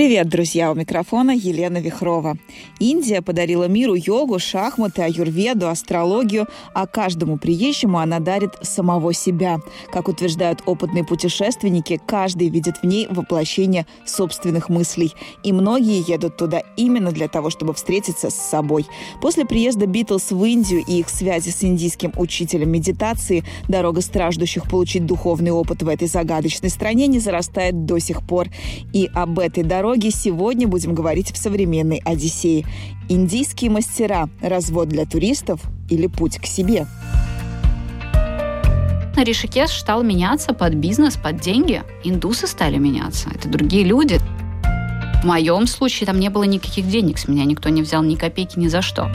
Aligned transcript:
Привет, 0.00 0.30
друзья! 0.30 0.72
У 0.72 0.74
микрофона 0.74 1.32
Елена 1.32 1.76
Вихрова. 1.76 2.38
Индия 2.78 3.20
подарила 3.20 3.68
миру 3.68 3.94
йогу, 3.94 4.38
шахматы, 4.38 5.02
аюрведу, 5.02 5.68
астрологию, 5.68 6.46
а 6.72 6.86
каждому 6.86 7.36
приезжему 7.36 7.98
она 7.98 8.18
дарит 8.18 8.52
самого 8.62 9.12
себя. 9.12 9.58
Как 9.92 10.08
утверждают 10.08 10.62
опытные 10.64 11.04
путешественники, 11.04 12.00
каждый 12.06 12.48
видит 12.48 12.78
в 12.78 12.86
ней 12.86 13.08
воплощение 13.10 13.84
собственных 14.06 14.70
мыслей. 14.70 15.12
И 15.42 15.52
многие 15.52 16.02
едут 16.10 16.38
туда 16.38 16.62
именно 16.78 17.12
для 17.12 17.28
того, 17.28 17.50
чтобы 17.50 17.74
встретиться 17.74 18.30
с 18.30 18.34
собой. 18.34 18.86
После 19.20 19.44
приезда 19.44 19.84
Битлз 19.84 20.30
в 20.30 20.42
Индию 20.42 20.82
и 20.88 21.00
их 21.00 21.10
связи 21.10 21.50
с 21.50 21.62
индийским 21.62 22.14
учителем 22.16 22.72
медитации, 22.72 23.44
дорога 23.68 24.00
страждущих 24.00 24.66
получить 24.66 25.04
духовный 25.04 25.50
опыт 25.50 25.82
в 25.82 25.88
этой 25.88 26.08
загадочной 26.08 26.70
стране 26.70 27.06
не 27.06 27.18
зарастает 27.18 27.84
до 27.84 27.98
сих 27.98 28.26
пор. 28.26 28.48
И 28.94 29.06
об 29.12 29.38
этой 29.38 29.62
дороге 29.62 29.89
дороги 29.90 30.10
сегодня 30.10 30.68
будем 30.68 30.94
говорить 30.94 31.32
в 31.32 31.36
современной 31.36 32.00
Одиссее. 32.04 32.64
Индийские 33.08 33.72
мастера– 33.72 34.28
развод 34.40 34.88
для 34.88 35.04
туристов 35.04 35.60
или 35.88 36.06
путь 36.06 36.38
к 36.38 36.46
себе? 36.46 36.86
Ришикеш 39.16 39.70
стал 39.70 40.04
меняться 40.04 40.54
под 40.54 40.74
бизнес, 40.74 41.16
под 41.16 41.40
деньги. 41.40 41.82
Индусы 42.04 42.46
стали 42.46 42.76
меняться. 42.76 43.30
Это 43.34 43.48
другие 43.48 43.82
люди. 43.82 44.20
В 45.22 45.26
моем 45.26 45.66
случае 45.66 46.06
там 46.06 46.20
не 46.20 46.28
было 46.30 46.44
никаких 46.44 46.86
денег 46.88 47.18
с 47.18 47.26
меня. 47.26 47.44
Никто 47.44 47.68
не 47.68 47.82
взял 47.82 48.04
ни 48.04 48.14
копейки 48.14 48.60
ни 48.60 48.68
за 48.68 48.82
что. 48.82 49.10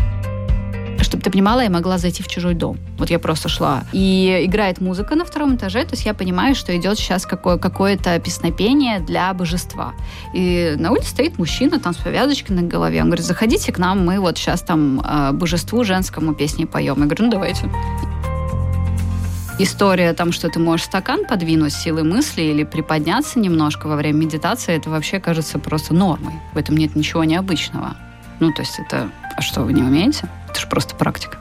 Чтобы 1.15 1.23
ты 1.23 1.31
понимала, 1.31 1.61
я 1.61 1.69
могла 1.69 1.97
зайти 1.97 2.21
в 2.23 2.27
чужой 2.27 2.55
дом. 2.55 2.77
Вот 2.97 3.09
я 3.09 3.19
просто 3.19 3.47
шла. 3.47 3.85
И 3.93 4.41
играет 4.43 4.81
музыка 4.81 5.15
на 5.15 5.23
втором 5.23 5.55
этаже, 5.55 5.85
то 5.85 5.91
есть 5.91 6.05
я 6.05 6.13
понимаю, 6.13 6.55
что 6.55 6.75
идет 6.75 6.97
сейчас 6.97 7.25
какое- 7.25 7.57
какое-то 7.57 8.19
песнопение 8.19 8.99
для 8.99 9.33
божества. 9.33 9.93
И 10.33 10.75
на 10.77 10.91
улице 10.91 11.11
стоит 11.11 11.37
мужчина 11.39 11.79
там 11.79 11.93
с 11.93 11.97
повязочкой 11.97 12.57
на 12.57 12.63
голове. 12.63 12.99
Он 12.99 13.05
говорит, 13.07 13.25
заходите 13.25 13.71
к 13.71 13.77
нам, 13.77 14.05
мы 14.05 14.19
вот 14.19 14.37
сейчас 14.37 14.61
там 14.61 14.99
э, 14.99 15.31
божеству 15.31 15.85
женскому 15.85 16.33
песни 16.33 16.65
поем. 16.65 16.97
Я 16.99 17.05
говорю, 17.05 17.23
ну 17.23 17.31
давайте 17.31 17.69
история 19.57 20.11
там, 20.11 20.33
что 20.33 20.49
ты 20.49 20.59
можешь 20.59 20.85
стакан 20.85 21.23
подвинуть 21.25 21.71
силой 21.71 22.03
мысли 22.03 22.41
или 22.41 22.65
приподняться 22.65 23.39
немножко 23.39 23.87
во 23.87 23.95
время 23.95 24.17
медитации, 24.25 24.75
это 24.75 24.89
вообще 24.89 25.21
кажется 25.21 25.59
просто 25.59 25.93
нормой. 25.93 26.33
В 26.53 26.57
этом 26.57 26.75
нет 26.75 26.93
ничего 26.93 27.23
необычного. 27.23 27.95
Ну, 28.39 28.51
то 28.51 28.61
есть 28.61 28.79
это... 28.79 29.09
А 29.37 29.41
что, 29.41 29.61
вы 29.61 29.73
не 29.73 29.81
умеете? 29.81 30.27
Это 30.49 30.59
же 30.59 30.67
просто 30.67 30.95
практика. 30.95 31.37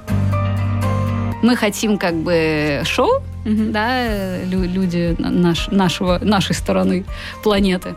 Мы 1.42 1.56
хотим 1.56 1.98
как 1.98 2.14
бы 2.14 2.82
шоу, 2.84 3.22
mm-hmm. 3.44 3.70
да, 3.70 4.42
люди 4.44 5.14
наш, 5.18 5.68
нашего, 5.68 6.18
нашей 6.22 6.54
стороны 6.54 7.04
планеты. 7.42 7.96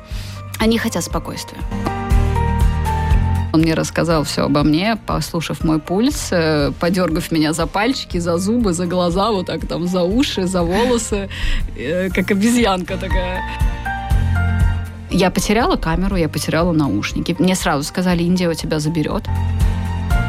Они 0.60 0.78
хотят 0.78 1.04
спокойствия. 1.04 1.60
Он 3.54 3.62
мне 3.62 3.74
рассказал 3.74 4.24
все 4.24 4.44
обо 4.44 4.64
мне, 4.64 4.98
послушав 5.06 5.64
мой 5.64 5.80
пульс, 5.80 6.28
э, 6.32 6.72
подергав 6.80 7.32
меня 7.32 7.54
за 7.54 7.66
пальчики, 7.66 8.18
за 8.20 8.38
зубы, 8.38 8.74
за 8.74 8.86
глаза, 8.86 9.32
вот 9.32 9.48
так 9.48 9.66
там, 9.66 9.88
за 9.88 10.04
уши, 10.04 10.46
за 10.46 10.62
волосы, 10.64 11.30
э, 11.76 12.10
как 12.10 12.30
обезьянка 12.32 12.98
такая. 12.98 13.42
Я 15.10 15.32
потеряла 15.32 15.78
камеру, 15.78 16.16
я 16.16 16.28
потеряла 16.28 16.74
наушники. 16.74 17.36
Мне 17.40 17.56
сразу 17.56 17.84
сказали, 17.84 18.24
Индия 18.24 18.50
у 18.50 18.54
тебя 18.54 18.80
заберет. 18.80 19.24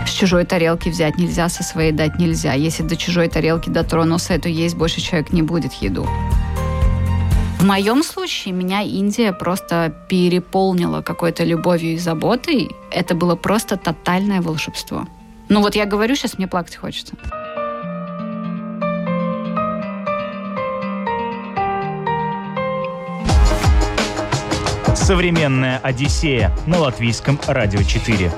С 0.06 0.10
чужой 0.10 0.44
тарелки 0.44 0.88
взять 0.88 1.18
нельзя, 1.18 1.48
со 1.48 1.62
своей 1.62 1.92
дать 1.92 2.18
нельзя. 2.18 2.54
Если 2.54 2.82
до 2.82 2.96
чужой 2.96 3.28
тарелки 3.28 3.68
дотронулся, 3.68 4.38
то 4.38 4.48
есть 4.48 4.76
больше 4.76 5.00
человек 5.00 5.32
не 5.32 5.42
будет 5.42 5.72
еду. 5.74 6.06
В 7.58 7.64
моем 7.64 8.04
случае 8.04 8.54
меня 8.54 8.82
Индия 8.82 9.32
просто 9.32 9.92
переполнила 10.08 11.02
какой-то 11.02 11.42
любовью 11.42 11.94
и 11.94 11.98
заботой. 11.98 12.70
Это 12.92 13.16
было 13.16 13.34
просто 13.34 13.76
тотальное 13.76 14.40
волшебство. 14.40 15.08
Ну 15.48 15.60
вот 15.60 15.74
я 15.74 15.84
говорю, 15.84 16.14
сейчас 16.14 16.38
мне 16.38 16.46
плакать 16.46 16.76
хочется. 16.76 17.14
Современная 24.98 25.78
Одиссея 25.78 26.52
на 26.66 26.80
латвийском 26.80 27.40
радио 27.46 27.82
4. 27.82 28.30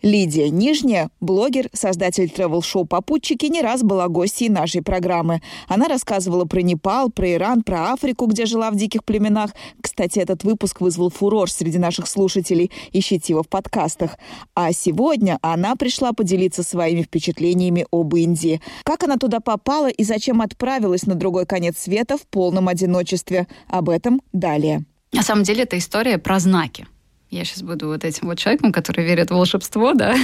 Лидия 0.00 0.48
Нижняя, 0.48 1.10
блогер, 1.20 1.68
создатель 1.74 2.30
тревел-шоу 2.30 2.86
«Попутчики», 2.86 3.46
не 3.46 3.60
раз 3.60 3.82
была 3.82 4.08
гостьей 4.08 4.48
нашей 4.48 4.82
программы. 4.82 5.42
Она 5.66 5.88
рассказывала 5.88 6.46
про 6.46 6.62
Непал, 6.62 7.10
про 7.10 7.34
Иран, 7.34 7.62
про 7.62 7.92
Африку, 7.92 8.26
где 8.26 8.46
жила 8.46 8.70
в 8.70 8.76
диких 8.76 9.04
племенах. 9.04 9.50
Кстати, 9.82 10.20
этот 10.20 10.42
выпуск 10.42 10.80
вызвал 10.80 11.10
фурор 11.10 11.50
среди 11.50 11.76
наших 11.76 12.06
слушателей. 12.06 12.70
Ищите 12.92 13.34
его 13.34 13.42
в 13.42 13.48
подкастах. 13.48 14.16
А 14.54 14.72
сегодня 14.72 15.38
она 15.42 15.76
пришла 15.76 16.12
поделиться 16.12 16.62
своими 16.62 17.02
впечатлениями 17.02 17.84
об 17.90 18.14
Индии. 18.14 18.62
Как 18.84 19.02
она 19.02 19.16
туда 19.16 19.40
попала 19.40 19.88
и 19.88 20.04
зачем 20.04 20.40
отправилась 20.40 21.04
на 21.04 21.14
другой 21.16 21.44
конец 21.44 21.76
света 21.78 22.16
в 22.16 22.26
полном 22.28 22.68
одиночестве. 22.68 23.48
Об 23.68 23.90
этом 23.90 24.22
далее. 24.32 24.86
На 25.12 25.22
самом 25.22 25.42
деле 25.42 25.62
это 25.62 25.78
история 25.78 26.18
про 26.18 26.38
знаки 26.38 26.86
я 27.30 27.44
сейчас 27.44 27.62
буду 27.62 27.88
вот 27.88 28.04
этим 28.04 28.26
вот 28.28 28.38
человеком, 28.38 28.72
который 28.72 29.04
верит 29.04 29.30
в 29.30 29.34
волшебство, 29.34 29.92
да, 29.94 30.16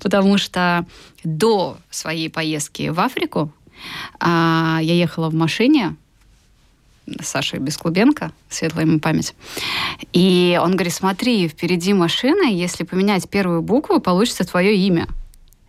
потому 0.00 0.38
что 0.38 0.86
до 1.24 1.76
своей 1.90 2.30
поездки 2.30 2.88
в 2.88 3.00
Африку 3.00 3.52
а, 4.18 4.78
я 4.82 4.94
ехала 4.94 5.28
в 5.28 5.34
машине 5.34 5.96
с 7.06 7.26
Сашей 7.26 7.58
Бесклубенко, 7.58 8.30
светлая 8.48 8.86
ему 8.86 9.00
память. 9.00 9.34
И 10.12 10.58
он 10.62 10.72
говорит, 10.72 10.92
смотри, 10.92 11.48
впереди 11.48 11.92
машина, 11.92 12.48
если 12.48 12.84
поменять 12.84 13.28
первую 13.28 13.62
букву, 13.62 14.00
получится 14.00 14.44
твое 14.44 14.76
имя. 14.76 15.08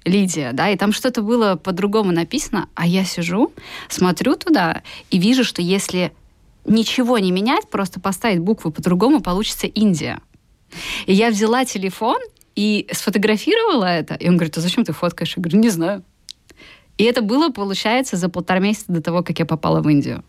Лидия, 0.03 0.51
да, 0.51 0.69
и 0.69 0.77
там 0.77 0.93
что-то 0.93 1.21
было 1.21 1.55
по-другому 1.55 2.11
написано, 2.11 2.67
а 2.73 2.87
я 2.87 3.05
сижу, 3.05 3.53
смотрю 3.87 4.35
туда 4.35 4.81
и 5.11 5.19
вижу, 5.19 5.43
что 5.43 5.61
если 5.61 6.11
ничего 6.65 7.17
не 7.19 7.31
менять, 7.31 7.69
просто 7.69 7.99
поставить 7.99 8.39
буквы 8.39 8.71
по-другому, 8.71 9.21
получится 9.21 9.67
Индия. 9.67 10.19
И 11.05 11.13
я 11.13 11.29
взяла 11.29 11.65
телефон 11.65 12.19
и 12.55 12.87
сфотографировала 12.91 13.85
это. 13.85 14.15
И 14.15 14.27
он 14.27 14.37
говорит, 14.37 14.57
а 14.57 14.61
зачем 14.61 14.83
ты 14.83 14.93
фоткаешь? 14.93 15.35
Я 15.35 15.41
говорю, 15.41 15.59
не 15.59 15.69
знаю. 15.69 16.03
И 16.97 17.03
это 17.03 17.21
было, 17.21 17.49
получается, 17.49 18.17
за 18.17 18.29
полтора 18.29 18.59
месяца 18.59 18.85
до 18.91 19.01
того, 19.01 19.23
как 19.23 19.39
я 19.39 19.45
попала 19.45 19.81
в 19.81 19.89
Индию. 19.89 20.23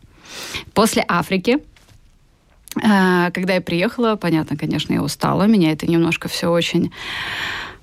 После 0.72 1.04
Африки, 1.06 1.58
э, 2.76 3.30
когда 3.32 3.54
я 3.54 3.60
приехала, 3.60 4.16
понятно, 4.16 4.56
конечно, 4.56 4.94
я 4.94 5.02
устала, 5.02 5.46
меня 5.46 5.72
это 5.72 5.86
немножко 5.86 6.28
все 6.28 6.48
очень 6.48 6.92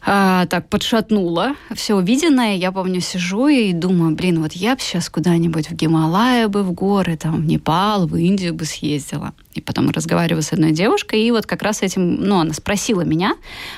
а, 0.02 0.46
так 0.46 0.70
подшатнуло 0.70 1.56
все 1.76 1.96
увиденное. 1.96 2.56
Я 2.56 2.72
помню, 2.72 3.02
сижу 3.02 3.48
и 3.48 3.74
думаю, 3.74 4.16
блин, 4.16 4.42
вот 4.42 4.54
я 4.54 4.76
бы 4.76 4.82
сейчас 4.82 5.10
куда-нибудь 5.10 5.70
в 5.70 5.74
Гималая 5.74 6.48
бы, 6.48 6.64
в 6.64 6.72
горы, 6.72 7.18
там, 7.18 7.42
в 7.42 7.46
Непал, 7.46 8.08
в 8.08 8.16
Индию 8.16 8.54
бы 8.54 8.66
съездила. 8.66 9.34
И 9.56 9.62
потом 9.62 9.90
разговариваю 9.90 10.42
с 10.42 10.54
одной 10.54 10.72
девушкой, 10.72 11.22
и 11.22 11.32
вот 11.32 11.46
как 11.46 11.62
раз 11.64 11.82
этим, 11.82 12.16
ну, 12.16 12.40
она 12.40 12.54
спросила 12.54 13.02
меня, 13.02 13.36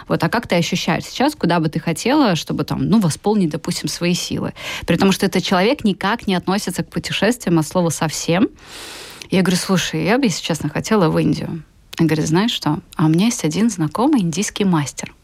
вот, 0.08 0.24
а 0.24 0.30
как 0.30 0.48
ты 0.48 0.56
ощущаешь 0.56 1.06
сейчас, 1.06 1.34
куда 1.34 1.60
бы 1.60 1.70
ты 1.70 1.80
хотела, 1.80 2.36
чтобы 2.36 2.66
там, 2.66 2.88
ну, 2.88 3.00
восполнить, 3.00 3.50
допустим, 3.50 3.90
свои 3.90 4.14
силы. 4.14 4.54
При 4.86 4.98
том, 4.98 5.12
что 5.12 5.26
этот 5.26 5.44
человек 5.44 5.84
никак 5.84 6.28
не 6.28 6.36
относится 6.36 6.84
к 6.84 6.90
путешествиям 6.90 7.58
от 7.58 7.68
слова 7.68 7.90
совсем. 7.90 8.50
Я 9.32 9.42
говорю, 9.42 9.58
слушай, 9.58 10.04
я 10.06 10.18
бы, 10.20 10.26
если 10.26 10.44
честно, 10.44 10.70
хотела 10.70 11.10
в 11.10 11.18
Индию. 11.18 11.64
Он 12.00 12.08
говорит, 12.08 12.28
знаешь 12.28 12.52
что, 12.52 12.80
а 12.96 13.06
у 13.06 13.10
меня 13.10 13.26
есть 13.26 13.44
один 13.44 13.70
знакомый 13.70 14.22
индийский 14.22 14.66
мастер– 14.66 15.14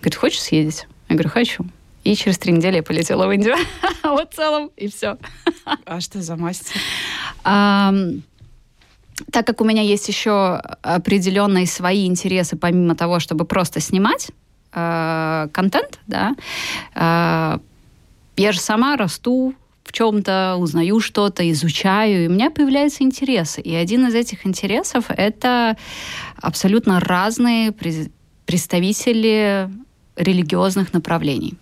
Говорит, 0.00 0.14
хочешь 0.16 0.42
съездить? 0.42 0.86
Я 1.08 1.14
говорю, 1.14 1.30
хочу. 1.30 1.64
И 2.04 2.14
через 2.14 2.38
три 2.38 2.52
недели 2.52 2.76
я 2.76 2.82
полетела 2.82 3.26
в 3.26 3.32
Индию. 3.32 3.56
вот 4.04 4.32
в 4.32 4.36
целом, 4.36 4.70
и 4.76 4.88
все. 4.88 5.18
а 5.84 6.00
что 6.00 6.22
за 6.22 6.36
мастер? 6.36 6.76
так 9.32 9.46
как 9.46 9.60
у 9.60 9.64
меня 9.64 9.82
есть 9.82 10.08
еще 10.08 10.56
определенные 10.82 11.66
свои 11.66 12.06
интересы, 12.06 12.56
помимо 12.56 12.94
того, 12.94 13.18
чтобы 13.18 13.44
просто 13.44 13.80
снимать 13.80 14.30
э, 14.72 15.48
контент, 15.52 15.98
да, 16.06 16.36
э, 16.94 17.58
я 18.36 18.52
же 18.52 18.60
сама 18.60 18.96
расту 18.96 19.54
в 19.84 19.92
чем-то, 19.92 20.56
узнаю 20.58 21.00
что-то, 21.00 21.50
изучаю, 21.50 22.24
и 22.24 22.28
у 22.28 22.30
меня 22.30 22.50
появляются 22.50 23.04
интересы. 23.04 23.60
И 23.60 23.74
один 23.74 24.06
из 24.08 24.14
этих 24.14 24.46
интересов— 24.46 25.06
это 25.08 25.76
абсолютно 26.36 27.00
разные 27.00 27.72
представители 28.46 29.70
религиозных 30.16 30.92
направлений. 30.92 31.54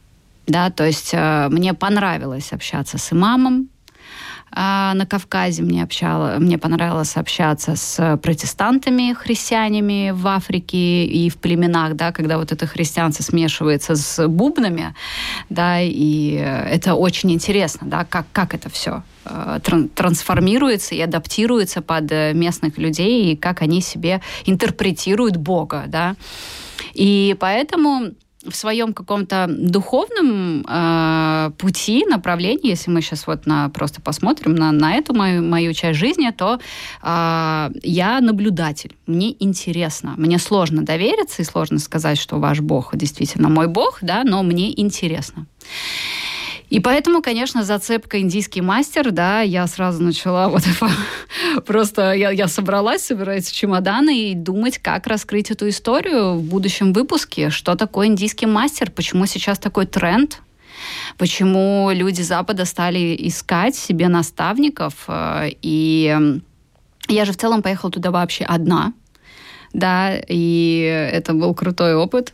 Да, 0.47 0.71
то 0.71 0.85
есть 0.85 1.11
э, 1.13 1.49
мне 1.51 1.73
понравилось 1.75 2.53
общаться 2.53 2.99
с 2.99 3.13
имамом, 3.13 3.69
а, 4.57 4.95
на 4.95 5.05
Кавказе 5.05 5.63
мне, 5.63 5.83
общала, 5.83 6.37
мне 6.39 6.59
понравилось 6.59 7.17
общаться 7.17 7.75
с 7.75 8.17
протестантами, 8.23 9.13
христианами 9.13 10.13
в 10.15 10.29
Африке 10.29 11.05
и 11.07 11.29
в 11.29 11.39
племенах, 11.39 11.97
да, 11.97 12.13
когда 12.13 12.39
вот 12.39 12.53
это 12.53 12.67
христианство 12.67 13.25
смешивается 13.25 13.97
с 13.97 14.29
бубнами, 14.29 14.95
да, 15.51 15.81
и 15.81 16.35
это 16.35 16.95
очень 16.95 17.33
интересно, 17.33 17.89
да, 17.89 18.05
как, 18.05 18.27
как 18.33 18.55
это 18.55 18.71
все 18.71 19.03
э, 19.25 19.59
трансформируется 19.95 20.95
и 20.95 21.01
адаптируется 21.01 21.83
под 21.83 22.13
местных 22.13 22.79
людей, 22.79 23.33
и 23.33 23.37
как 23.37 23.61
они 23.61 23.81
себе 23.81 24.21
интерпретируют 24.45 25.37
Бога, 25.37 25.85
да. 25.89 26.15
И 26.93 27.35
поэтому 27.41 28.13
в 28.47 28.55
своем 28.55 28.93
каком-то 28.93 29.47
духовном 29.49 30.65
э, 30.69 31.51
пути, 31.59 32.05
направлении, 32.07 32.69
если 32.69 32.91
мы 32.91 33.01
сейчас 33.01 33.27
вот 33.27 33.47
на, 33.47 33.69
просто 33.69 34.01
посмотрим 34.01 34.55
на, 34.55 34.73
на 34.73 34.95
эту 34.95 35.15
мою, 35.15 35.43
мою 35.43 35.73
часть 35.73 35.99
жизни, 35.99 36.31
то 36.31 36.59
э, 37.03 37.71
я 37.83 38.21
наблюдатель. 38.21 38.95
Мне 39.07 39.35
интересно. 39.43 40.15
Мне 40.17 40.39
сложно 40.39 40.83
довериться 40.83 41.43
и 41.43 41.45
сложно 41.45 41.79
сказать, 41.79 42.19
что 42.19 42.39
ваш 42.39 42.61
Бог 42.61 42.97
действительно 42.97 43.49
мой 43.49 43.69
Бог, 43.69 43.99
да, 44.03 44.25
но 44.25 44.43
мне 44.43 44.79
интересно. 44.81 45.47
И 46.71 46.81
поэтому, 46.81 47.23
конечно, 47.23 47.63
зацепка 47.63 48.21
индийский 48.21 48.63
мастер, 48.63 49.11
да, 49.11 49.43
я 49.43 49.67
сразу 49.67 50.03
начала 50.03 50.49
вот 50.49 50.63
просто, 51.67 52.13
я, 52.13 52.31
я 52.31 52.49
собралась, 52.49 53.05
собираюсь 53.05 53.51
чемоданы 53.51 54.31
и 54.31 54.35
думать, 54.35 54.79
как 54.79 55.07
раскрыть 55.07 55.51
эту 55.51 55.69
историю 55.69 56.35
в 56.35 56.43
будущем 56.43 56.93
выпуске, 56.93 57.51
что 57.51 57.75
такое 57.75 58.07
индийский 58.07 58.47
мастер, 58.47 58.91
почему 58.91 59.27
сейчас 59.27 59.59
такой 59.59 59.87
тренд, 59.87 60.41
почему 61.19 61.91
люди 61.93 62.23
Запада 62.23 62.65
стали 62.65 63.15
искать 63.19 63.77
себе 63.77 64.09
наставников, 64.09 65.05
э, 65.09 65.51
и 65.61 66.41
я 67.09 67.25
же 67.25 67.33
в 67.33 67.37
целом 67.37 67.63
поехала 67.63 67.93
туда 67.93 68.11
вообще 68.11 68.45
одна, 68.45 68.95
да, 69.75 70.17
и 70.17 71.11
это 71.13 71.35
был 71.35 71.55
крутой 71.55 71.95
опыт, 71.95 72.33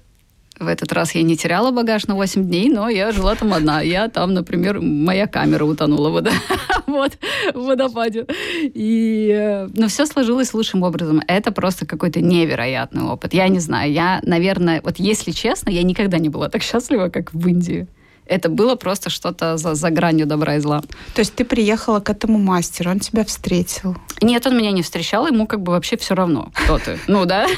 в 0.60 0.66
этот 0.66 0.92
раз 0.92 1.14
я 1.14 1.22
не 1.22 1.36
теряла 1.36 1.70
багаж 1.70 2.06
на 2.06 2.14
8 2.14 2.44
дней, 2.44 2.68
но 2.68 2.88
я 2.88 3.12
жила 3.12 3.34
там 3.34 3.52
одна. 3.54 3.80
Я 3.80 4.08
там, 4.08 4.34
например, 4.34 4.80
моя 4.80 5.26
камера 5.26 5.64
утонула 5.64 6.10
вода. 6.10 6.32
вот, 6.86 7.18
в 7.54 7.64
водопаде. 7.64 8.26
И, 8.62 9.30
э, 9.34 9.68
но 9.74 9.88
все 9.88 10.06
сложилось 10.06 10.52
лучшим 10.52 10.82
образом. 10.82 11.22
Это 11.26 11.50
просто 11.50 11.86
какой-то 11.86 12.20
невероятный 12.20 13.04
опыт. 13.04 13.32
Я 13.34 13.48
не 13.48 13.58
знаю, 13.58 13.90
я, 13.90 14.20
наверное, 14.22 14.80
вот 14.84 14.98
если 14.98 15.30
честно, 15.30 15.70
я 15.70 15.82
никогда 15.82 16.18
не 16.18 16.28
была 16.28 16.48
так 16.48 16.62
счастлива, 16.62 17.08
как 17.08 17.32
в 17.32 17.48
Индии 17.48 17.88
это 18.30 18.48
было 18.48 18.76
просто 18.76 19.10
что-то 19.10 19.56
за, 19.56 19.74
за 19.74 19.90
гранью 19.90 20.26
добра 20.26 20.56
и 20.56 20.60
зла. 20.60 20.82
То 21.14 21.20
есть 21.20 21.34
ты 21.34 21.44
приехала 21.44 22.00
к 22.00 22.08
этому 22.08 22.38
мастеру, 22.38 22.90
он 22.90 23.00
тебя 23.00 23.24
встретил? 23.24 23.96
Нет, 24.22 24.46
он 24.46 24.56
меня 24.56 24.70
не 24.70 24.82
встречал, 24.82 25.26
ему 25.26 25.46
как 25.46 25.60
бы 25.62 25.72
вообще 25.72 25.96
все 25.96 26.14
равно, 26.14 26.50
кто 26.54 26.78
ты. 26.78 26.98
Ну 27.08 27.24
да? 27.24 27.46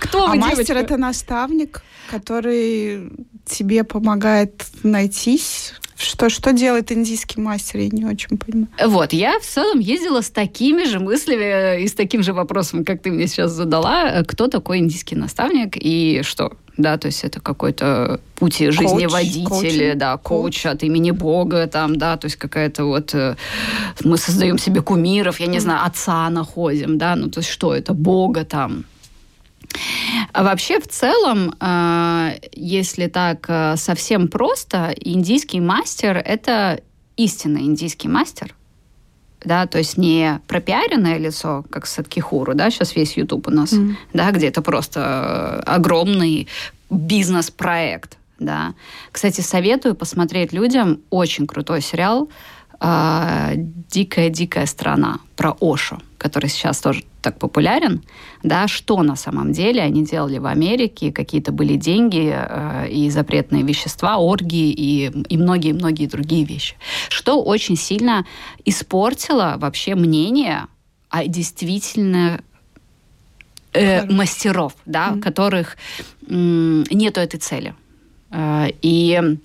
Кто 0.00 0.26
вы, 0.26 0.32
А 0.32 0.36
мастер 0.36 0.76
это 0.76 0.96
наставник, 0.96 1.82
который 2.10 3.10
тебе 3.46 3.84
помогает 3.84 4.64
найтись 4.82 5.74
что, 5.96 6.28
что 6.28 6.52
делает 6.52 6.92
индийский 6.92 7.40
мастер, 7.40 7.80
я 7.80 7.88
не 7.88 8.04
очень 8.04 8.38
понимаю. 8.38 8.68
Вот, 8.86 9.12
я 9.12 9.38
в 9.38 9.44
целом 9.44 9.78
ездила 9.78 10.20
с 10.20 10.30
такими 10.30 10.84
же 10.84 10.98
мыслями 10.98 11.82
и 11.82 11.88
с 11.88 11.92
таким 11.92 12.22
же 12.22 12.32
вопросом, 12.32 12.84
как 12.84 13.02
ты 13.02 13.10
мне 13.10 13.26
сейчас 13.26 13.52
задала, 13.52 14.22
кто 14.24 14.48
такой 14.48 14.78
индийский 14.78 15.16
наставник 15.16 15.76
и 15.76 16.22
что? 16.22 16.52
да, 16.76 16.98
то 16.98 17.06
есть 17.06 17.24
это 17.24 17.40
какой-то 17.40 18.20
путь 18.34 18.58
жизневодителя, 18.58 19.94
да, 19.94 20.16
коуч, 20.16 20.62
коуч 20.62 20.66
от 20.66 20.82
имени 20.82 21.10
Бога, 21.10 21.66
там, 21.66 21.96
да, 21.96 22.16
то 22.16 22.26
есть 22.26 22.36
какая-то 22.36 22.84
вот 22.84 23.14
э, 23.14 23.36
мы 24.04 24.18
создаем 24.18 24.58
себе 24.58 24.82
кумиров, 24.82 25.40
я 25.40 25.46
не 25.46 25.58
знаю, 25.58 25.86
отца 25.86 26.28
находим, 26.28 26.98
да, 26.98 27.16
ну 27.16 27.30
то 27.30 27.40
есть 27.40 27.50
что 27.50 27.74
это, 27.74 27.94
Бога 27.94 28.44
там, 28.44 28.84
а 30.32 30.42
вообще, 30.42 30.80
в 30.80 30.88
целом, 30.88 31.54
э, 31.60 32.38
если 32.52 33.06
так 33.06 33.46
э, 33.48 33.76
совсем 33.76 34.28
просто, 34.28 34.94
индийский 35.00 35.60
мастер– 35.60 36.16
это 36.24 36.80
истинный 37.16 37.62
индийский 37.62 38.08
мастер, 38.08 38.54
да, 39.44 39.66
то 39.66 39.78
есть 39.78 39.96
не 39.96 40.40
пропиаренное 40.46 41.18
лицо, 41.18 41.64
как 41.70 41.86
Садкихуру, 41.86 42.54
да, 42.54 42.70
сейчас 42.70 42.96
весь 42.96 43.16
YouTube 43.16 43.48
у 43.48 43.50
нас, 43.50 43.72
mm. 43.72 43.94
да, 44.12 44.30
где 44.32 44.48
это 44.48 44.62
просто 44.62 45.62
э, 45.66 45.70
огромный 45.70 46.48
бизнес-проект, 46.90 48.18
да. 48.38 48.74
Кстати, 49.12 49.40
советую 49.40 49.94
посмотреть 49.94 50.52
людям 50.52 51.00
очень 51.10 51.46
крутой 51.46 51.80
сериал 51.80 52.28
«Дикая-дикая 52.78 54.66
страна» 54.66 55.20
про 55.34 55.56
Ошу, 55.60 55.98
который 56.18 56.50
сейчас 56.50 56.78
тоже 56.80 57.04
так 57.26 57.40
популярен, 57.40 58.04
да, 58.44 58.68
что 58.68 59.02
на 59.02 59.16
самом 59.16 59.50
деле 59.50 59.82
они 59.82 60.04
делали 60.04 60.38
в 60.38 60.46
Америке, 60.46 61.10
какие-то 61.10 61.50
были 61.50 61.74
деньги 61.74 62.32
э, 62.32 62.88
и 62.88 63.10
запретные 63.10 63.64
вещества, 63.64 64.16
оргии 64.16 64.70
и, 64.70 65.10
и 65.28 65.36
многие-многие 65.36 66.06
другие 66.06 66.44
вещи. 66.44 66.76
Что 67.08 67.42
очень 67.42 67.76
сильно 67.76 68.24
испортило 68.64 69.56
вообще 69.58 69.96
мнение 69.96 70.66
о 71.08 71.26
действительно 71.26 72.40
э, 73.72 74.06
мастеров, 74.08 74.76
да, 74.86 75.08
mm-hmm. 75.08 75.20
которых 75.20 75.76
э, 76.28 76.84
нету 76.92 77.20
этой 77.20 77.40
цели. 77.40 77.74
Э, 78.30 78.68
и 78.82 79.36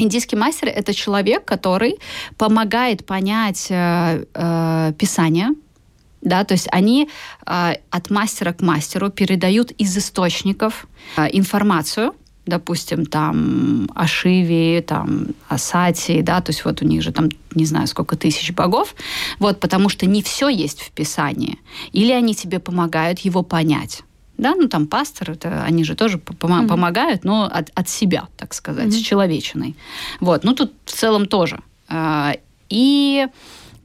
Индийский 0.00 0.36
мастер 0.36 0.68
это 0.68 0.94
человек, 0.94 1.44
который 1.44 1.96
помогает 2.36 3.04
понять 3.04 3.66
э, 3.70 4.24
э, 4.34 4.92
писание, 4.96 5.48
да, 6.20 6.44
то 6.44 6.52
есть 6.54 6.68
они 6.72 7.08
э, 7.46 7.74
от 7.90 8.10
мастера 8.10 8.52
к 8.52 8.60
мастеру 8.60 9.10
передают 9.10 9.70
из 9.72 9.96
источников 9.96 10.86
э, 11.16 11.28
информацию, 11.32 12.14
допустим, 12.46 13.06
там 13.06 13.90
о 13.94 14.06
Шиве, 14.06 14.82
там 14.82 15.28
о 15.48 15.58
Сати, 15.58 16.22
да, 16.22 16.40
то 16.40 16.50
есть 16.50 16.64
вот 16.64 16.82
у 16.82 16.84
них 16.86 17.02
же 17.02 17.12
там 17.12 17.28
не 17.54 17.66
знаю 17.66 17.86
сколько 17.86 18.16
тысяч 18.16 18.52
богов, 18.52 18.94
вот, 19.38 19.60
потому 19.60 19.88
что 19.88 20.06
не 20.06 20.22
все 20.22 20.48
есть 20.48 20.80
в 20.80 20.90
Писании, 20.90 21.58
или 21.92 22.12
они 22.12 22.34
тебе 22.34 22.58
помогают 22.58 23.20
его 23.20 23.42
понять 23.42 24.02
да, 24.38 24.54
ну 24.54 24.68
там 24.68 24.86
пастор, 24.86 25.32
это, 25.32 25.64
они 25.64 25.84
же 25.84 25.96
тоже 25.96 26.18
пом- 26.18 26.62
mm-hmm. 26.62 26.68
помогают, 26.68 27.24
но 27.24 27.50
от, 27.52 27.70
от 27.74 27.88
себя, 27.88 28.28
так 28.36 28.54
сказать, 28.54 28.86
mm-hmm. 28.86 29.00
с 29.00 29.02
человечиной. 29.02 29.76
Вот, 30.20 30.44
ну 30.44 30.54
тут 30.54 30.72
в 30.84 30.92
целом 30.92 31.26
тоже. 31.26 31.60
А, 31.88 32.36
и 32.68 33.26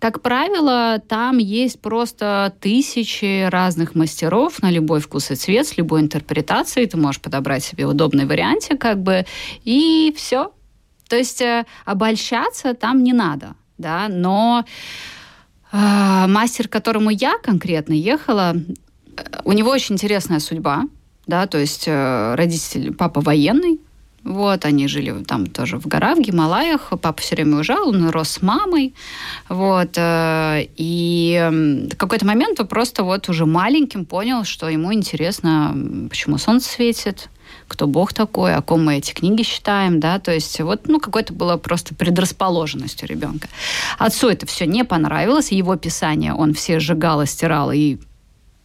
как 0.03 0.21
правило, 0.21 1.01
там 1.07 1.37
есть 1.37 1.79
просто 1.79 2.53
тысячи 2.59 3.47
разных 3.47 3.95
мастеров 3.95 4.61
на 4.61 4.69
любой 4.69 4.99
вкус 4.99 5.31
и 5.31 5.35
цвет, 5.35 5.65
с 5.65 5.77
любой 5.77 6.01
интерпретацией. 6.01 6.87
Ты 6.87 6.97
можешь 6.97 7.21
подобрать 7.21 7.63
себе 7.63 7.85
удобный 7.85 8.25
варианте, 8.25 8.75
как 8.75 9.01
бы, 9.01 9.25
и 9.63 10.13
все. 10.17 10.51
То 11.07 11.15
есть 11.15 11.41
э, 11.41 11.63
обольщаться 11.85 12.73
там 12.73 13.01
не 13.01 13.13
надо, 13.13 13.55
да, 13.77 14.09
но 14.09 14.65
э, 15.71 15.77
мастер, 16.27 16.67
к 16.67 16.71
которому 16.73 17.09
я 17.09 17.37
конкретно 17.41 17.93
ехала, 17.93 18.57
у 19.45 19.53
него 19.53 19.69
очень 19.69 19.95
интересная 19.95 20.39
судьба, 20.39 20.83
да, 21.27 21.47
то 21.47 21.57
есть 21.57 21.85
э, 21.87 22.35
родитель, 22.35 22.93
папа 22.93 23.21
военный, 23.21 23.79
вот, 24.23 24.65
они 24.65 24.87
жили 24.87 25.23
там 25.23 25.47
тоже 25.47 25.77
в 25.77 25.87
горах, 25.87 26.17
в 26.17 26.21
Гималаях. 26.21 26.93
Папа 27.01 27.21
все 27.21 27.35
время 27.35 27.57
уезжал, 27.57 27.89
он 27.89 28.09
рос 28.09 28.29
с 28.29 28.41
мамой. 28.41 28.93
Вот, 29.49 29.91
э, 29.95 30.67
и 30.77 31.49
в 31.91 31.95
какой-то 31.97 32.25
момент 32.25 32.59
он 32.59 32.67
просто 32.67 33.03
вот 33.03 33.27
уже 33.29 33.45
маленьким 33.45 34.05
понял, 34.05 34.45
что 34.45 34.69
ему 34.69 34.93
интересно, 34.93 35.75
почему 36.09 36.37
солнце 36.37 36.69
светит, 36.69 37.29
кто 37.67 37.85
Бог 37.85 38.13
такой, 38.13 38.55
о 38.55 38.61
ком 38.61 38.85
мы 38.85 38.97
эти 38.97 39.13
книги 39.13 39.43
считаем, 39.43 39.99
да, 39.99 40.19
то 40.19 40.31
есть 40.31 40.59
вот, 40.61 40.87
ну, 40.87 40.99
какой-то 40.99 41.33
было 41.33 41.57
просто 41.57 41.93
предрасположенность 41.93 43.03
у 43.03 43.05
ребенка. 43.05 43.49
Отцу 43.97 44.29
это 44.29 44.45
все 44.45 44.65
не 44.65 44.85
понравилось, 44.85 45.51
его 45.51 45.75
писание 45.75 46.33
он 46.33 46.53
все 46.53 46.79
сжигал 46.79 47.21
и 47.21 47.25
стирал, 47.25 47.71
и 47.71 47.97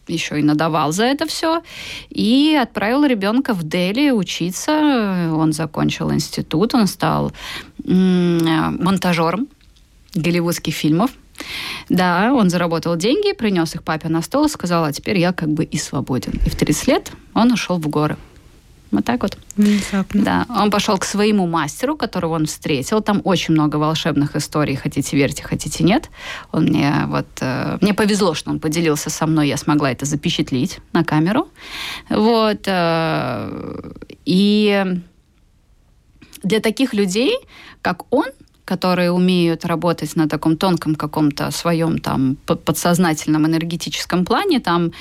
еще 0.09 0.39
и 0.39 0.43
надавал 0.43 0.91
за 0.91 1.05
это 1.05 1.25
все, 1.25 1.61
и 2.09 2.57
отправил 2.61 3.05
ребенка 3.05 3.53
в 3.53 3.63
Дели 3.63 4.11
учиться. 4.11 5.31
Он 5.33 5.53
закончил 5.53 6.11
институт, 6.11 6.75
он 6.75 6.87
стал 6.87 7.31
монтажером 7.83 9.47
голливудских 10.15 10.73
фильмов. 10.73 11.11
Да, 11.87 12.33
он 12.33 12.49
заработал 12.49 12.97
деньги, 12.97 13.33
принес 13.33 13.73
их 13.73 13.83
папе 13.83 14.09
на 14.09 14.21
стол 14.21 14.45
и 14.45 14.49
сказал, 14.49 14.83
а 14.83 14.91
теперь 14.91 15.17
я 15.17 15.31
как 15.31 15.49
бы 15.49 15.63
и 15.63 15.77
свободен. 15.77 16.33
И 16.45 16.49
в 16.49 16.55
30 16.55 16.87
лет 16.87 17.11
он 17.33 17.51
ушел 17.51 17.77
в 17.77 17.87
горы. 17.87 18.17
Вот 18.91 19.05
так 19.05 19.21
вот. 19.21 19.37
Внезапно. 19.55 20.23
Да. 20.23 20.45
Он 20.49 20.71
пошел 20.71 20.97
к 20.97 21.05
своему 21.05 21.47
мастеру, 21.47 21.95
которого 21.95 22.35
он 22.35 22.45
встретил. 22.45 23.01
Там 23.01 23.21
очень 23.23 23.53
много 23.53 23.75
волшебных 23.75 24.35
историй. 24.35 24.75
Хотите 24.75 25.15
верьте, 25.15 25.43
хотите 25.43 25.83
нет. 25.83 26.09
Он 26.51 26.63
мне 26.63 27.05
вот... 27.07 27.27
Э, 27.41 27.77
мне 27.81 27.93
повезло, 27.93 28.33
что 28.33 28.49
он 28.49 28.59
поделился 28.59 29.09
со 29.09 29.27
мной. 29.27 29.47
Я 29.47 29.57
смогла 29.57 29.91
это 29.91 30.05
запечатлить 30.05 30.79
на 30.93 31.03
камеру. 31.03 31.49
Вот. 32.09 32.61
Э, 32.65 33.91
и 34.25 34.85
для 36.43 36.59
таких 36.59 36.93
людей, 36.93 37.37
как 37.81 38.11
он, 38.11 38.25
которые 38.69 39.11
умеют 39.11 39.65
работать 39.65 40.15
на 40.15 40.29
таком 40.29 40.55
тонком 40.55 40.93
каком-то 40.93 41.49
своем 41.49 41.97
там 41.97 42.37
подсознательном 42.45 43.47
энергетическом 43.47 44.25
плане, 44.25 44.59
там 44.59 44.91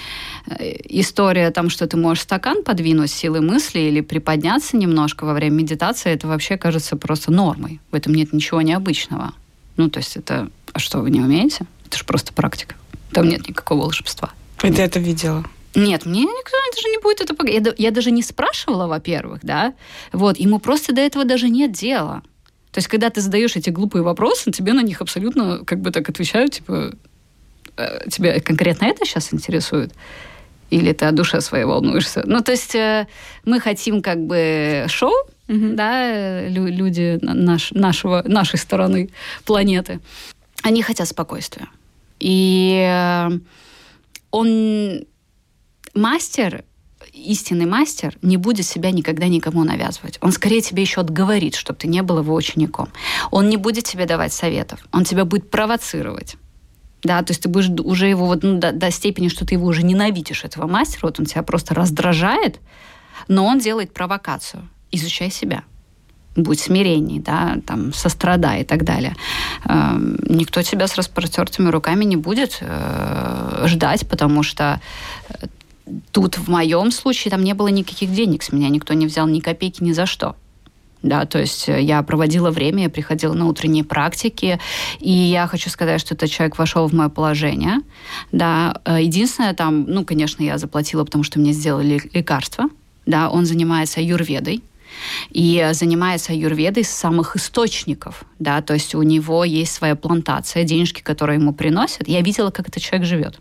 э, 0.46 0.76
история 0.88 1.50
там, 1.50 1.68
что 1.68 1.86
ты 1.86 1.98
можешь 1.98 2.22
стакан 2.22 2.62
подвинуть 2.64 3.10
силой 3.10 3.42
мысли 3.42 3.80
или 3.80 4.00
приподняться 4.00 4.78
немножко 4.78 5.26
во 5.26 5.34
время 5.34 5.56
медитации, 5.56 6.12
это 6.12 6.26
вообще 6.28 6.56
кажется 6.56 6.96
просто 6.96 7.30
нормой. 7.30 7.78
В 7.90 7.94
этом 7.94 8.14
нет 8.14 8.32
ничего 8.32 8.62
необычного. 8.62 9.34
Ну, 9.76 9.90
то 9.90 9.98
есть 9.98 10.16
это... 10.16 10.48
А 10.72 10.78
что, 10.78 11.00
вы 11.00 11.10
не 11.10 11.20
умеете? 11.20 11.66
Это 11.86 11.98
же 11.98 12.04
просто 12.04 12.32
практика. 12.32 12.74
Там 13.12 13.28
нет 13.28 13.46
никакого 13.48 13.82
волшебства. 13.82 14.30
И 14.62 14.70
ты 14.70 14.80
это 14.80 14.98
видела? 14.98 15.44
Нет, 15.74 16.06
мне 16.06 16.22
никто 16.22 16.56
даже 16.74 16.88
не 16.88 16.98
будет 17.02 17.20
это... 17.20 17.34
Я, 17.46 17.74
я 17.76 17.90
даже 17.90 18.12
не 18.12 18.22
спрашивала, 18.22 18.86
во-первых, 18.86 19.40
да. 19.42 19.74
Вот, 20.12 20.38
ему 20.38 20.58
просто 20.58 20.94
до 20.94 21.02
этого 21.02 21.26
даже 21.26 21.50
нет 21.50 21.72
дела. 21.72 22.22
То 22.72 22.78
есть, 22.78 22.88
когда 22.88 23.10
ты 23.10 23.20
задаешь 23.20 23.56
эти 23.56 23.70
глупые 23.70 24.02
вопросы, 24.02 24.50
тебе 24.50 24.72
на 24.72 24.82
них 24.82 25.00
абсолютно 25.00 25.64
как 25.64 25.80
бы 25.80 25.90
так 25.90 26.08
отвечают, 26.08 26.52
типа, 26.52 26.92
«Э, 27.76 28.08
тебя 28.10 28.40
конкретно 28.40 28.86
это 28.86 29.04
сейчас 29.04 29.32
интересует? 29.32 29.92
Или 30.70 30.92
ты 30.92 31.06
о 31.06 31.12
душе 31.12 31.40
своей 31.40 31.64
волнуешься? 31.64 32.22
Ну, 32.26 32.40
то 32.40 32.52
есть 32.52 32.74
э, 32.74 33.06
мы 33.44 33.58
хотим 33.58 34.02
как 34.02 34.18
бы 34.18 34.84
шоу, 34.88 35.14
mm-hmm. 35.48 35.74
да, 35.74 36.48
люди 36.48 37.18
наш, 37.22 37.72
нашего, 37.72 38.22
нашей 38.26 38.58
стороны 38.58 39.10
планеты. 39.44 40.00
Они 40.62 40.82
хотят 40.82 41.08
спокойствия. 41.08 41.68
И 42.20 42.84
э, 42.86 43.30
он 44.30 45.06
мастер 45.94 46.64
истинный 47.24 47.66
мастер 47.66 48.16
не 48.22 48.36
будет 48.36 48.66
себя 48.66 48.90
никогда 48.90 49.28
никому 49.28 49.64
навязывать. 49.64 50.18
Он 50.20 50.32
скорее 50.32 50.60
тебе 50.60 50.82
еще 50.82 51.00
отговорит, 51.00 51.54
чтобы 51.54 51.78
ты 51.78 51.88
не 51.88 52.02
был 52.02 52.18
его 52.18 52.34
учеником. 52.34 52.88
Он 53.30 53.48
не 53.48 53.56
будет 53.56 53.84
тебе 53.84 54.06
давать 54.06 54.32
советов. 54.32 54.80
Он 54.92 55.04
тебя 55.04 55.24
будет 55.24 55.50
провоцировать. 55.50 56.36
Да, 57.02 57.22
то 57.22 57.30
есть 57.30 57.42
ты 57.42 57.48
будешь 57.48 57.68
уже 57.84 58.08
его 58.08 58.26
вот, 58.26 58.42
ну, 58.42 58.58
до, 58.58 58.72
до 58.72 58.90
степени, 58.90 59.28
что 59.28 59.46
ты 59.46 59.54
его 59.54 59.66
уже 59.66 59.84
ненавидишь, 59.84 60.44
этого 60.44 60.66
мастера, 60.66 61.02
вот 61.02 61.20
он 61.20 61.26
тебя 61.26 61.42
просто 61.42 61.74
раздражает, 61.74 62.58
но 63.28 63.46
он 63.46 63.60
делает 63.60 63.92
провокацию. 63.92 64.68
Изучай 64.90 65.30
себя 65.30 65.62
будь 66.42 66.60
смиренней, 66.60 67.18
да, 67.18 67.58
там, 67.66 67.92
сострадай 67.92 68.62
и 68.62 68.64
так 68.64 68.84
далее. 68.84 69.16
Э, 69.64 69.96
никто 70.28 70.62
тебя 70.62 70.86
с 70.86 70.96
распростертыми 70.96 71.68
руками 71.68 72.04
не 72.04 72.16
будет 72.16 72.58
э, 72.60 73.64
ждать, 73.66 74.08
потому 74.08 74.42
что 74.42 74.80
тут 76.12 76.38
в 76.38 76.48
моем 76.48 76.90
случае 76.90 77.30
там 77.30 77.44
не 77.44 77.54
было 77.54 77.68
никаких 77.68 78.12
денег 78.12 78.42
с 78.42 78.52
меня, 78.52 78.68
никто 78.68 78.94
не 78.94 79.06
взял 79.06 79.26
ни 79.26 79.40
копейки 79.40 79.82
ни 79.82 79.92
за 79.92 80.06
что. 80.06 80.36
Да, 81.02 81.26
то 81.26 81.38
есть 81.38 81.68
э, 81.68 81.80
я 81.80 82.02
проводила 82.02 82.50
время, 82.50 82.84
я 82.84 82.90
приходила 82.90 83.32
на 83.32 83.46
утренние 83.46 83.84
практики, 83.84 84.58
и 84.98 85.12
я 85.12 85.46
хочу 85.46 85.70
сказать, 85.70 86.00
что 86.00 86.14
этот 86.14 86.28
человек 86.28 86.58
вошел 86.58 86.88
в 86.88 86.92
мое 86.92 87.08
положение. 87.08 87.82
Да, 88.32 88.80
э, 88.84 89.02
единственное 89.02 89.54
там, 89.54 89.84
ну, 89.84 90.04
конечно, 90.04 90.42
я 90.42 90.58
заплатила, 90.58 91.04
потому 91.04 91.22
что 91.22 91.38
мне 91.38 91.52
сделали 91.52 92.00
лекарства. 92.12 92.64
Да, 93.06 93.30
он 93.30 93.46
занимается 93.46 94.00
юрведой, 94.00 94.62
и 95.30 95.68
занимается 95.72 96.32
аюрведой 96.32 96.84
с 96.84 96.90
самых 96.90 97.36
источников, 97.36 98.24
да, 98.38 98.62
то 98.62 98.74
есть 98.74 98.94
у 98.94 99.02
него 99.02 99.44
есть 99.44 99.72
своя 99.72 99.94
плантация, 99.94 100.64
денежки, 100.64 101.02
которые 101.02 101.38
ему 101.38 101.52
приносят. 101.52 102.08
Я 102.08 102.20
видела, 102.22 102.50
как 102.50 102.68
этот 102.68 102.82
человек 102.82 103.06
живет. 103.06 103.38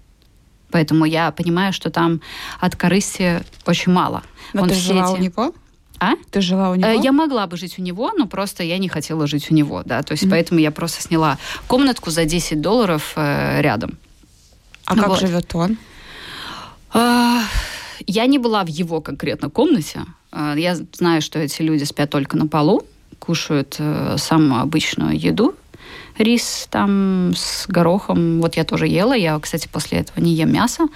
Поэтому 0.72 1.06
я 1.06 1.32
понимаю, 1.32 1.74
что 1.74 1.90
там 1.90 2.22
от 2.60 2.76
корысти 2.76 3.42
очень 3.66 3.92
мало. 3.92 4.24
Но 4.54 4.64
Он 4.64 4.70
ты 4.70 4.76
жила 4.76 5.12
эти... 5.12 5.20
у 5.20 5.24
него? 5.24 5.54
А? 6.00 6.14
Ты 6.30 6.42
жила 6.42 6.70
у 6.72 6.76
него? 6.76 6.90
Я 6.90 7.12
могла 7.12 7.48
бы 7.48 7.58
жить 7.58 7.80
у 7.80 7.82
него, 7.82 8.12
но 8.16 8.28
просто 8.28 8.64
я 8.64 8.78
не 8.78 8.88
хотела 8.88 9.28
жить 9.28 9.50
у 9.50 9.54
него, 9.54 9.82
да. 9.84 10.04
То 10.04 10.12
есть 10.12 10.24
mm-hmm. 10.24 10.30
поэтому 10.30 10.60
я 10.60 10.72
просто 10.72 11.02
сняла 11.02 11.38
комнатку 11.68 12.12
за 12.12 12.26
10 12.26 12.62
долларов 12.62 13.14
э, 13.16 13.62
рядом. 13.62 13.98
А 14.86 14.96
вот. 14.96 15.04
как 15.04 15.20
живет 15.20 15.54
он? 15.56 15.78
А, 16.94 17.42
я 18.06 18.26
не 18.26 18.38
была 18.38 18.64
в 18.64 18.68
его 18.68 19.02
конкретно 19.02 19.50
комнате. 19.50 20.02
А, 20.32 20.56
я 20.56 20.76
знаю, 20.94 21.22
что 21.22 21.40
эти 21.40 21.62
люди 21.62 21.84
спят 21.84 22.10
только 22.10 22.38
на 22.38 22.48
полу, 22.48 22.84
кушают 23.20 23.76
э, 23.80 24.16
самую 24.18 24.62
обычную 24.62 25.20
еду, 25.20 25.56
рис 26.18 26.68
там 26.70 27.34
с 27.36 27.68
горохом. 27.68 28.42
Вот 28.42 28.56
я 28.58 28.64
тоже 28.64 28.88
ела. 28.88 29.14
Я, 29.14 29.40
кстати, 29.40 29.68
после 29.72 30.00
этого 30.00 30.20
не 30.20 30.34
ем 30.34 30.52
мясо. 30.52 30.88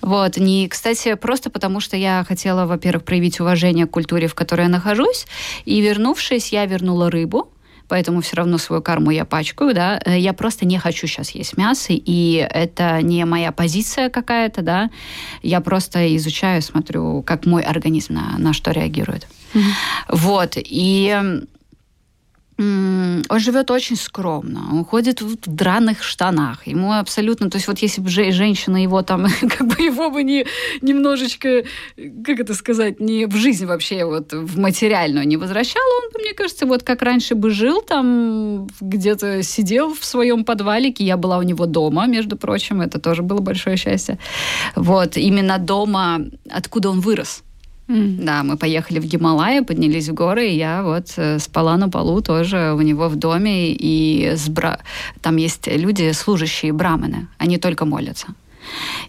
Вот. 0.00 0.36
Не, 0.36 0.68
кстати, 0.68 1.14
просто 1.14 1.50
потому, 1.50 1.80
что 1.80 1.96
я 1.96 2.24
хотела, 2.26 2.66
во-первых, 2.66 3.04
проявить 3.04 3.40
уважение 3.40 3.86
к 3.86 3.90
культуре, 3.90 4.28
в 4.28 4.34
которой 4.34 4.62
я 4.62 4.68
нахожусь. 4.68 5.26
И 5.64 5.80
вернувшись, 5.80 6.52
я 6.52 6.66
вернула 6.66 7.10
рыбу 7.10 7.50
поэтому 7.90 8.20
все 8.20 8.36
равно 8.36 8.56
свою 8.56 8.80
карму 8.80 9.10
я 9.10 9.24
пачкаю, 9.24 9.74
да, 9.74 10.00
я 10.06 10.32
просто 10.32 10.64
не 10.64 10.78
хочу 10.78 11.08
сейчас 11.08 11.32
есть 11.32 11.56
мясо, 11.56 11.88
и 11.90 12.46
это 12.48 13.02
не 13.02 13.24
моя 13.24 13.50
позиция 13.50 14.08
какая-то, 14.08 14.62
да, 14.62 14.90
я 15.42 15.60
просто 15.60 16.16
изучаю, 16.16 16.62
смотрю, 16.62 17.22
как 17.22 17.46
мой 17.46 17.62
организм 17.62 18.14
на, 18.14 18.38
на 18.38 18.52
что 18.52 18.70
реагирует. 18.70 19.26
Mm-hmm. 19.54 19.60
Вот, 20.08 20.52
и 20.56 21.42
он 22.60 23.38
живет 23.38 23.70
очень 23.70 23.96
скромно, 23.96 24.60
он 24.72 24.84
ходит 24.84 25.22
в 25.22 25.36
драных 25.46 26.02
штанах, 26.02 26.66
ему 26.66 26.92
абсолютно, 26.92 27.48
то 27.50 27.56
есть 27.56 27.68
вот 27.68 27.78
если 27.78 28.02
бы 28.02 28.10
женщина 28.10 28.82
его 28.82 29.02
там, 29.02 29.26
как 29.40 29.66
бы 29.66 29.82
его 29.82 30.10
бы 30.10 30.22
не 30.22 30.46
немножечко, 30.82 31.64
как 31.96 32.40
это 32.40 32.54
сказать, 32.54 33.00
не 33.00 33.26
в 33.26 33.34
жизнь 33.36 33.64
вообще 33.64 34.04
вот 34.04 34.32
в 34.32 34.58
материальную 34.58 35.26
не 35.26 35.38
возвращала, 35.38 36.02
он 36.02 36.12
бы, 36.12 36.20
мне 36.20 36.34
кажется, 36.34 36.66
вот 36.66 36.82
как 36.82 37.02
раньше 37.02 37.34
бы 37.34 37.50
жил 37.50 37.80
там, 37.80 38.68
где-то 38.80 39.42
сидел 39.42 39.94
в 39.94 40.04
своем 40.04 40.44
подвалике, 40.44 41.04
я 41.04 41.16
была 41.16 41.38
у 41.38 41.42
него 41.42 41.64
дома, 41.66 42.06
между 42.06 42.36
прочим, 42.36 42.82
это 42.82 43.00
тоже 43.00 43.22
было 43.22 43.40
большое 43.40 43.76
счастье, 43.76 44.18
вот, 44.76 45.16
именно 45.16 45.58
дома, 45.58 46.20
откуда 46.50 46.90
он 46.90 47.00
вырос, 47.00 47.42
Да, 47.90 48.44
мы 48.44 48.56
поехали 48.56 49.00
в 49.00 49.04
Гималайи, 49.04 49.60
поднялись 49.60 50.08
в 50.08 50.14
горы, 50.14 50.48
и 50.48 50.56
я 50.56 50.82
вот 50.84 51.12
э, 51.16 51.40
спала 51.40 51.76
на 51.76 51.88
полу 51.88 52.20
тоже 52.20 52.72
у 52.76 52.80
него 52.82 53.08
в 53.08 53.16
доме, 53.16 53.72
и 53.72 54.34
с 54.36 54.48
бра... 54.48 54.78
там 55.22 55.36
есть 55.36 55.66
люди, 55.66 56.12
служащие 56.12 56.72
браманы, 56.72 57.26
они 57.38 57.58
только 57.58 57.84
молятся. 57.84 58.28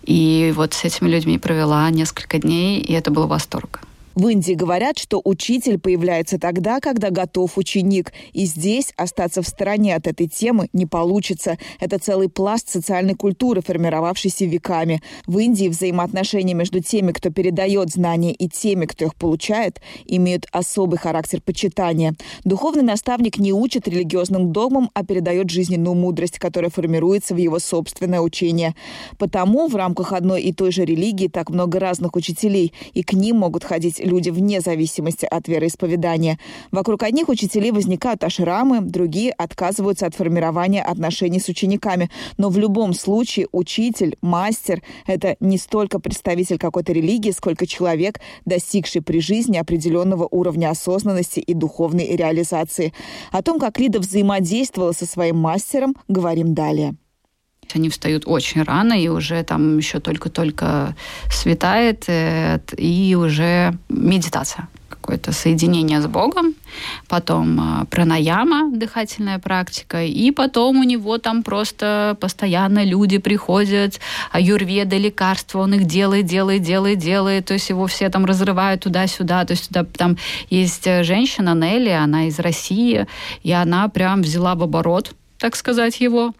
И 0.01 0.51
вот 0.55 0.73
с 0.73 0.83
этими 0.83 1.09
людьми 1.09 1.37
провела 1.37 1.87
несколько 1.91 2.39
дней, 2.39 2.79
и 2.79 2.93
это 2.93 3.11
был 3.11 3.27
восторг. 3.27 3.81
В 4.13 4.27
Индии 4.27 4.53
говорят, 4.53 4.97
что 4.97 5.21
учитель 5.23 5.79
появляется 5.79 6.37
тогда, 6.37 6.79
когда 6.81 7.11
готов 7.11 7.57
ученик. 7.57 8.11
И 8.33 8.45
здесь 8.45 8.93
остаться 8.97 9.41
в 9.41 9.47
стороне 9.47 9.95
от 9.95 10.05
этой 10.05 10.27
темы 10.27 10.67
не 10.73 10.85
получится. 10.85 11.57
Это 11.79 11.97
целый 11.97 12.27
пласт 12.27 12.67
социальной 12.69 13.15
культуры, 13.15 13.61
формировавшийся 13.61 14.45
веками. 14.45 15.01
В 15.27 15.37
Индии 15.37 15.69
взаимоотношения 15.69 16.53
между 16.53 16.81
теми, 16.81 17.13
кто 17.13 17.29
передает 17.29 17.89
знания, 17.89 18.33
и 18.33 18.49
теми, 18.49 18.85
кто 18.85 19.05
их 19.05 19.15
получает, 19.15 19.79
имеют 20.05 20.45
особый 20.51 20.99
характер 20.99 21.39
почитания. 21.41 22.13
Духовный 22.43 22.83
наставник 22.83 23.37
не 23.37 23.53
учит 23.53 23.87
религиозным 23.87 24.51
догмам, 24.51 24.89
а 24.93 25.05
передает 25.05 25.49
жизненную 25.49 25.95
мудрость, 25.95 26.37
которая 26.37 26.69
формируется 26.69 27.33
в 27.33 27.37
его 27.37 27.59
собственное 27.59 28.19
учение. 28.19 28.75
Потому 29.17 29.67
в 29.67 29.75
рамках 29.75 30.11
одной 30.11 30.41
и 30.41 30.53
той 30.53 30.71
же 30.71 30.83
религии 30.83 31.27
так 31.27 31.49
много 31.49 31.79
разных 31.79 32.17
учителей, 32.17 32.73
и 32.93 33.03
к 33.03 33.13
ним 33.13 33.37
могут 33.37 33.63
ходить 33.63 34.00
люди 34.03 34.29
вне 34.29 34.61
зависимости 34.61 35.25
от 35.25 35.47
вероисповедания. 35.47 36.39
Вокруг 36.71 37.03
одних 37.03 37.29
учителей 37.29 37.71
возникают 37.71 38.23
ашрамы, 38.23 38.81
другие 38.81 39.31
отказываются 39.31 40.05
от 40.05 40.15
формирования 40.15 40.81
отношений 40.81 41.39
с 41.39 41.47
учениками. 41.47 42.09
Но 42.37 42.49
в 42.49 42.57
любом 42.57 42.93
случае 42.93 43.47
учитель, 43.51 44.17
мастер– 44.21 44.81
это 45.07 45.35
не 45.39 45.57
столько 45.57 45.99
представитель 45.99 46.57
какой-то 46.57 46.93
религии, 46.93 47.31
сколько 47.31 47.65
человек, 47.65 48.19
достигший 48.45 49.01
при 49.01 49.19
жизни 49.19 49.57
определенного 49.57 50.27
уровня 50.29 50.69
осознанности 50.69 51.39
и 51.39 51.53
духовной 51.53 52.15
реализации. 52.15 52.93
О 53.31 53.41
том, 53.41 53.59
как 53.59 53.79
Лида 53.79 53.99
взаимодействовала 53.99 54.91
со 54.91 55.05
своим 55.05 55.37
мастером, 55.37 55.95
говорим 56.07 56.53
далее. 56.53 56.95
Они 57.73 57.89
встают 57.89 58.23
очень 58.25 58.63
рано, 58.63 58.93
и 58.93 59.07
уже 59.07 59.43
там 59.43 59.77
еще 59.77 59.99
только-только 59.99 60.95
светает, 61.29 62.05
э, 62.07 62.59
и 62.77 63.15
уже 63.15 63.77
медитация 63.87 64.67
какое-то 65.01 65.31
соединение 65.31 65.99
с 65.99 66.07
Богом, 66.07 66.53
потом 67.07 67.59
э, 67.59 67.85
пранаяма, 67.85 68.71
дыхательная 68.71 69.39
практика, 69.39 70.03
и 70.03 70.31
потом 70.31 70.79
у 70.79 70.83
него 70.83 71.17
там 71.17 71.43
просто 71.43 72.15
постоянно 72.19 72.83
люди 72.83 73.17
приходят, 73.17 73.99
аюрведа, 74.31 74.97
лекарства, 74.97 75.59
он 75.59 75.73
их 75.73 75.85
делает, 75.85 76.25
делает, 76.25 76.61
делает, 76.61 76.99
делает, 76.99 77.45
то 77.45 77.53
есть 77.53 77.69
его 77.69 77.87
все 77.87 78.09
там 78.09 78.25
разрывают 78.25 78.81
туда-сюда, 78.81 79.43
то 79.45 79.51
есть 79.51 79.67
туда, 79.69 79.85
там 79.85 80.17
есть 80.49 80.85
э, 80.85 81.03
женщина 81.03 81.55
Нелли, 81.55 81.89
она 81.89 82.27
из 82.27 82.39
России, 82.39 83.07
и 83.43 83.51
она 83.51 83.89
прям 83.89 84.21
взяла 84.21 84.55
в 84.55 84.61
оборот, 84.61 85.13
так 85.39 85.55
сказать, 85.55 85.99
его, 85.99 86.33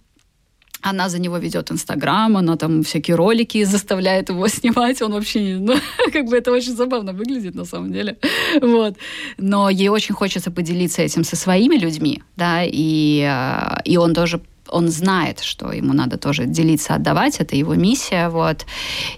она 0.82 1.10
за 1.10 1.20
него 1.20 1.38
ведет 1.38 1.72
Инстаграм, 1.72 2.38
она 2.38 2.58
там 2.58 2.84
всякие 2.84 3.16
ролики 3.16 3.64
заставляет 3.64 4.30
его 4.30 4.48
снимать. 4.50 5.02
Он 5.02 5.12
вообще, 5.12 5.58
ну, 5.60 5.76
как 6.14 6.26
бы 6.26 6.38
это 6.38 6.52
очень 6.52 6.76
забавно 6.76 7.14
выглядит 7.14 7.56
на 7.56 7.66
самом 7.66 7.92
деле. 7.92 8.18
Вот. 8.62 8.96
Но 9.38 9.70
ей 9.70 9.90
очень 9.90 10.16
хочется 10.16 10.52
поделиться 10.52 11.02
этим 11.02 11.24
со 11.24 11.36
своими 11.36 11.76
людьми, 11.76 12.22
да, 12.36 12.64
и, 12.64 13.22
э, 13.22 13.82
и 13.86 13.98
он 13.98 14.14
тоже 14.14 14.42
он 14.72 14.88
знает, 14.88 15.42
что 15.42 15.72
ему 15.72 15.94
надо 15.94 16.18
тоже 16.18 16.46
делиться, 16.46 16.96
отдавать, 16.96 17.40
это 17.40 17.56
его 17.56 17.76
миссия, 17.76 18.30
вот. 18.30 18.66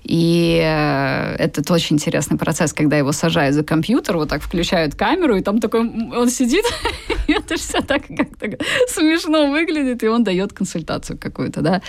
И 0.03 0.59
э, 0.61 1.35
этот 1.37 1.69
очень 1.71 1.95
интересный 1.95 2.37
процесс, 2.37 2.73
когда 2.73 2.97
его 2.97 3.11
сажают 3.11 3.55
за 3.55 3.63
компьютер, 3.63 4.17
вот 4.17 4.29
так 4.29 4.41
включают 4.41 4.95
камеру, 4.95 5.37
и 5.37 5.41
там 5.41 5.59
такой, 5.59 5.81
он 5.81 6.29
сидит, 6.29 6.65
и 7.27 7.33
это 7.33 7.55
все 7.55 7.81
так 7.81 8.03
как-то 8.07 8.57
смешно 8.87 9.51
выглядит, 9.51 10.03
и 10.03 10.07
он 10.07 10.23
дает 10.23 10.53
консультацию 10.53 11.17
какую-то, 11.19 11.61
да. 11.61 11.81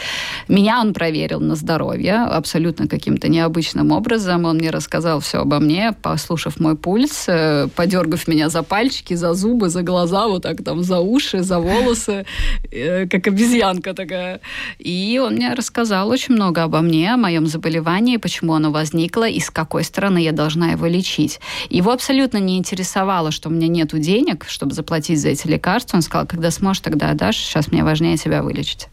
Меня 0.49 0.81
он 0.81 0.93
проверил 0.93 1.41
на 1.41 1.55
здоровье 1.55 2.17
абсолютно 2.17 2.87
каким-то 2.87 3.29
необычным 3.29 3.93
образом, 3.93 4.45
он 4.45 4.57
мне 4.57 4.71
рассказал 4.71 5.21
все 5.21 5.39
обо 5.39 5.59
мне, 5.59 5.93
послушав 6.03 6.61
мой 6.61 6.77
пульс, 6.77 7.25
э, 7.29 7.69
подергав 7.75 8.29
меня 8.29 8.51
за 8.51 8.63
пальчики, 8.63 9.15
за 9.15 9.33
зубы, 9.33 9.71
за 9.71 9.83
глаза, 9.83 10.29
вот 10.29 10.43
так 10.43 10.63
там, 10.63 10.83
за 10.83 11.01
уши, 11.01 11.43
за 11.43 11.59
волосы, 11.59 12.27
э, 12.71 13.07
как 13.09 13.27
обезьяна 13.27 13.54
обезьянка 13.55 13.95
такая. 13.95 14.41
И 14.79 15.21
он 15.23 15.35
мне 15.35 15.53
рассказал 15.55 16.09
очень 16.09 16.35
много 16.35 16.63
обо 16.63 16.81
мне, 16.81 17.15
о 17.15 17.17
моем 17.17 17.47
заболевании, 17.47 18.17
почему 18.17 18.55
оно 18.55 18.71
возникло 18.71 19.29
и 19.29 19.41
с 19.41 19.51
какой 19.51 19.85
стороны 19.85 20.19
я 20.19 20.33
должна 20.33 20.73
его 20.73 20.87
лечить. 20.87 21.41
Его 21.71 21.93
абсолютно 21.93 22.39
не 22.39 22.59
интересовало, 22.59 23.31
что 23.31 23.49
у 23.49 23.53
меня 23.53 23.69
нет 23.69 23.99
денег, 23.99 24.47
чтобы 24.49 24.75
заплатить 24.75 25.21
за 25.21 25.29
эти 25.31 25.47
лекарства. 25.47 25.97
Он 25.97 26.03
сказал, 26.03 26.27
когда 26.27 26.51
сможешь, 26.51 26.83
тогда 26.83 27.11
отдашь, 27.11 27.37
сейчас 27.37 27.71
мне 27.71 27.85
важнее 27.85 28.17
тебя 28.17 28.43
вылечить. 28.43 28.89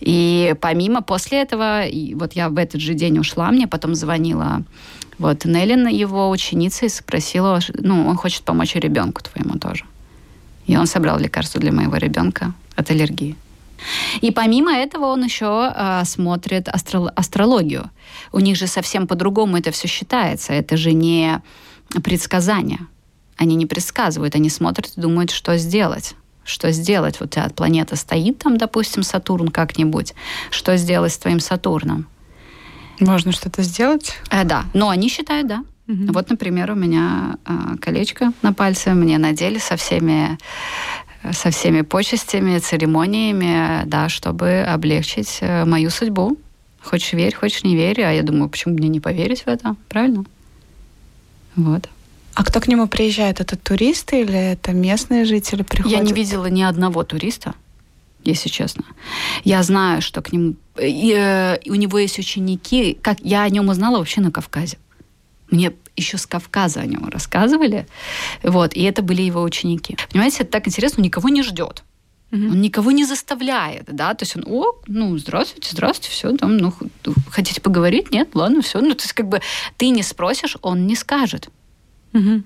И 0.00 0.54
помимо 0.60 1.02
после 1.02 1.42
этого, 1.42 1.84
вот 2.14 2.32
я 2.32 2.48
в 2.48 2.56
этот 2.56 2.80
же 2.80 2.94
день 2.94 3.18
ушла, 3.18 3.50
мне 3.50 3.66
потом 3.66 3.94
звонила 3.94 4.62
вот 5.18 5.44
Неллин, 5.44 5.86
его 5.86 6.30
ученица, 6.30 6.86
и 6.86 6.88
спросила, 6.88 7.60
ну, 7.74 8.06
он 8.06 8.16
хочет 8.16 8.42
помочь 8.42 8.74
ребенку 8.74 9.22
твоему 9.22 9.58
тоже. 9.58 9.84
И 10.66 10.76
он 10.76 10.86
собрал 10.86 11.18
лекарство 11.18 11.60
для 11.60 11.72
моего 11.72 11.96
ребенка 11.96 12.54
от 12.76 12.90
аллергии. 12.90 13.36
И 14.20 14.30
помимо 14.30 14.72
этого 14.72 15.06
он 15.06 15.24
еще 15.24 15.72
э, 15.74 16.04
смотрит 16.04 16.68
астро- 16.68 17.12
астрологию. 17.14 17.90
У 18.32 18.40
них 18.40 18.56
же 18.56 18.66
совсем 18.66 19.06
по-другому 19.06 19.56
это 19.58 19.70
все 19.70 19.88
считается. 19.88 20.52
Это 20.52 20.76
же 20.76 20.92
не 20.92 21.40
предсказания. 22.02 22.86
Они 23.36 23.56
не 23.56 23.66
предсказывают, 23.66 24.34
они 24.34 24.50
смотрят 24.50 24.92
и 24.96 25.00
думают, 25.00 25.30
что 25.30 25.56
сделать 25.56 26.14
что 26.42 26.72
сделать. 26.72 27.20
Вот 27.20 27.28
у 27.28 27.30
тебя 27.30 27.48
планета 27.50 27.96
стоит 27.96 28.38
там, 28.38 28.56
допустим, 28.56 29.02
Сатурн 29.02 29.48
как-нибудь. 29.48 30.14
Что 30.50 30.76
сделать 30.76 31.12
с 31.12 31.18
твоим 31.18 31.38
Сатурном? 31.38 32.06
Можно 32.98 33.32
что-то 33.32 33.62
сделать? 33.62 34.14
Э, 34.30 34.44
да, 34.44 34.64
но 34.74 34.88
они 34.88 35.08
считают, 35.08 35.46
да. 35.46 35.64
Угу. 35.88 36.12
Вот, 36.12 36.30
например, 36.30 36.72
у 36.72 36.74
меня 36.74 37.36
э, 37.46 37.76
колечко 37.80 38.32
на 38.42 38.52
пальце 38.52 38.94
мне 38.94 39.18
надели 39.18 39.58
со 39.58 39.76
всеми 39.76 40.38
со 41.32 41.50
всеми 41.50 41.82
почестями, 41.82 42.58
церемониями, 42.58 43.84
да, 43.86 44.08
чтобы 44.08 44.62
облегчить 44.62 45.38
э, 45.40 45.64
мою 45.64 45.90
судьбу. 45.90 46.38
Хочешь 46.82 47.12
верь, 47.12 47.34
хочешь 47.34 47.62
не 47.62 47.76
верь. 47.76 48.02
А 48.02 48.10
я 48.10 48.22
думаю, 48.22 48.48
почему 48.48 48.74
мне 48.74 48.88
не 48.88 49.00
поверить 49.00 49.42
в 49.42 49.48
это? 49.48 49.76
Правильно? 49.88 50.24
Вот. 51.56 51.88
А 52.34 52.44
кто 52.44 52.60
к 52.60 52.68
нему 52.68 52.88
приезжает? 52.88 53.40
Это 53.40 53.56
туристы 53.56 54.22
или 54.22 54.52
это 54.52 54.72
местные 54.72 55.24
жители 55.24 55.62
приходят? 55.62 55.98
Я 55.98 56.02
не 56.02 56.12
видела 56.12 56.46
ни 56.46 56.62
одного 56.62 57.02
туриста, 57.02 57.54
если 58.24 58.48
честно. 58.48 58.84
Я 59.44 59.62
знаю, 59.62 60.00
что 60.00 60.22
к 60.22 60.32
нему... 60.32 60.54
И, 60.80 61.14
э, 61.14 61.58
у 61.66 61.74
него 61.74 61.98
есть 61.98 62.18
ученики. 62.18 62.96
Как 63.02 63.18
я 63.20 63.42
о 63.42 63.50
нем 63.50 63.68
узнала 63.68 63.98
вообще 63.98 64.22
на 64.22 64.30
Кавказе. 64.30 64.78
Мне 65.50 65.72
еще 65.96 66.18
с 66.18 66.26
Кавказа 66.26 66.80
о 66.80 66.86
нем 66.86 67.08
рассказывали. 67.08 67.86
Вот, 68.42 68.74
и 68.74 68.82
это 68.82 69.02
были 69.02 69.22
его 69.22 69.42
ученики. 69.42 69.96
Понимаете, 70.10 70.42
это 70.42 70.52
так 70.52 70.68
интересно, 70.68 70.98
он 70.98 71.04
никого 71.04 71.28
не 71.28 71.42
ждет. 71.42 71.84
Угу. 72.32 72.42
Он 72.44 72.60
никого 72.60 72.92
не 72.92 73.04
заставляет, 73.04 73.86
да, 73.88 74.14
то 74.14 74.22
есть 74.22 74.36
он, 74.36 74.44
о, 74.46 74.80
ну, 74.86 75.18
здравствуйте, 75.18 75.70
здравствуйте, 75.72 76.12
все, 76.12 76.36
там, 76.36 76.58
ну, 76.58 76.72
хотите 77.28 77.60
поговорить? 77.60 78.12
Нет, 78.12 78.30
ладно, 78.34 78.62
все. 78.62 78.80
Ну, 78.80 78.94
то 78.94 79.02
есть, 79.02 79.14
как 79.14 79.28
бы, 79.28 79.40
ты 79.76 79.88
не 79.88 80.04
спросишь, 80.04 80.56
он 80.62 80.86
не 80.86 80.94
скажет. 80.94 81.48
Угу. 82.12 82.42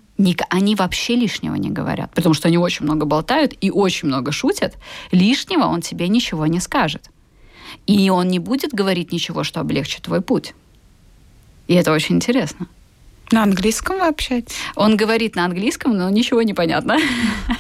Они 0.48 0.74
вообще 0.74 1.16
лишнего 1.16 1.54
не 1.54 1.70
говорят, 1.70 2.12
потому 2.14 2.34
что 2.34 2.48
они 2.48 2.56
очень 2.56 2.84
много 2.84 3.04
болтают 3.04 3.54
и 3.60 3.70
очень 3.70 4.08
много 4.08 4.32
шутят. 4.32 4.74
Лишнего 5.10 5.64
он 5.64 5.82
тебе 5.82 6.08
ничего 6.08 6.46
не 6.46 6.60
скажет. 6.60 7.10
И 7.86 8.08
он 8.08 8.28
не 8.28 8.38
будет 8.38 8.72
говорить 8.72 9.12
ничего, 9.12 9.44
что 9.44 9.60
облегчит 9.60 10.02
твой 10.02 10.20
путь. 10.20 10.54
И 11.66 11.74
это 11.74 11.92
очень 11.92 12.16
интересно. 12.16 12.68
На 13.34 13.42
английском 13.42 13.98
вы 13.98 14.06
общаетесь? 14.06 14.54
Он 14.76 14.96
говорит 14.96 15.34
на 15.34 15.44
английском, 15.44 15.96
но 15.96 16.08
ничего 16.08 16.42
не 16.42 16.54
понятно. 16.54 16.98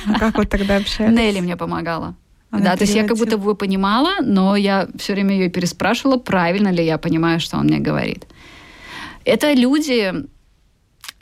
А 0.06 0.18
как 0.20 0.38
вы 0.38 0.46
тогда 0.46 0.76
общаетесь? 0.76 1.18
Нелли 1.18 1.40
мне 1.40 1.56
помогала. 1.56 2.14
Она 2.52 2.64
да, 2.64 2.76
то 2.76 2.84
есть 2.84 2.94
я 2.94 3.04
как 3.04 3.16
будто 3.16 3.38
бы 3.38 3.56
понимала, 3.56 4.22
но 4.22 4.54
я 4.54 4.86
все 4.96 5.14
время 5.14 5.34
ее 5.34 5.50
переспрашивала, 5.50 6.16
правильно 6.16 6.68
ли 6.68 6.84
я 6.84 6.96
понимаю, 6.96 7.40
что 7.40 7.56
он 7.56 7.64
мне 7.64 7.80
говорит. 7.80 8.24
Это 9.24 9.52
люди, 9.52 10.14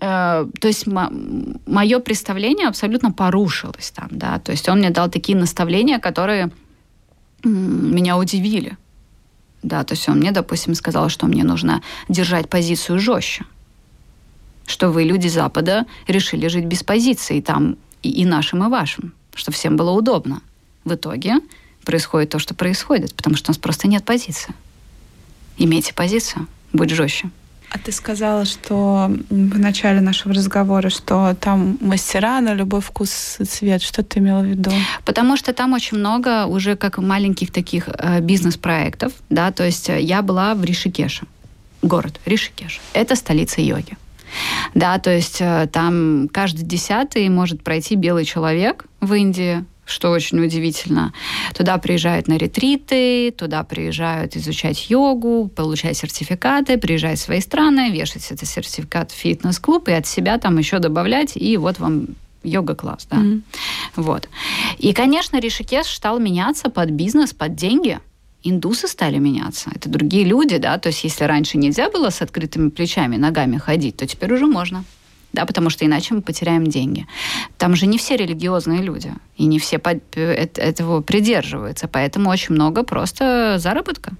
э, 0.00 0.46
то 0.60 0.68
есть 0.68 0.86
мое 0.86 1.98
представление 2.00 2.68
абсолютно 2.68 3.10
порушилось 3.10 3.90
там, 3.90 4.08
да, 4.10 4.38
то 4.38 4.52
есть 4.52 4.68
он 4.68 4.80
мне 4.80 4.90
дал 4.90 5.08
такие 5.08 5.38
наставления, 5.38 5.98
которые 5.98 6.50
меня 7.42 8.18
удивили. 8.18 8.76
Да, 9.62 9.84
то 9.84 9.94
есть 9.94 10.08
он 10.10 10.18
мне, 10.18 10.32
допустим, 10.32 10.74
сказал, 10.74 11.08
что 11.08 11.26
мне 11.26 11.44
нужно 11.44 11.80
держать 12.08 12.50
позицию 12.50 12.98
жестче 12.98 13.46
что 14.66 14.90
вы, 14.90 15.04
люди 15.04 15.28
Запада, 15.28 15.86
решили 16.06 16.48
жить 16.48 16.64
без 16.64 16.82
позиции 16.82 17.40
там 17.40 17.76
и, 18.02 18.10
и 18.10 18.24
нашим, 18.24 18.64
и 18.64 18.68
вашим, 18.68 19.12
что 19.34 19.52
всем 19.52 19.76
было 19.76 19.90
удобно. 19.90 20.40
В 20.84 20.94
итоге 20.94 21.36
происходит 21.84 22.30
то, 22.30 22.38
что 22.38 22.54
происходит, 22.54 23.14
потому 23.14 23.36
что 23.36 23.50
у 23.50 23.52
нас 23.52 23.58
просто 23.58 23.88
нет 23.88 24.04
позиции. 24.04 24.54
Имейте 25.58 25.94
позицию, 25.94 26.46
будь 26.72 26.90
жестче. 26.90 27.30
А 27.72 27.78
ты 27.78 27.90
сказала, 27.90 28.44
что 28.44 29.10
в 29.30 29.58
начале 29.58 30.02
нашего 30.02 30.34
разговора, 30.34 30.90
что 30.90 31.34
там 31.40 31.78
мастера 31.80 32.40
на 32.42 32.52
любой 32.52 32.82
вкус 32.82 33.36
и 33.38 33.44
цвет. 33.44 33.80
Что 33.80 34.02
ты 34.02 34.18
имела 34.18 34.40
в 34.40 34.44
виду? 34.44 34.70
Потому 35.06 35.38
что 35.38 35.54
там 35.54 35.72
очень 35.72 35.96
много 35.96 36.44
уже 36.44 36.76
как 36.76 36.98
маленьких 36.98 37.50
таких 37.50 37.88
э, 37.88 38.20
бизнес-проектов, 38.20 39.12
да, 39.30 39.52
то 39.52 39.64
есть 39.64 39.88
э, 39.88 40.02
я 40.02 40.20
была 40.20 40.54
в 40.54 40.62
Ришикеше, 40.62 41.26
город 41.80 42.20
Ришикеш. 42.26 42.78
Это 42.92 43.16
столица 43.16 43.62
йоги. 43.62 43.96
Да, 44.74 44.98
то 44.98 45.10
есть 45.14 45.38
э, 45.40 45.68
там 45.72 46.28
каждый 46.32 46.64
десятый 46.64 47.28
может 47.28 47.62
пройти 47.62 47.96
белый 47.96 48.24
человек 48.24 48.86
в 49.00 49.12
Индии, 49.14 49.64
что 49.84 50.10
очень 50.10 50.40
удивительно. 50.40 51.12
Туда 51.54 51.78
приезжают 51.78 52.28
на 52.28 52.36
ретриты, 52.36 53.32
туда 53.32 53.62
приезжают 53.64 54.36
изучать 54.36 54.90
йогу, 54.90 55.50
получать 55.54 55.96
сертификаты, 55.96 56.78
приезжать 56.78 57.18
в 57.18 57.22
свои 57.22 57.40
страны, 57.40 57.90
вешать 57.90 58.30
этот 58.30 58.48
сертификат 58.48 59.10
в 59.10 59.14
фитнес-клуб 59.14 59.88
и 59.88 59.92
от 59.92 60.06
себя 60.06 60.38
там 60.38 60.58
еще 60.58 60.78
добавлять, 60.78 61.36
и 61.36 61.56
вот 61.56 61.78
вам 61.78 62.06
йога-класс, 62.42 63.06
да. 63.10 63.18
Mm-hmm. 63.18 63.42
Вот. 63.96 64.28
И, 64.78 64.92
конечно, 64.92 65.38
Ришикеш 65.38 65.86
стал 65.86 66.18
меняться 66.18 66.70
под 66.70 66.90
бизнес, 66.90 67.32
под 67.32 67.54
деньги– 67.54 68.00
индусы 68.42 68.88
стали 68.88 69.18
меняться. 69.18 69.70
Это 69.74 69.88
другие 69.88 70.24
люди, 70.24 70.58
да, 70.58 70.78
то 70.78 70.88
есть 70.88 71.04
если 71.04 71.24
раньше 71.24 71.58
нельзя 71.58 71.90
было 71.90 72.10
с 72.10 72.22
открытыми 72.22 72.70
плечами, 72.70 73.16
ногами 73.16 73.56
ходить, 73.58 73.96
то 73.96 74.06
теперь 74.06 74.32
уже 74.32 74.46
можно. 74.46 74.84
Да, 75.32 75.46
потому 75.46 75.70
что 75.70 75.86
иначе 75.86 76.14
мы 76.14 76.20
потеряем 76.20 76.66
деньги. 76.66 77.06
Там 77.56 77.74
же 77.74 77.86
не 77.86 77.96
все 77.96 78.16
религиозные 78.16 78.82
люди, 78.82 79.12
и 79.38 79.46
не 79.46 79.58
все 79.58 79.80
этого 80.16 81.00
придерживаются, 81.00 81.88
поэтому 81.88 82.28
очень 82.28 82.54
много 82.54 82.82
просто 82.82 83.56
заработка 83.58 84.12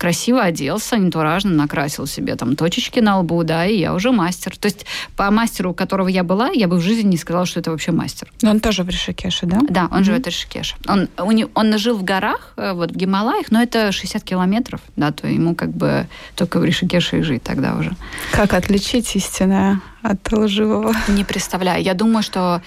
красиво 0.00 0.42
оделся, 0.42 0.96
антуражно 0.96 1.50
накрасил 1.50 2.06
себе 2.06 2.34
там 2.34 2.56
точечки 2.56 3.00
на 3.00 3.18
лбу, 3.18 3.44
да, 3.44 3.66
и 3.66 3.78
я 3.78 3.94
уже 3.94 4.12
мастер. 4.12 4.56
То 4.56 4.66
есть 4.66 4.86
по 5.14 5.30
мастеру, 5.30 5.72
у 5.72 5.74
которого 5.74 6.08
я 6.08 6.24
была, 6.24 6.48
я 6.48 6.68
бы 6.68 6.76
в 6.76 6.80
жизни 6.80 7.10
не 7.10 7.16
сказала, 7.18 7.44
что 7.44 7.60
это 7.60 7.70
вообще 7.70 7.92
мастер. 7.92 8.32
Но 8.40 8.50
он 8.50 8.60
тоже 8.60 8.82
в 8.82 8.88
Ришикеше, 8.88 9.44
да? 9.44 9.60
Да, 9.68 9.88
он 9.90 10.00
mm-hmm. 10.00 10.04
живет 10.04 10.24
в 10.24 10.26
Ришикеше. 10.28 10.76
Он, 10.88 11.08
он, 11.18 11.50
он 11.54 11.78
жил 11.78 11.98
в 11.98 12.02
горах, 12.02 12.54
э, 12.56 12.72
вот 12.72 12.92
в 12.92 12.96
Гималаях, 12.96 13.50
но 13.50 13.62
это 13.62 13.92
60 13.92 14.24
километров, 14.24 14.80
да, 14.96 15.12
то 15.12 15.28
ему 15.28 15.54
как 15.54 15.70
бы 15.70 16.06
только 16.34 16.60
в 16.60 16.64
Ришикеше 16.64 17.18
и 17.18 17.22
жить 17.22 17.42
тогда 17.42 17.76
уже. 17.76 17.94
Как 18.32 18.54
отличить 18.54 19.14
истинное 19.16 19.80
от 20.02 20.32
лживого? 20.32 20.94
Не 21.08 21.24
представляю. 21.24 21.84
Я 21.84 21.92
думаю, 21.92 22.22
что 22.22 22.62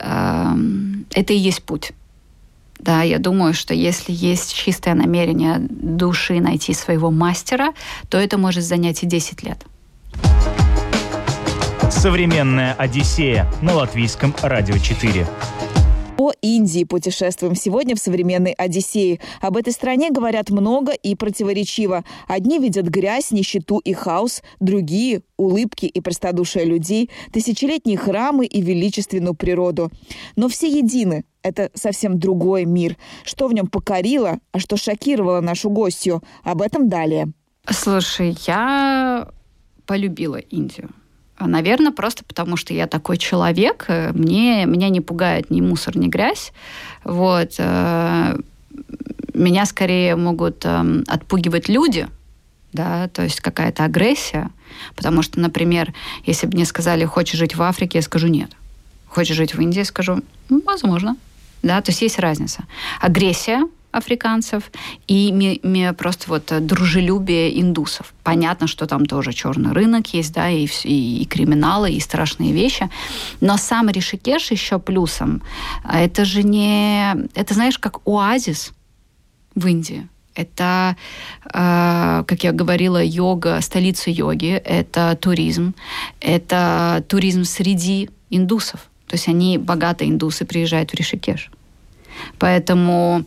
э, 0.00 0.56
это 1.10 1.32
и 1.32 1.36
есть 1.36 1.64
путь. 1.64 1.92
Да, 2.78 3.02
я 3.02 3.18
думаю, 3.18 3.54
что 3.54 3.74
если 3.74 4.12
есть 4.12 4.54
чистое 4.54 4.94
намерение 4.94 5.58
души 5.58 6.40
найти 6.40 6.74
своего 6.74 7.10
мастера, 7.10 7.72
то 8.08 8.18
это 8.18 8.38
может 8.38 8.64
занять 8.64 9.02
и 9.02 9.06
10 9.06 9.42
лет. 9.42 9.64
Современная 11.90 12.74
Одиссея 12.74 13.50
на 13.62 13.74
латвийском 13.74 14.34
радио 14.42 14.76
4. 14.76 15.26
По 16.16 16.32
Индии 16.40 16.84
путешествуем 16.84 17.54
сегодня 17.54 17.94
в 17.94 17.98
современной 17.98 18.52
Одиссее. 18.52 19.20
Об 19.42 19.58
этой 19.58 19.72
стране 19.72 20.10
говорят 20.10 20.48
много 20.48 20.92
и 20.92 21.14
противоречиво. 21.14 22.04
Одни 22.26 22.58
видят 22.58 22.86
грязь, 22.86 23.32
нищету 23.32 23.78
и 23.78 23.92
хаос, 23.92 24.42
другие– 24.58 25.22
улыбки 25.36 25.84
и 25.84 26.00
простодушие 26.00 26.64
людей, 26.64 27.10
тысячелетние 27.32 27.98
храмы 27.98 28.46
и 28.46 28.62
величественную 28.62 29.34
природу. 29.34 29.90
Но 30.36 30.48
все 30.48 30.68
едины. 30.68 31.24
Это 31.42 31.70
совсем 31.74 32.18
другой 32.18 32.64
мир. 32.64 32.96
Что 33.22 33.46
в 33.46 33.52
нем 33.52 33.66
покорило, 33.66 34.38
а 34.52 34.58
что 34.58 34.78
шокировало 34.78 35.42
нашу 35.42 35.68
гостью? 35.68 36.22
Об 36.42 36.62
этом 36.62 36.88
далее. 36.88 37.28
Слушай, 37.68 38.34
я 38.46 39.28
полюбила 39.84 40.36
Индию. 40.36 40.90
Наверное, 41.38 41.92
просто 41.92 42.24
потому 42.24 42.56
что 42.56 42.72
я 42.72 42.86
такой 42.86 43.18
человек. 43.18 43.84
Э, 43.88 44.12
мне, 44.12 44.64
меня 44.64 44.88
не 44.88 45.00
пугает 45.00 45.50
ни 45.50 45.60
мусор, 45.60 45.96
ни 45.96 46.08
грязь. 46.08 46.52
Вот. 47.04 47.54
Э, 47.58 48.38
меня 49.34 49.66
скорее 49.66 50.16
могут 50.16 50.64
эм, 50.64 51.04
отпугивать 51.06 51.68
люди, 51.68 52.08
да, 52.72 53.08
то 53.08 53.22
есть 53.22 53.40
какая-то 53.40 53.84
агрессия. 53.84 54.50
Потому 54.94 55.22
что, 55.22 55.38
например, 55.40 55.92
если 56.24 56.46
бы 56.46 56.54
мне 56.54 56.64
сказали, 56.64 57.04
хочешь 57.04 57.38
жить 57.38 57.54
в 57.54 57.62
Африке, 57.62 57.98
я 57.98 58.02
скажу 58.02 58.28
нет. 58.28 58.50
Хочешь 59.08 59.36
жить 59.36 59.54
в 59.54 59.60
Индии, 59.60 59.80
я 59.80 59.84
скажу, 59.84 60.20
возможно. 60.48 61.16
Да, 61.62 61.80
то 61.80 61.90
есть 61.90 62.02
есть 62.02 62.18
разница. 62.18 62.64
Агрессия 63.00 63.66
африканцев 63.92 64.70
и 65.08 65.32
ми, 65.32 65.60
ми, 65.62 65.92
просто 65.92 66.26
вот 66.28 66.52
э, 66.52 66.60
дружелюбие 66.60 67.60
индусов. 67.60 68.12
Понятно, 68.22 68.66
что 68.66 68.86
там 68.86 69.06
тоже 69.06 69.32
черный 69.32 69.72
рынок 69.72 70.14
есть, 70.14 70.32
да, 70.34 70.50
и, 70.50 70.66
и, 70.84 71.22
и 71.22 71.24
криминалы, 71.24 71.92
и 71.92 72.00
страшные 72.00 72.52
вещи. 72.52 72.88
Но 73.40 73.56
сам 73.56 73.88
Ришикеш 73.90 74.50
еще 74.50 74.78
плюсом. 74.78 75.40
А 75.84 76.00
это 76.00 76.24
же 76.24 76.42
не... 76.42 77.16
Это, 77.34 77.54
знаешь, 77.54 77.78
как 77.78 78.06
оазис 78.06 78.72
в 79.54 79.66
Индии. 79.66 80.08
Это, 80.34 80.96
э, 81.44 82.24
как 82.26 82.44
я 82.44 82.52
говорила, 82.52 83.02
йога, 83.02 83.60
столица 83.60 84.10
йоги, 84.10 84.60
это 84.64 85.16
туризм, 85.16 85.74
это 86.20 87.02
туризм 87.08 87.44
среди 87.44 88.10
индусов. 88.30 88.80
То 89.06 89.14
есть 89.14 89.28
они, 89.28 89.58
богатые 89.58 90.10
индусы, 90.10 90.44
приезжают 90.44 90.90
в 90.90 90.94
Ришикеш. 90.94 91.50
Поэтому 92.38 93.24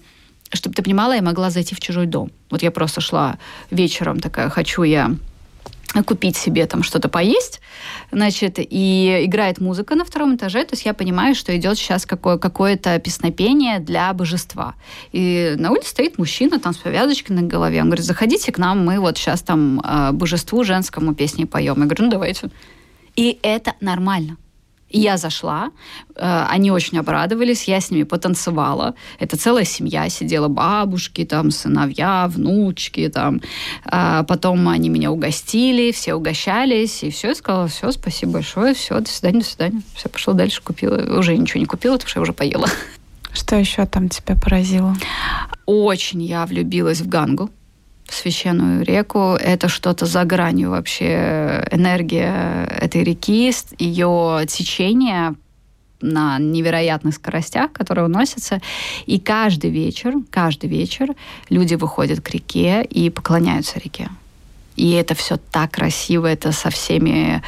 чтобы 0.54 0.76
ты 0.76 0.82
понимала, 0.84 1.14
я 1.14 1.22
могла 1.22 1.50
зайти 1.50 1.76
в 1.76 1.80
чужой 1.80 2.06
дом. 2.06 2.32
Вот 2.50 2.64
я 2.64 2.72
просто 2.72 3.02
шла 3.02 3.38
вечером 3.72 4.20
такая, 4.20 4.50
хочу 4.50 4.84
я 4.84 5.12
купить 6.06 6.38
себе 6.38 6.68
там 6.68 6.84
что-то 6.84 7.10
поесть, 7.10 7.62
значит, 8.12 8.56
и 8.60 9.24
играет 9.26 9.60
музыка 9.60 9.96
на 9.96 10.06
втором 10.06 10.36
этаже, 10.36 10.64
то 10.64 10.74
есть 10.74 10.86
я 10.86 10.94
понимаю, 10.94 11.34
что 11.34 11.56
идет 11.58 11.78
сейчас 11.78 12.06
какое- 12.06 12.38
какое-то 12.38 13.00
песнопение 13.00 13.80
для 13.80 14.14
божества. 14.14 14.76
И 15.12 15.56
на 15.58 15.72
улице 15.72 15.90
стоит 15.90 16.20
мужчина 16.20 16.60
там 16.60 16.74
с 16.74 16.78
повязочкой 16.78 17.36
на 17.36 17.42
голове, 17.42 17.82
он 17.82 17.88
говорит, 17.88 18.06
заходите 18.06 18.52
к 18.52 18.60
нам, 18.60 18.86
мы 18.86 19.00
вот 19.00 19.18
сейчас 19.18 19.42
там 19.42 19.82
э, 19.82 20.12
божеству 20.12 20.64
женскому 20.64 21.16
песни 21.16 21.46
поем. 21.46 21.80
Я 21.80 21.86
говорю, 21.86 22.06
ну 22.06 22.12
давайте. 22.12 22.50
И 23.16 23.40
это 23.42 23.74
нормально. 23.82 24.38
И 24.90 25.00
я 25.00 25.18
зашла, 25.18 25.72
э, 26.16 26.46
они 26.50 26.72
очень 26.72 26.98
обрадовались, 26.98 27.68
я 27.68 27.80
с 27.80 27.92
ними 27.92 28.04
потанцевала. 28.04 28.96
Это 29.20 29.38
целая 29.38 29.66
семья 29.66 30.10
сидела, 30.10 30.48
бабушки, 30.48 31.26
там, 31.26 31.52
сыновья, 31.52 32.28
внучки, 32.28 33.08
там. 33.10 33.42
А 33.86 34.24
потом 34.24 34.68
они 34.68 34.90
меня 34.90 35.12
угостили, 35.12 35.92
все 35.92 36.16
угощались, 36.16 37.04
и 37.04 37.12
все, 37.12 37.30
я 37.30 37.36
сказала, 37.36 37.68
все, 37.68 37.92
спасибо 37.92 38.34
большое, 38.34 38.74
все, 38.74 39.00
до 39.00 39.10
свидания, 39.10 39.40
до 39.40 39.46
свидания. 39.46 39.82
Все, 39.94 40.10
пошла 40.10 40.34
дальше, 40.34 40.62
купила. 40.64 41.20
Уже 41.20 41.38
ничего 41.38 41.60
не 41.60 41.68
купила, 41.68 41.94
потому 41.94 42.10
что 42.10 42.20
я 42.20 42.24
уже 42.24 42.34
поела. 42.34 42.68
Что 43.32 43.56
еще 43.56 43.86
там 43.86 44.10
тебя 44.10 44.36
поразило? 44.36 44.96
Очень 45.68 46.24
я 46.24 46.48
влюбилась 46.48 47.02
в 47.02 47.08
Гангу 47.08 47.52
священную 48.14 48.84
реку. 48.84 49.36
Это 49.40 49.68
что-то 49.68 50.06
за 50.06 50.24
гранью 50.26 50.72
вообще 50.72 51.66
энергия 51.72 52.66
этой 52.80 53.04
реки, 53.04 53.52
ее 53.78 54.46
течение 54.48 55.36
на 56.02 56.40
невероятных 56.40 57.16
скоростях, 57.16 57.72
которые 57.72 58.06
уносятся. 58.06 58.62
И 59.06 59.20
каждый 59.20 59.70
вечер, 59.70 60.14
каждый 60.30 60.70
вечер 60.70 61.16
люди 61.50 61.76
выходят 61.76 62.22
к 62.22 62.30
реке 62.30 62.84
и 62.84 63.10
поклоняются 63.10 63.80
реке. 63.80 64.10
И 64.80 64.92
это 64.92 65.14
все 65.14 65.36
так 65.36 65.72
красиво, 65.72 66.26
это 66.26 66.54
со 66.54 66.70
всеми 66.70 67.42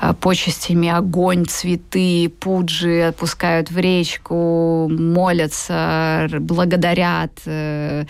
э, 0.00 0.14
почестями, 0.14 0.88
огонь, 0.88 1.44
цветы, 1.44 2.30
пуджи 2.40 3.02
отпускают 3.02 3.70
в 3.70 3.78
речку, 3.78 4.88
молятся, 4.88 6.28
благодарят. 6.40 7.32
Э. 7.44 8.06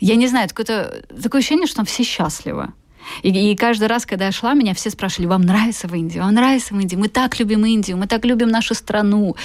Я 0.00 0.16
не 0.16 0.26
знаю, 0.26 0.48
такое, 0.48 1.02
ощущение, 1.32 1.66
что 1.66 1.76
там 1.76 1.84
все 1.84 2.02
счастливы. 2.02 2.68
И, 3.22 3.30
и 3.30 3.56
каждый 3.56 3.88
раз, 3.88 4.06
когда 4.06 4.26
я 4.26 4.32
шла, 4.32 4.54
меня 4.54 4.74
все 4.74 4.90
спрашивали, 4.90 5.26
вам 5.26 5.42
нравится 5.42 5.88
в 5.88 5.94
Индии? 5.94 6.18
Вам 6.18 6.34
нравится 6.34 6.74
в 6.74 6.80
Индии? 6.80 6.96
Мы 6.96 7.08
так 7.08 7.38
любим 7.38 7.64
Индию, 7.64 7.96
мы 7.96 8.06
так 8.06 8.24
любим 8.24 8.48
нашу 8.48 8.74
страну. 8.74 9.36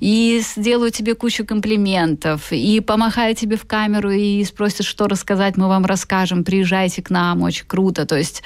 И 0.00 0.42
сделаю 0.42 0.90
тебе 0.90 1.14
кучу 1.14 1.44
комплиментов, 1.44 2.52
и 2.52 2.80
помахаю 2.80 3.34
тебе 3.34 3.56
в 3.56 3.64
камеру, 3.66 4.10
и 4.10 4.44
спросят, 4.44 4.86
что 4.86 5.08
рассказать, 5.08 5.56
мы 5.56 5.68
вам 5.68 5.84
расскажем, 5.86 6.44
приезжайте 6.44 7.02
к 7.02 7.10
нам, 7.10 7.42
очень 7.42 7.66
круто. 7.66 8.06
То 8.06 8.16
есть 8.16 8.42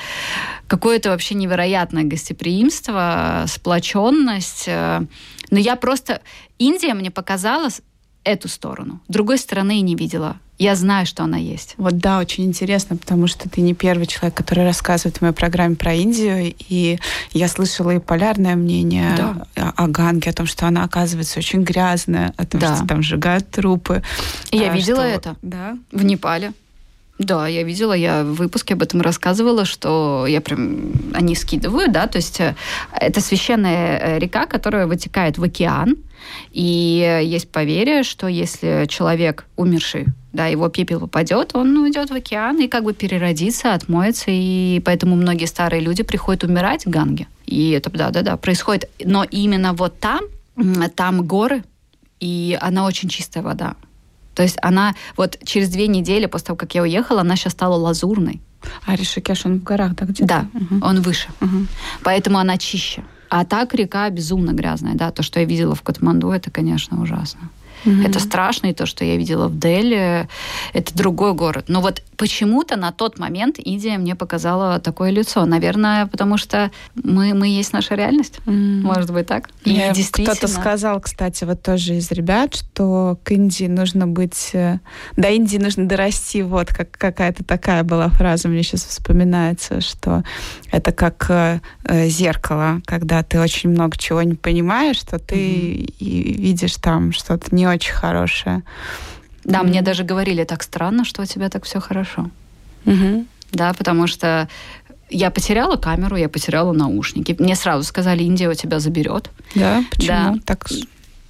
какое-то 0.67 1.11
вообще 1.11 1.35
невероятное 1.35 2.05
гостеприимство, 2.05 3.45
сплоченность. 3.49 4.67
Но 4.69 5.07
я 5.59 5.77
просто... 5.77 6.21
Индия 6.59 6.95
мне 6.95 7.11
показалась 7.11 7.83
эту 8.25 8.49
сторону. 8.49 9.01
Другой 9.09 9.39
стороны 9.39 9.79
и 9.79 9.83
не 9.83 9.95
видела. 9.95 10.39
Я 10.59 10.75
знаю, 10.75 11.05
что 11.05 11.25
она 11.25 11.37
есть. 11.37 11.75
Вот 11.77 11.99
да, 11.99 12.19
очень 12.19 12.45
интересно, 12.45 12.97
потому 12.97 13.27
что 13.27 13.49
ты 13.49 13.61
не 13.61 13.75
первый 13.75 14.07
человек, 14.07 14.35
который 14.35 14.64
рассказывает 14.64 15.19
в 15.19 15.21
моей 15.21 15.35
программе 15.35 15.77
про 15.77 15.92
Индию, 15.92 16.55
и 16.69 16.99
я 17.33 17.49
слышала 17.49 17.90
и 17.90 17.99
полярное 17.99 18.57
мнение 18.57 19.14
да. 19.16 19.73
о 19.77 19.87
Ганге, 19.88 20.31
о 20.31 20.33
том, 20.33 20.47
что 20.47 20.66
она 20.66 20.85
оказывается 20.85 21.38
очень 21.38 21.62
грязная, 21.62 22.33
о 22.37 22.47
том, 22.47 22.61
да. 22.61 22.77
что 22.77 22.87
там 22.87 23.03
сжигают 23.03 23.51
трупы. 23.51 24.03
И 24.51 24.57
я 24.57 24.73
а, 24.73 24.75
видела 24.75 25.03
что... 25.03 25.09
это 25.09 25.37
да? 25.42 25.77
в 25.92 26.03
Непале. 26.05 26.53
Да, 27.19 27.47
я 27.49 27.63
видела, 27.63 27.95
я 27.95 28.23
в 28.23 28.35
выпуске 28.35 28.75
об 28.75 28.83
этом 28.83 29.01
рассказывала, 29.01 29.65
что 29.65 30.27
я 30.29 30.43
прям, 30.43 30.93
они 31.15 31.35
скидывают, 31.35 31.91
да, 31.91 32.07
то 32.09 32.17
есть 32.17 32.41
э, 32.41 32.55
это 32.93 33.23
священная 33.23 33.99
э, 33.99 34.19
река, 34.19 34.45
которая 34.45 34.87
вытекает 34.87 35.39
в 35.39 35.43
океан, 35.43 35.97
и 36.53 37.23
есть 37.25 37.51
поверье, 37.51 38.03
что 38.03 38.27
если 38.27 38.87
человек 38.89 39.47
умерший, 39.57 40.07
да, 40.33 40.47
его 40.47 40.69
пепел 40.69 41.01
попадет, 41.01 41.55
он 41.55 41.77
уйдет 41.79 42.11
в 42.11 42.15
океан 42.15 42.61
и 42.61 42.69
как 42.69 42.85
бы 42.85 42.93
переродится, 42.93 43.73
отмоется, 43.73 44.27
и 44.29 44.83
поэтому 44.85 45.17
многие 45.17 45.47
старые 45.47 45.81
люди 45.81 46.03
приходят 46.03 46.45
умирать 46.45 46.85
в 46.85 46.91
Ганге. 46.91 47.27
И 47.47 47.71
это, 47.71 47.91
да-да-да, 47.91 48.37
происходит. 48.37 48.91
Но 49.03 49.25
именно 49.25 49.73
вот 49.73 49.99
там, 49.99 50.21
там 50.95 51.27
горы, 51.27 51.65
и 52.21 52.59
она 52.61 52.85
очень 52.85 53.09
чистая 53.09 53.43
вода. 53.43 53.77
То 54.37 54.42
есть 54.42 54.59
она 54.62 54.94
вот 55.16 55.38
через 55.44 55.70
две 55.70 55.88
недели 55.88 56.27
после 56.27 56.49
того, 56.49 56.57
как 56.57 56.75
я 56.75 56.83
уехала, 56.83 57.22
она 57.22 57.37
сейчас 57.37 57.55
стала 57.55 57.75
лазурной. 57.75 58.42
А 58.85 58.94
Ришикеш, 58.94 59.46
он 59.46 59.61
в 59.61 59.62
горах, 59.64 59.94
да, 59.94 60.05
где-то? 60.05 60.27
Да, 60.27 60.46
угу. 60.53 60.85
он 60.85 61.01
выше. 61.01 61.29
Угу. 61.40 61.66
Поэтому 62.03 62.38
она 62.38 62.59
чище. 62.59 63.03
А 63.29 63.44
так 63.44 63.75
река 63.75 64.09
безумно 64.11 64.53
грязная, 64.53 64.94
да. 64.94 65.11
То, 65.11 65.22
что 65.22 65.40
я 65.40 65.46
видела 65.46 65.75
в 65.75 65.83
Катманду, 65.83 66.31
это, 66.31 66.51
конечно, 66.51 67.01
ужасно. 67.01 67.49
Mm-hmm. 67.85 68.09
Это 68.09 68.21
страшно, 68.21 68.67
и 68.69 68.75
то, 68.75 68.87
что 68.87 69.05
я 69.05 69.17
видела 69.17 69.49
в 69.49 69.59
Дели, 69.59 70.29
это 70.73 70.97
другой 70.97 71.35
город. 71.35 71.67
Но 71.69 71.81
вот 71.81 72.03
почему-то 72.17 72.77
на 72.77 72.93
тот 72.93 73.19
момент 73.19 73.59
Индия 73.59 73.99
мне 73.99 74.15
показала 74.15 74.81
такое 74.81 75.11
лицо. 75.11 75.45
Наверное, 75.45 76.07
потому 76.07 76.39
что 76.39 76.71
мы, 76.95 77.35
мы 77.35 77.49
есть 77.49 77.73
наша 77.73 77.95
реальность. 77.95 78.41
Mm. 78.47 78.83
Может 78.83 79.11
быть 79.12 79.27
так. 79.27 79.51
И 79.65 79.71
Мне 79.71 79.93
действительно... 79.93 80.37
Кто-то 80.37 80.53
сказал, 80.53 81.01
кстати, 81.01 81.45
вот 81.45 81.62
тоже 81.62 81.97
из 81.97 82.11
ребят, 82.11 82.55
что 82.55 83.19
к 83.23 83.31
Индии 83.33 83.67
нужно 83.67 84.07
быть... 84.07 84.51
Э, 84.53 84.79
до 85.17 85.29
Индии 85.29 85.59
нужно 85.59 85.87
дорасти. 85.87 86.43
Вот 86.43 86.69
как, 86.69 86.91
какая-то 86.91 87.45
такая 87.45 87.83
была 87.83 88.09
фраза, 88.09 88.49
мне 88.49 88.62
сейчас 88.62 88.85
вспоминается, 88.85 89.81
что 89.81 90.25
это 90.71 90.93
как 90.93 91.27
э, 91.29 91.61
э 91.85 92.09
зеркало, 92.09 92.81
когда 92.87 93.23
ты 93.23 93.41
очень 93.41 93.71
много 93.71 93.97
чего 93.97 94.23
не 94.23 94.35
понимаешь, 94.35 94.97
что 94.97 95.19
ты 95.19 95.37
mm-hmm. 95.37 95.97
и 95.99 96.33
видишь 96.35 96.77
там 96.77 97.12
что-то 97.12 97.55
не 97.55 97.66
очень 97.71 97.93
хорошее. 97.93 98.63
Да, 99.45 99.61
mm-hmm. 99.61 99.67
мне 99.67 99.83
даже 99.83 100.05
говорили, 100.05 100.45
так 100.45 100.63
странно, 100.63 101.05
что 101.05 101.23
у 101.23 101.25
тебя 101.25 101.49
так 101.49 101.65
все 101.65 101.81
хорошо. 101.81 102.31
Mm-hmm. 102.85 103.27
Да, 103.53 103.73
потому 103.75 104.07
что 104.07 104.49
я 105.09 105.31
потеряла 105.31 105.77
камеру, 105.77 106.17
я 106.17 106.29
потеряла 106.29 106.73
наушники. 106.73 107.37
Мне 107.39 107.55
сразу 107.55 107.85
сказали, 107.85 108.25
Индия 108.25 108.49
у 108.49 108.55
тебя 108.55 108.81
заберет. 108.81 109.31
Да, 109.55 109.85
почему? 109.91 110.35
Да. 110.35 110.35
Так 110.45 110.69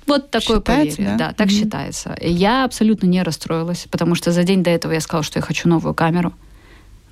вот 0.07 0.31
такое 0.31 0.59
считается, 0.59 0.97
поверье, 0.97 1.17
да, 1.19 1.29
да 1.29 1.33
так 1.35 1.49
mm-hmm. 1.49 1.61
считается. 1.61 2.17
Я 2.21 2.65
абсолютно 2.65 3.07
не 3.07 3.23
расстроилась, 3.23 3.87
потому 3.91 4.15
что 4.15 4.33
за 4.33 4.45
день 4.45 4.63
до 4.63 4.71
этого 4.71 4.93
я 4.93 5.01
сказала, 5.01 5.25
что 5.25 5.39
я 5.39 5.43
хочу 5.43 5.69
новую 5.69 5.95
камеру. 5.95 6.33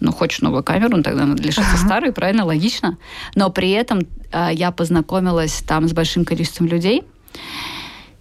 Ну, 0.01 0.13
хочешь 0.13 0.41
новую 0.41 0.63
камеру, 0.63 0.97
ну, 0.97 1.03
тогда 1.03 1.25
надо 1.25 1.43
лишиться 1.43 1.73
ага. 1.75 1.85
старой, 1.85 2.13
правильно, 2.13 2.45
логично. 2.45 2.99
Но 3.35 3.51
при 3.51 3.71
этом 3.71 4.01
э, 4.33 4.51
я 4.53 4.71
познакомилась 4.71 5.63
там 5.67 5.89
с 5.89 5.93
большим 5.93 6.25
количеством 6.25 6.67
людей, 6.67 7.05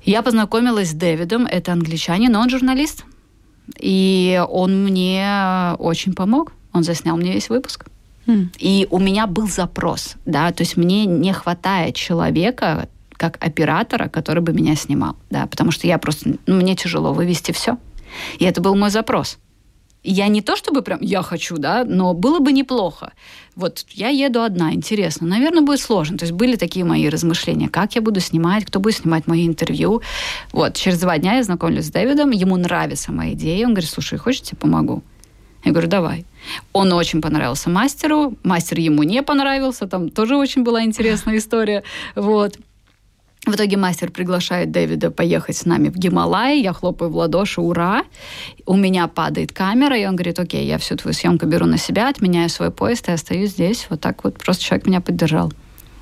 Я 0.06 0.22
познакомилась 0.22 0.90
с 0.90 0.94
Дэвидом, 0.94 1.46
это 1.46 1.72
англичанин, 1.72 2.32
но 2.32 2.42
он 2.42 2.50
журналист. 2.50 3.06
И 3.80 4.44
он 4.50 4.84
мне 4.84 5.76
очень 5.80 6.14
помог. 6.14 6.52
Он 6.74 6.84
заснял 6.84 7.16
мне 7.16 7.34
весь 7.34 7.50
выпуск. 7.50 7.86
Mm. 8.26 8.50
И 8.58 8.88
у 8.90 9.00
меня 9.00 9.28
был 9.28 9.48
запрос, 9.48 10.16
да, 10.26 10.52
то 10.52 10.64
есть 10.64 10.78
мне 10.78 11.06
не 11.06 11.34
хватает 11.34 11.96
человека, 11.96 12.88
как 13.12 13.38
оператора, 13.44 14.08
который 14.08 14.42
бы 14.42 14.54
меня 14.54 14.76
снимал, 14.76 15.18
да, 15.30 15.46
потому 15.46 15.72
что 15.72 15.88
я 15.88 15.98
просто, 15.98 16.36
ну, 16.46 16.56
мне 16.56 16.76
тяжело 16.76 17.14
вывести 17.14 17.52
все. 17.52 17.78
И 18.40 18.46
это 18.46 18.62
был 18.62 18.76
мой 18.76 18.92
запрос. 18.92 19.40
Я 20.04 20.28
не 20.28 20.42
то 20.42 20.56
чтобы 20.58 20.82
прям 20.82 21.00
я 21.02 21.22
хочу, 21.22 21.58
да, 21.58 21.86
но 21.86 22.14
было 22.14 22.40
бы 22.40 22.52
неплохо. 22.52 23.14
Вот 23.56 23.86
я 23.90 24.10
еду 24.10 24.42
одна, 24.42 24.74
интересно. 24.74 25.28
Наверное, 25.28 25.62
будет 25.62 25.80
сложно. 25.80 26.18
То 26.18 26.26
есть 26.26 26.34
были 26.34 26.58
такие 26.58 26.84
мои 26.84 27.08
размышления, 27.08 27.70
как 27.70 27.96
я 27.96 28.02
буду 28.02 28.20
снимать, 28.20 28.66
кто 28.66 28.80
будет 28.80 28.98
снимать 28.98 29.28
мои 29.28 29.48
интервью. 29.48 30.02
Вот, 30.52 30.76
через 30.76 31.00
два 31.00 31.18
дня 31.18 31.36
я 31.36 31.44
знакомлюсь 31.44 31.86
с 31.86 31.92
Дэвидом, 31.92 32.32
ему 32.32 32.58
нравится 32.58 33.12
моя 33.12 33.34
идея. 33.34 33.66
Он 33.66 33.74
говорит, 33.74 33.90
слушай, 33.90 34.18
хочешь, 34.20 34.44
я 34.52 34.58
помогу? 34.58 35.04
Я 35.64 35.72
говорю, 35.72 35.88
давай. 35.88 36.26
Он 36.74 36.92
очень 36.92 37.22
понравился 37.22 37.70
мастеру, 37.70 38.36
мастер 38.44 38.80
ему 38.80 39.04
не 39.04 39.24
понравился, 39.24 39.88
там 39.88 40.10
тоже 40.10 40.36
очень 40.36 40.64
была 40.64 40.84
интересная 40.84 41.38
история. 41.38 41.84
Вот. 42.16 42.58
В 43.46 43.56
итоге 43.56 43.76
мастер 43.76 44.10
приглашает 44.10 44.72
Дэвида 44.72 45.12
поехать 45.12 45.58
с 45.58 45.66
нами 45.66 45.90
в 45.90 45.98
Гималай. 45.98 46.62
Я 46.62 46.72
хлопаю 46.72 47.12
в 47.12 47.18
ладоши, 47.18 47.60
ура. 47.60 48.04
У 48.66 48.78
меня 48.78 49.08
падает 49.10 49.52
камера, 49.52 49.98
и 49.98 50.06
он 50.06 50.16
говорит, 50.16 50.40
окей, 50.40 50.66
я 50.66 50.78
всю 50.78 50.96
твою 50.96 51.14
съемку 51.14 51.46
беру 51.46 51.66
на 51.66 51.78
себя, 51.78 52.08
отменяю 52.08 52.50
свой 52.50 52.72
поезд 52.72 53.10
и 53.10 53.12
остаюсь 53.12 53.52
здесь. 53.52 53.88
Вот 53.90 54.00
так 54.00 54.24
вот 54.24 54.38
просто 54.38 54.64
человек 54.64 54.88
меня 54.88 55.02
поддержал. 55.02 55.52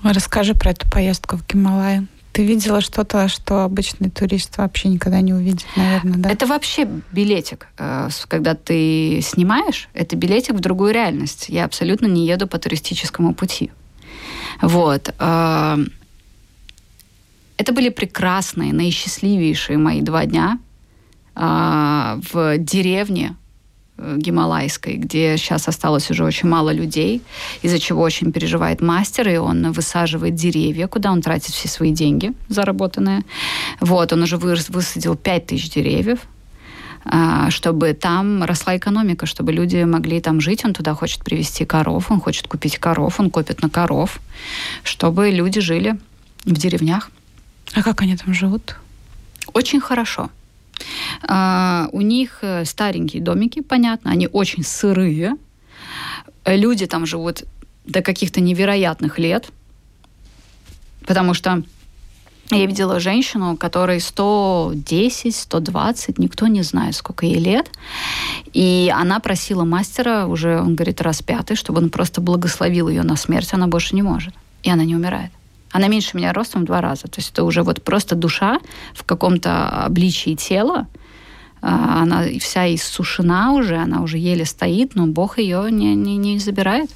Расскажи 0.04 0.54
про 0.54 0.72
эту 0.72 0.88
поездку 0.90 1.38
в 1.38 1.48
Гималай. 1.48 2.08
Ты 2.32 2.46
видела 2.46 2.80
что-то, 2.80 3.28
что 3.28 3.64
обычный 3.64 4.10
турист 4.10 4.58
вообще 4.58 4.88
никогда 4.90 5.20
не 5.20 5.34
увидит, 5.34 5.66
наверное, 5.76 6.18
да? 6.18 6.30
Это 6.30 6.46
вообще 6.46 6.88
билетик. 7.12 7.68
Э, 7.78 8.10
когда 8.28 8.54
ты 8.54 9.20
снимаешь, 9.22 9.90
это 9.94 10.16
билетик 10.16 10.54
в 10.54 10.60
другую 10.60 10.94
реальность. 10.94 11.48
Я 11.50 11.66
абсолютно 11.66 12.06
не 12.06 12.26
еду 12.28 12.48
по 12.48 12.58
туристическому 12.58 13.34
пути. 13.34 13.72
Вот. 14.62 15.14
Это 17.62 17.74
были 17.74 17.90
прекрасные, 17.90 18.74
наисчастливейшие 18.74 19.78
мои 19.78 20.02
два 20.02 20.26
дня 20.26 20.58
а, 21.36 22.18
в 22.34 22.58
деревне 22.58 23.36
э, 23.98 24.18
гималайской, 24.18 24.96
где 24.96 25.38
сейчас 25.38 25.68
осталось 25.68 26.10
уже 26.10 26.24
очень 26.24 26.50
мало 26.50 26.74
людей, 26.74 27.22
из-за 27.62 27.78
чего 27.78 28.02
очень 28.02 28.32
переживает 28.32 28.82
мастер, 28.82 29.30
и 29.30 29.38
он 29.38 29.74
высаживает 29.74 30.34
деревья, 30.34 30.88
куда 30.88 31.12
он 31.12 31.22
тратит 31.22 31.54
все 31.54 31.68
свои 31.68 31.92
деньги 31.92 32.34
заработанные. 32.48 33.22
Вот, 33.80 34.12
он 34.12 34.24
уже 34.24 34.38
высадил 34.38 35.16
5 35.16 35.46
тысяч 35.46 35.70
деревьев, 35.70 36.22
а, 37.06 37.52
чтобы 37.52 37.94
там 37.94 38.44
росла 38.44 38.76
экономика, 38.76 39.28
чтобы 39.28 39.52
люди 39.54 39.84
могли 39.84 40.20
там 40.20 40.42
жить. 40.42 40.66
Он 40.66 40.74
туда 40.74 40.96
хочет 40.96 41.24
привезти 41.24 41.66
коров, 41.66 42.10
он 42.10 42.22
хочет 42.22 42.48
купить 42.48 42.80
коров, 42.80 43.20
он 43.20 43.30
копит 43.30 43.62
на 43.62 43.70
коров, 43.70 44.20
чтобы 44.84 45.30
люди 45.30 45.62
жили 45.62 46.00
в 46.44 46.54
деревнях. 46.54 47.12
А 47.74 47.84
как 47.84 48.02
они 48.02 48.18
там 48.18 48.34
живут? 48.34 48.76
Очень 49.54 49.80
хорошо. 49.80 50.30
А, 51.24 51.90
у 51.92 52.02
них 52.02 52.40
э, 52.42 52.66
старенькие 52.66 53.22
домики, 53.22 53.62
понятно, 53.62 54.12
они 54.12 54.28
очень 54.28 54.64
сырые. 54.64 55.36
Люди 56.46 56.88
там 56.88 57.06
живут 57.06 57.44
до 57.86 58.02
каких-то 58.02 58.42
невероятных 58.42 59.20
лет, 59.20 59.50
потому 61.06 61.34
что 61.34 61.64
я 62.50 62.66
видела 62.66 63.00
женщину, 63.00 63.56
которой 63.56 64.02
110, 64.02 65.36
120, 65.36 66.20
никто 66.20 66.48
не 66.48 66.64
знает, 66.64 66.96
сколько 66.96 67.26
ей 67.26 67.40
лет. 67.40 67.72
И 68.52 68.92
она 68.94 69.20
просила 69.20 69.64
мастера, 69.64 70.28
уже, 70.28 70.60
он 70.60 70.76
говорит, 70.76 71.00
раз 71.02 71.22
пятый, 71.22 71.56
чтобы 71.56 71.80
он 71.80 71.90
просто 71.90 72.20
благословил 72.20 72.90
ее 72.90 73.04
на 73.04 73.16
смерть, 73.16 73.54
она 73.54 73.68
больше 73.68 73.96
не 73.96 74.02
может. 74.02 74.34
И 74.64 74.70
она 74.70 74.84
не 74.84 74.96
умирает. 74.96 75.32
Она 75.72 75.88
меньше 75.88 76.18
меня 76.18 76.34
ростом 76.34 76.64
в 76.64 76.66
два 76.66 76.82
раза. 76.82 77.04
То 77.04 77.20
есть 77.20 77.32
это 77.32 77.44
уже 77.44 77.64
вот 77.64 77.84
просто 77.84 78.16
душа 78.16 78.60
в 78.94 79.04
каком-то 79.04 79.86
обличии 79.86 80.36
тела. 80.36 80.88
А, 81.62 82.02
она 82.02 82.24
вся 82.40 82.74
иссушена 82.74 83.54
уже, 83.54 83.78
она 83.78 84.02
уже 84.02 84.18
еле 84.18 84.46
стоит, 84.46 84.96
но 84.96 85.08
Бог 85.08 85.38
ее 85.38 85.72
не, 85.72 85.96
не, 85.96 86.18
не 86.18 86.40
забирает. 86.40 86.90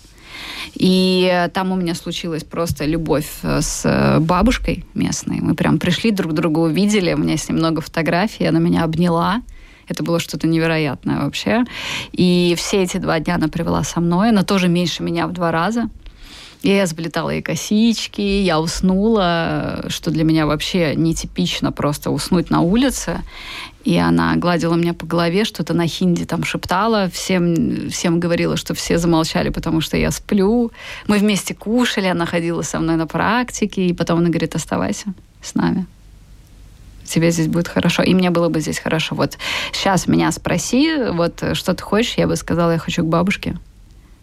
И 0.73 1.47
там 1.53 1.71
у 1.71 1.75
меня 1.75 1.95
случилась 1.95 2.43
просто 2.43 2.85
любовь 2.85 3.29
э, 3.43 3.61
с 3.61 4.17
бабушкой 4.19 4.83
местной. 4.93 5.39
Мы 5.39 5.55
прям 5.55 5.79
пришли 5.79 6.11
друг 6.11 6.33
друга, 6.33 6.59
увидели. 6.59 7.13
У 7.13 7.17
меня 7.17 7.37
с 7.37 7.47
ней 7.47 7.55
много 7.55 7.81
фотографий. 7.81 8.45
Она 8.45 8.59
меня 8.59 8.83
обняла. 8.83 9.41
Это 9.87 10.03
было 10.03 10.19
что-то 10.19 10.47
невероятное 10.47 11.21
вообще. 11.21 11.63
И 12.11 12.55
все 12.57 12.83
эти 12.83 12.97
два 12.97 13.19
дня 13.19 13.35
она 13.35 13.47
провела 13.47 13.83
со 13.83 14.01
мной. 14.01 14.29
Она 14.29 14.43
тоже 14.43 14.67
меньше 14.67 15.03
меня 15.03 15.27
в 15.27 15.31
два 15.31 15.51
раза. 15.51 15.89
Я 16.73 16.87
сплетала 16.87 17.29
ей 17.29 17.43
косички, 17.43 18.21
я 18.21 18.59
уснула, 18.59 19.85
что 19.89 20.09
для 20.09 20.23
меня 20.23 20.47
вообще 20.47 20.95
нетипично 20.95 21.71
просто 21.71 22.09
уснуть 22.09 22.49
на 22.49 22.61
улице. 22.61 23.21
И 23.83 23.95
она 23.97 24.35
гладила 24.35 24.73
меня 24.73 24.95
по 24.95 25.05
голове, 25.05 25.45
что-то 25.45 25.75
на 25.75 25.85
хинди 25.85 26.25
там 26.25 26.43
шептала, 26.43 27.07
всем, 27.11 27.91
всем 27.91 28.19
говорила, 28.19 28.57
что 28.57 28.73
все 28.73 28.97
замолчали, 28.97 29.49
потому 29.49 29.79
что 29.79 29.95
я 29.95 30.09
сплю. 30.09 30.71
Мы 31.05 31.19
вместе 31.19 31.53
кушали, 31.53 32.07
она 32.07 32.25
ходила 32.25 32.63
со 32.63 32.79
мной 32.79 32.95
на 32.95 33.05
практике, 33.05 33.85
и 33.85 33.93
потом 33.93 34.19
она 34.19 34.29
говорит, 34.29 34.55
оставайся 34.55 35.13
с 35.43 35.53
нами 35.53 35.85
тебе 37.03 37.29
здесь 37.29 37.47
будет 37.47 37.67
хорошо, 37.67 38.01
и 38.01 38.15
мне 38.15 38.31
было 38.31 38.49
бы 38.49 38.59
здесь 38.61 38.79
хорошо. 38.79 39.13
Вот 39.13 39.37
сейчас 39.71 40.07
меня 40.07 40.31
спроси, 40.31 40.95
вот 41.11 41.43
что 41.53 41.75
ты 41.75 41.83
хочешь, 41.83 42.15
я 42.17 42.25
бы 42.25 42.35
сказала, 42.35 42.71
я 42.71 42.77
хочу 42.79 43.03
к 43.03 43.07
бабушке 43.07 43.59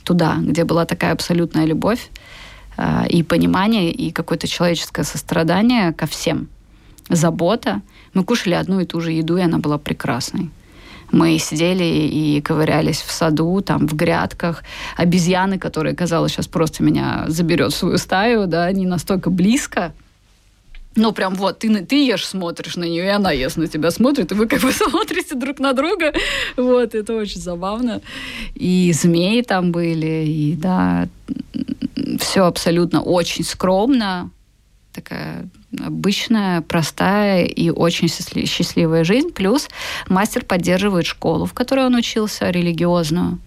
туда, 0.03 0.39
где 0.41 0.65
была 0.65 0.85
такая 0.85 1.13
абсолютная 1.13 1.65
любовь 1.65 2.11
и 3.09 3.23
понимание, 3.23 3.91
и 3.91 4.11
какое-то 4.11 4.49
человеческое 4.49 5.05
сострадание 5.05 5.93
ко 5.93 6.07
всем, 6.07 6.49
забота. 7.09 7.83
Мы 8.15 8.25
кушали 8.25 8.55
одну 8.55 8.81
и 8.81 8.87
ту 8.87 9.01
же 9.01 9.13
еду, 9.13 9.37
и 9.37 9.43
она 9.43 9.59
была 9.59 9.79
прекрасной. 9.79 10.51
Мы 11.11 11.39
сидели 11.39 11.85
и 11.85 12.41
ковырялись 12.41 13.03
в 13.03 13.11
саду, 13.11 13.61
там, 13.61 13.87
в 13.87 13.95
грядках. 13.95 14.65
Обезьяны, 14.97 15.59
которые, 15.59 15.95
казалось, 15.95 16.33
сейчас 16.33 16.49
просто 16.49 16.83
меня 16.83 17.25
заберет 17.29 17.73
в 17.73 17.77
свою 17.77 17.99
стаю, 17.99 18.47
да, 18.47 18.65
они 18.65 18.87
настолько 18.87 19.29
близко, 19.29 19.93
ну, 20.95 21.13
прям 21.13 21.35
вот, 21.35 21.59
ты, 21.61 21.85
ты 21.87 22.07
ешь, 22.07 22.27
смотришь 22.27 22.77
на 22.77 22.85
нее, 22.85 23.05
и 23.05 23.09
она 23.09 23.33
ест 23.33 23.57
на 23.57 23.67
тебя, 23.67 23.91
смотрит, 23.91 24.33
и 24.33 24.35
вы 24.35 24.47
как 24.47 24.61
бы 24.61 24.73
смотрите 24.73 25.35
друг 25.35 25.59
на 25.59 25.73
друга. 25.73 26.13
Вот, 26.57 26.95
это 26.95 27.15
очень 27.15 27.41
забавно. 27.41 28.03
И 28.55 28.93
змеи 28.93 29.41
там 29.43 29.73
были, 29.73 30.27
и 30.27 30.55
да, 30.55 31.09
все 32.19 32.45
абсолютно 32.45 33.03
очень 33.03 33.45
скромно. 33.45 34.31
Такая 34.93 35.49
обычная, 35.81 36.61
простая 36.61 37.45
и 37.45 37.71
очень 37.71 38.09
счастливая 38.09 39.05
жизнь. 39.05 39.31
Плюс 39.31 39.69
мастер 40.09 40.45
поддерживает 40.45 41.07
школу, 41.07 41.47
в 41.47 41.55
которой 41.55 41.87
он 41.87 41.95
учился, 41.95 42.51
религиозную. 42.51 43.39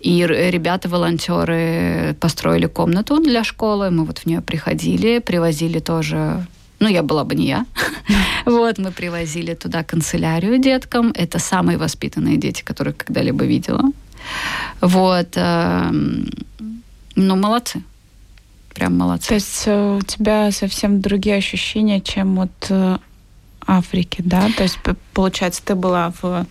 И 0.00 0.26
ребята-волонтеры 0.26 2.16
построили 2.20 2.66
комнату 2.66 3.20
для 3.20 3.44
школы. 3.44 3.90
Мы 3.90 4.04
вот 4.04 4.18
в 4.18 4.26
нее 4.26 4.40
приходили, 4.40 5.18
привозили 5.18 5.78
тоже 5.78 6.46
ну, 6.82 6.88
я 6.88 7.02
была 7.04 7.22
бы 7.22 7.36
не 7.36 7.46
я. 7.46 7.64
Вот, 8.44 8.78
мы 8.78 8.90
привозили 8.90 9.54
туда 9.54 9.84
канцелярию 9.84 10.58
деткам. 10.58 11.12
Это 11.14 11.38
самые 11.38 11.78
воспитанные 11.78 12.36
дети, 12.36 12.64
которых 12.64 12.96
когда-либо 12.96 13.44
видела. 13.44 13.84
Вот. 14.80 15.36
Ну, 17.16 17.36
молодцы. 17.36 17.82
Прям 18.74 18.96
молодцы. 18.96 19.28
То 19.28 19.34
есть 19.34 19.62
э, 19.66 19.98
у 19.98 20.02
тебя 20.02 20.50
совсем 20.50 21.00
другие 21.00 21.36
ощущения, 21.36 22.00
чем 22.00 22.36
вот 22.36 22.50
э, 22.70 22.98
Африки, 23.66 24.22
да? 24.24 24.48
То 24.56 24.62
есть, 24.62 24.78
получается, 25.12 25.62
ты 25.64 25.74
была 25.74 26.12
в 26.20 26.46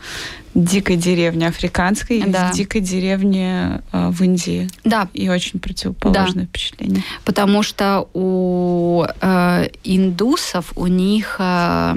дикой 0.54 0.98
деревне 0.98 1.48
африканской 1.48 2.22
да. 2.24 2.50
и 2.50 2.52
в 2.52 2.56
дикой 2.56 2.82
деревне 2.82 3.82
э, 3.92 4.10
в 4.10 4.22
Индии. 4.24 4.70
Да. 4.84 5.08
И 5.14 5.30
очень 5.30 5.60
противоположное 5.60 6.44
да. 6.44 6.50
впечатление. 6.50 7.04
Потому 7.26 7.64
что 7.64 8.08
у 8.14 9.06
э, 9.22 9.70
индусов 9.84 10.74
у 10.76 10.88
них 10.88 11.38
э, 11.40 11.96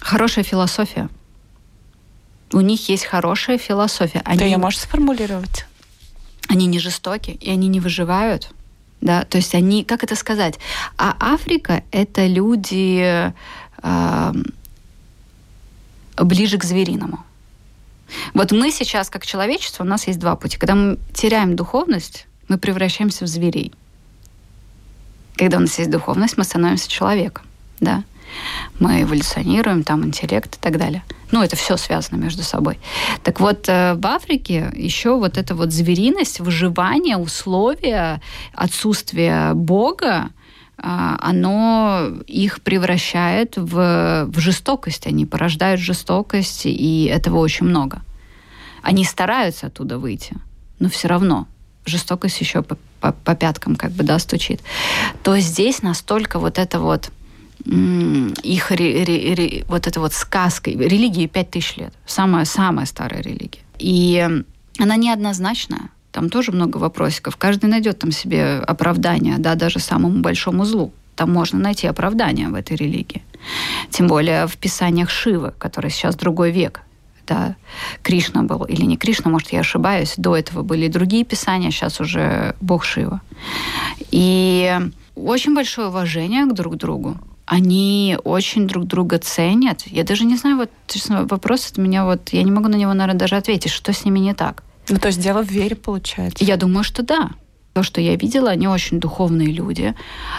хорошая 0.00 0.44
философия. 0.44 1.08
У 2.52 2.60
них 2.60 2.88
есть 2.88 3.04
хорошая 3.04 3.58
философия. 3.58 4.22
Они, 4.24 4.38
Ты 4.38 4.44
ее 4.44 4.56
можешь 4.56 4.80
сформулировать? 4.80 5.66
Они 6.50 6.66
не 6.66 6.80
жестоки, 6.80 7.30
и 7.30 7.48
они 7.48 7.68
не 7.68 7.78
выживают. 7.78 8.50
Да, 9.00 9.24
то 9.24 9.38
есть 9.38 9.54
они, 9.54 9.84
как 9.84 10.02
это 10.02 10.16
сказать? 10.16 10.58
А 10.98 11.16
Африка— 11.20 11.84
это 11.92 12.26
люди 12.26 13.32
э, 13.82 14.32
ближе 16.16 16.58
к 16.58 16.64
звериному. 16.64 17.24
Вот 18.34 18.50
мы 18.50 18.72
сейчас, 18.72 19.08
как 19.08 19.24
человечество, 19.24 19.84
у 19.84 19.86
нас 19.86 20.08
есть 20.08 20.18
два 20.18 20.34
пути. 20.34 20.58
Когда 20.58 20.74
мы 20.74 20.98
теряем 21.14 21.54
духовность, 21.54 22.26
мы 22.48 22.58
превращаемся 22.58 23.24
в 23.24 23.28
зверей. 23.28 23.72
Когда 25.36 25.58
у 25.58 25.60
нас 25.60 25.78
есть 25.78 25.90
духовность, 25.90 26.36
мы 26.36 26.42
становимся 26.42 26.90
человеком. 26.90 27.46
Да? 27.78 28.02
Мы 28.78 29.02
эволюционируем, 29.02 29.82
там 29.82 30.04
интеллект 30.04 30.56
и 30.56 30.58
так 30.58 30.78
далее. 30.78 31.02
Ну, 31.32 31.42
это 31.42 31.56
все 31.56 31.76
связано 31.76 32.16
между 32.16 32.42
собой. 32.42 32.78
Так 33.22 33.40
вот, 33.40 33.68
э, 33.68 33.94
в 33.94 34.06
Африке 34.06 34.72
еще 34.74 35.16
вот 35.16 35.38
эта 35.38 35.54
вот 35.54 35.72
звериность, 35.72 36.40
выживание, 36.40 37.16
условия, 37.16 38.20
отсутствие 38.54 39.54
Бога, 39.54 40.30
а, 40.82 41.18
оно 41.20 42.10
их 42.26 42.62
превращает 42.62 43.56
в, 43.56 44.26
в 44.26 44.38
жестокость. 44.38 45.06
Они 45.06 45.26
порождают 45.26 45.80
жестокость, 45.80 46.62
и 46.64 47.04
этого 47.04 47.38
очень 47.38 47.66
много. 47.66 48.02
Они 48.82 49.04
стараются 49.04 49.66
оттуда 49.66 49.98
выйти, 49.98 50.34
но 50.78 50.88
все 50.88 51.08
равно 51.08 51.46
жестокость 51.84 52.40
еще 52.40 52.62
по, 52.62 52.78
по, 53.00 53.12
по 53.12 53.34
пяткам 53.34 53.76
как 53.76 53.92
бы, 53.92 54.04
да, 54.04 54.18
стучит. 54.18 54.62
То 55.22 55.38
здесь 55.38 55.82
настолько 55.82 56.38
вот 56.38 56.58
это 56.58 56.80
вот 56.80 57.10
их 57.70 58.70
ре, 58.70 59.04
ре, 59.04 59.34
ре, 59.34 59.64
вот 59.68 59.86
это 59.86 60.00
вот 60.00 60.12
сказкой, 60.12 60.74
религии 60.76 61.26
пять 61.26 61.50
тысяч 61.50 61.76
лет, 61.76 61.92
самая, 62.04 62.44
самая 62.44 62.86
старая 62.86 63.22
религия. 63.22 63.60
И 63.78 64.28
она 64.78 64.96
неоднозначная, 64.96 65.90
там 66.10 66.30
тоже 66.30 66.52
много 66.52 66.78
вопросиков. 66.78 67.36
Каждый 67.36 67.66
найдет 67.66 68.00
там 68.00 68.10
себе 68.10 68.56
оправдание, 68.56 69.38
да, 69.38 69.54
даже 69.54 69.78
самому 69.78 70.20
большому 70.20 70.64
злу. 70.64 70.92
Там 71.14 71.32
можно 71.32 71.58
найти 71.58 71.86
оправдание 71.86 72.48
в 72.48 72.54
этой 72.54 72.76
религии. 72.76 73.22
Тем 73.90 74.08
более 74.08 74.46
в 74.46 74.56
писаниях 74.56 75.10
Шивы, 75.10 75.52
который 75.58 75.90
сейчас 75.90 76.16
другой 76.16 76.50
век. 76.50 76.80
Да, 77.26 77.54
Кришна 78.02 78.42
был, 78.42 78.64
или 78.64 78.84
не 78.84 78.96
Кришна, 78.96 79.30
может, 79.30 79.52
я 79.52 79.60
ошибаюсь. 79.60 80.14
До 80.16 80.36
этого 80.36 80.62
были 80.62 80.88
другие 80.88 81.24
писания, 81.24 81.70
сейчас 81.70 82.00
уже 82.00 82.56
Бог 82.60 82.84
Шива. 82.84 83.20
И 84.10 84.76
очень 85.14 85.54
большое 85.54 85.88
уважение 85.88 86.46
к 86.46 86.54
друг 86.54 86.76
другу 86.76 87.16
они 87.50 88.16
очень 88.22 88.68
друг 88.68 88.84
друга 88.86 89.18
ценят. 89.18 89.82
Я 89.86 90.04
даже 90.04 90.24
не 90.24 90.36
знаю, 90.36 90.56
вот 90.56 90.70
честно, 90.86 91.26
вопрос 91.26 91.68
от 91.72 91.78
меня 91.78 92.04
вот, 92.04 92.28
я 92.30 92.44
не 92.44 92.50
могу 92.52 92.68
на 92.68 92.76
него, 92.76 92.94
наверное, 92.94 93.18
даже 93.18 93.34
ответить, 93.34 93.72
что 93.72 93.92
с 93.92 94.04
ними 94.04 94.20
не 94.20 94.34
так. 94.34 94.62
Ну, 94.88 94.98
то 94.98 95.08
есть 95.08 95.20
дело 95.20 95.42
в 95.42 95.50
вере, 95.50 95.74
получается. 95.74 96.44
Я 96.44 96.56
думаю, 96.56 96.84
что 96.84 97.02
да. 97.02 97.30
То, 97.72 97.82
что 97.82 98.00
я 98.00 98.14
видела, 98.14 98.50
они 98.50 98.68
очень 98.68 99.00
духовные 99.00 99.48
люди. 99.48 99.96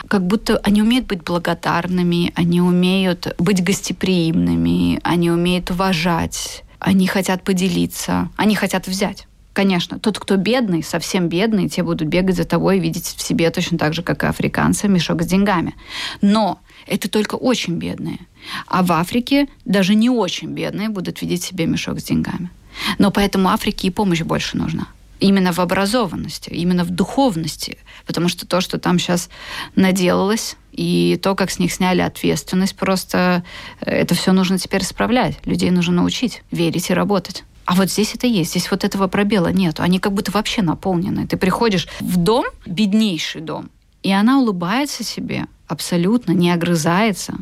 Как 0.07 0.25
будто 0.25 0.57
они 0.63 0.81
умеют 0.81 1.05
быть 1.07 1.23
благодарными, 1.23 2.31
они 2.35 2.61
умеют 2.61 3.35
быть 3.37 3.61
гостеприимными, 3.61 5.01
они 5.03 5.31
умеют 5.31 5.69
уважать, 5.69 6.63
они 6.79 7.07
хотят 7.07 7.43
поделиться, 7.43 8.29
они 8.37 8.55
хотят 8.55 8.87
взять. 8.87 9.27
Конечно, 9.53 9.99
тот, 9.99 10.17
кто 10.17 10.37
бедный, 10.37 10.81
совсем 10.81 11.27
бедный, 11.27 11.67
те 11.67 11.83
будут 11.83 12.07
бегать 12.07 12.37
за 12.37 12.45
тобой 12.45 12.77
и 12.77 12.79
видеть 12.79 13.05
в 13.05 13.21
себе 13.21 13.49
точно 13.49 13.77
так 13.77 13.93
же, 13.93 14.01
как 14.01 14.23
и 14.23 14.27
африканцы, 14.27 14.87
мешок 14.87 15.23
с 15.23 15.25
деньгами. 15.25 15.75
Но 16.21 16.59
это 16.87 17.09
только 17.09 17.35
очень 17.35 17.75
бедные. 17.75 18.19
А 18.67 18.81
в 18.81 18.91
Африке 18.93 19.47
даже 19.65 19.93
не 19.93 20.09
очень 20.09 20.49
бедные 20.49 20.89
будут 20.89 21.21
видеть 21.21 21.43
себе 21.43 21.65
мешок 21.65 21.99
с 21.99 22.03
деньгами. 22.03 22.49
Но 22.97 23.11
поэтому 23.11 23.49
Африке 23.49 23.87
и 23.87 23.91
помощь 23.91 24.21
больше 24.21 24.57
нужна. 24.57 24.87
Именно 25.19 25.51
в 25.51 25.59
образованности, 25.59 26.49
именно 26.49 26.83
в 26.83 26.89
духовности. 26.89 27.77
Потому 28.07 28.29
что 28.29 28.47
то, 28.47 28.61
что 28.61 28.79
там 28.79 28.97
сейчас 28.97 29.29
наделалось, 29.75 30.55
и 30.71 31.19
то, 31.21 31.35
как 31.35 31.51
с 31.51 31.59
них 31.59 31.73
сняли 31.73 32.01
ответственность, 32.01 32.75
просто 32.75 33.43
э, 33.81 33.91
это 33.91 34.15
все 34.15 34.31
нужно 34.31 34.57
теперь 34.57 34.81
исправлять. 34.81 35.37
Людей 35.45 35.69
нужно 35.69 35.95
научить 35.95 36.41
верить 36.49 36.89
и 36.89 36.93
работать. 36.93 37.43
А 37.65 37.75
вот 37.75 37.89
здесь 37.89 38.15
это 38.15 38.27
есть, 38.27 38.51
здесь 38.51 38.69
вот 38.71 38.83
этого 38.83 39.07
пробела 39.07 39.49
нет. 39.49 39.79
Они 39.79 39.99
как 39.99 40.13
будто 40.13 40.31
вообще 40.31 40.61
наполнены. 40.61 41.27
Ты 41.27 41.37
приходишь 41.37 41.87
в 41.99 42.17
дом, 42.17 42.45
беднейший 42.65 43.41
дом, 43.41 43.69
и 44.03 44.11
она 44.11 44.39
улыбается 44.39 45.03
себе 45.03 45.45
абсолютно, 45.67 46.31
не 46.31 46.51
огрызается, 46.51 47.35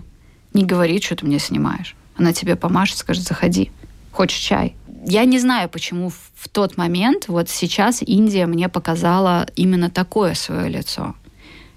не 0.54 0.66
говорит, 0.66 1.04
что 1.04 1.16
ты 1.16 1.26
мне 1.26 1.40
снимаешь. 1.40 1.96
Она 2.18 2.34
тебе 2.34 2.56
помашет, 2.56 2.98
скажет, 2.98 3.24
заходи. 3.24 3.72
Хочешь 4.12 4.40
чай? 4.40 4.76
Я 5.06 5.24
не 5.26 5.40
знаю, 5.40 5.70
почему 5.70 6.10
в 6.10 6.50
тот 6.50 6.76
момент, 6.76 7.28
вот 7.28 7.50
сейчас 7.50 8.02
Индия 8.02 8.46
мне 8.46 8.68
показала 8.68 9.48
именно 9.56 9.90
такое 9.90 10.34
свое 10.34 10.70
лицо. 10.70 11.16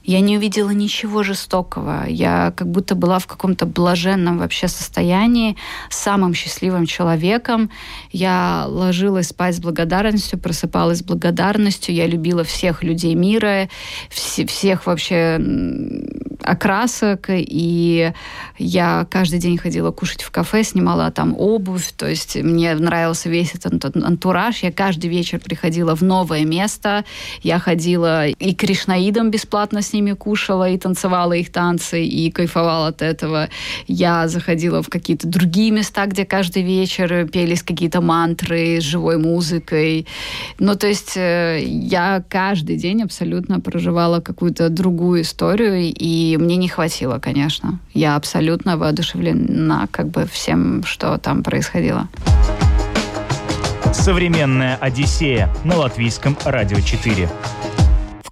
Я 0.05 0.21
не 0.21 0.37
увидела 0.37 0.71
ничего 0.71 1.23
жестокого. 1.23 2.05
Я 2.09 2.53
как 2.57 2.69
будто 2.69 2.95
была 2.95 3.19
в 3.19 3.27
каком-то 3.27 3.67
блаженном 3.67 4.39
вообще 4.39 4.69
состоянии, 4.69 5.57
самым 5.91 6.35
счастливым 6.35 6.87
человеком. 6.87 7.71
Я 8.11 8.65
ложилась 8.69 9.29
спать 9.29 9.57
с 9.57 9.61
благодарностью, 9.61 10.39
просыпалась 10.39 10.99
с 10.99 11.03
благодарностью. 11.03 11.95
Я 11.95 12.07
любила 12.07 12.43
всех 12.43 12.83
людей 12.83 13.15
мира, 13.15 13.69
вс- 14.11 14.47
всех 14.47 14.87
вообще 14.87 15.39
окрасок, 16.45 17.27
и 17.29 18.13
я 18.59 19.07
каждый 19.11 19.39
день 19.39 19.59
ходила 19.59 19.91
кушать 19.91 20.23
в 20.23 20.31
кафе, 20.31 20.63
снимала 20.63 21.11
там 21.11 21.35
обувь, 21.39 21.93
то 21.97 22.09
есть 22.09 22.37
мне 22.37 22.75
нравился 22.75 23.29
весь 23.29 23.55
этот 23.55 23.97
антураж. 23.97 24.63
Я 24.63 24.73
каждый 24.73 25.11
вечер 25.11 25.41
приходила 25.41 25.95
в 25.95 26.03
новое 26.03 26.45
место, 26.45 27.05
я 27.43 27.59
ходила 27.59 28.27
и 28.27 28.55
кришнаидам 28.55 29.31
бесплатно 29.31 29.83
с 29.83 29.93
ними 29.93 30.13
кушала, 30.13 30.69
и 30.69 30.79
танцевала 30.79 31.33
их 31.33 31.51
танцы, 31.51 32.05
и 32.05 32.31
кайфовала 32.31 32.89
от 32.89 33.03
этого. 33.03 33.49
Я 33.87 34.29
заходила 34.29 34.83
в 34.83 34.89
какие-то 34.89 35.27
другие 35.27 35.71
места, 35.71 36.07
где 36.07 36.25
каждый 36.25 36.63
вечер 36.63 37.29
пелись 37.29 37.63
какие-то 37.63 38.01
мантры 38.01 38.81
с 38.81 38.85
живой 38.85 39.19
музыкой. 39.19 40.07
Ну, 40.59 40.75
то 40.75 40.87
есть 40.87 41.17
э, 41.17 41.63
я 41.65 42.23
каждый 42.29 42.77
день 42.77 43.03
абсолютно 43.03 43.61
проживала 43.61 44.21
какую-то 44.21 44.69
другую 44.69 45.23
историю, 45.23 45.93
и 45.95 46.32
мне 46.37 46.57
не 46.57 46.69
хватило, 46.69 47.19
конечно. 47.19 47.79
Я 47.95 48.17
абсолютно 48.17 48.77
воодушевлена 48.77 49.89
как 49.91 50.09
бы 50.09 50.27
всем, 50.27 50.83
что 50.85 51.19
там 51.19 51.43
происходило. 51.43 52.09
Современная 53.93 54.77
Одиссея 54.77 55.55
на 55.65 55.77
латвийском 55.77 56.37
радио 56.45 56.81
4 56.81 57.29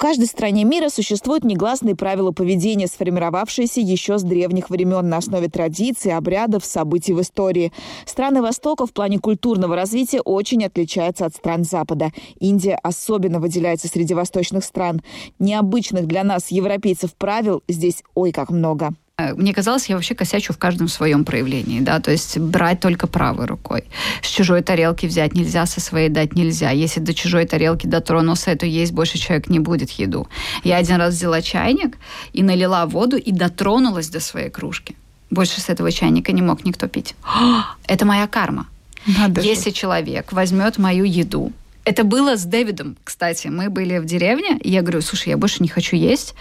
каждой 0.01 0.27
стране 0.29 0.65
мира 0.65 0.89
существуют 0.89 1.45
негласные 1.45 1.95
правила 1.95 2.33
поведения, 2.33 2.87
сформировавшиеся 2.87 3.83
еще 3.83 4.17
с 4.17 4.23
древних 4.23 4.71
времен 4.71 5.07
на 5.11 5.19
основе 5.19 5.49
традиций, 5.49 6.17
обрядов, 6.17 6.65
событий 6.65 7.13
в 7.13 7.21
истории. 7.21 7.71
Страны 8.07 8.41
Востока 8.41 8.87
в 8.87 8.95
плане 8.95 9.19
культурного 9.19 9.77
развития 9.77 10.23
очень 10.23 10.65
отличаются 10.65 11.27
от 11.27 11.35
стран 11.35 11.65
Запада. 11.65 12.13
Индия 12.39 12.81
особенно 12.83 13.41
выделяется 13.41 13.89
среди 13.89 14.15
восточных 14.15 14.65
стран. 14.65 15.03
Необычных 15.39 16.07
для 16.07 16.25
нас, 16.25 16.51
европейцев, 16.51 17.15
правил 17.15 17.63
здесь 17.69 18.03
ой 18.15 18.33
как 18.33 18.49
много. 18.51 18.95
Э, 19.21 19.35
мне 19.35 19.53
казалось, 19.53 19.89
я 19.89 19.97
вообще 19.97 20.15
косячу 20.15 20.53
в 20.53 20.59
каждом 20.59 20.89
своем 20.89 21.25
проявлении, 21.25 21.81
да, 21.81 22.01
то 22.01 22.11
есть 22.11 22.39
брать 22.39 22.81
только 22.81 23.07
правой 23.07 23.47
рукой. 23.47 23.85
С 24.23 24.29
чужой 24.29 24.63
тарелки 24.63 25.07
взять 25.07 25.35
нельзя, 25.35 25.67
со 25.67 25.81
своей 25.81 26.09
дать 26.09 26.35
нельзя. 26.35 26.71
Если 26.71 27.01
до 27.01 27.15
чужой 27.15 27.47
тарелки 27.47 27.87
дотронулся, 27.87 28.57
то 28.57 28.67
есть 28.67 28.93
больше 28.93 29.19
человек 29.19 29.51
не 29.51 29.59
будет 29.59 29.91
еду. 29.91 30.29
Я 30.65 30.77
один 30.79 30.97
раз 30.97 31.15
взяла 31.15 31.43
чайник 31.43 31.99
и 32.33 32.43
налила 32.43 32.87
воду 32.87 33.17
и 33.17 33.33
дотронулась 33.33 34.09
до 34.09 34.21
своей 34.21 34.51
кружки. 34.51 34.97
Больше 35.31 35.61
с 35.61 35.69
этого 35.69 35.93
чайника 35.93 36.33
не 36.33 36.43
мог 36.43 36.65
никто 36.65 36.89
пить. 36.89 37.15
Это 37.87 38.05
моя 38.05 38.27
карма. 38.27 38.67
Надо 39.07 39.41
Если 39.41 39.71
же. 39.71 39.77
человек 39.77 40.33
возьмет 40.33 40.79
мою 40.79 41.05
еду, 41.05 41.53
это 41.87 42.05
было 42.05 42.37
с 42.37 42.45
Дэвидом, 42.45 42.97
кстати. 43.03 43.49
Мы 43.49 43.71
были 43.71 43.99
в 43.99 44.05
деревне, 44.05 44.59
и 44.59 44.71
я 44.71 44.83
говорю, 44.83 45.01
слушай, 45.01 45.31
я 45.31 45.39
больше 45.39 45.63
не 45.63 45.69
хочу 45.69 45.97
есть, 45.97 46.35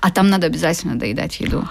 а 0.00 0.10
там 0.10 0.28
надо 0.28 0.46
обязательно 0.46 0.96
доедать 0.96 1.40
еду. 1.40 1.66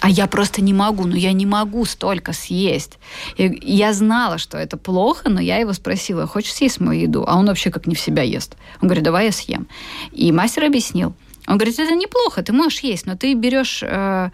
А 0.00 0.08
я 0.08 0.26
просто 0.26 0.62
не 0.62 0.72
могу, 0.72 1.06
ну 1.06 1.16
я 1.16 1.32
не 1.32 1.46
могу 1.46 1.84
столько 1.84 2.32
съесть. 2.32 2.98
И 3.36 3.58
я 3.62 3.92
знала, 3.92 4.38
что 4.38 4.56
это 4.56 4.76
плохо, 4.76 5.28
но 5.28 5.40
я 5.40 5.56
его 5.56 5.72
спросила, 5.72 6.26
хочешь 6.26 6.54
съесть 6.54 6.80
мою 6.80 7.00
еду? 7.00 7.24
А 7.26 7.36
он 7.36 7.46
вообще 7.46 7.70
как 7.70 7.86
не 7.86 7.94
в 7.94 8.00
себя 8.00 8.22
ест. 8.22 8.56
Он 8.80 8.88
говорит, 8.88 9.04
давай 9.04 9.26
я 9.26 9.32
съем. 9.32 9.66
И 10.12 10.30
мастер 10.32 10.64
объяснил. 10.64 11.14
Он 11.46 11.56
говорит, 11.56 11.78
это 11.78 11.94
неплохо, 11.94 12.42
ты 12.42 12.52
можешь 12.52 12.80
есть, 12.80 13.06
но 13.06 13.16
ты 13.16 13.34
берешь, 13.34 13.82
э, 13.82 14.30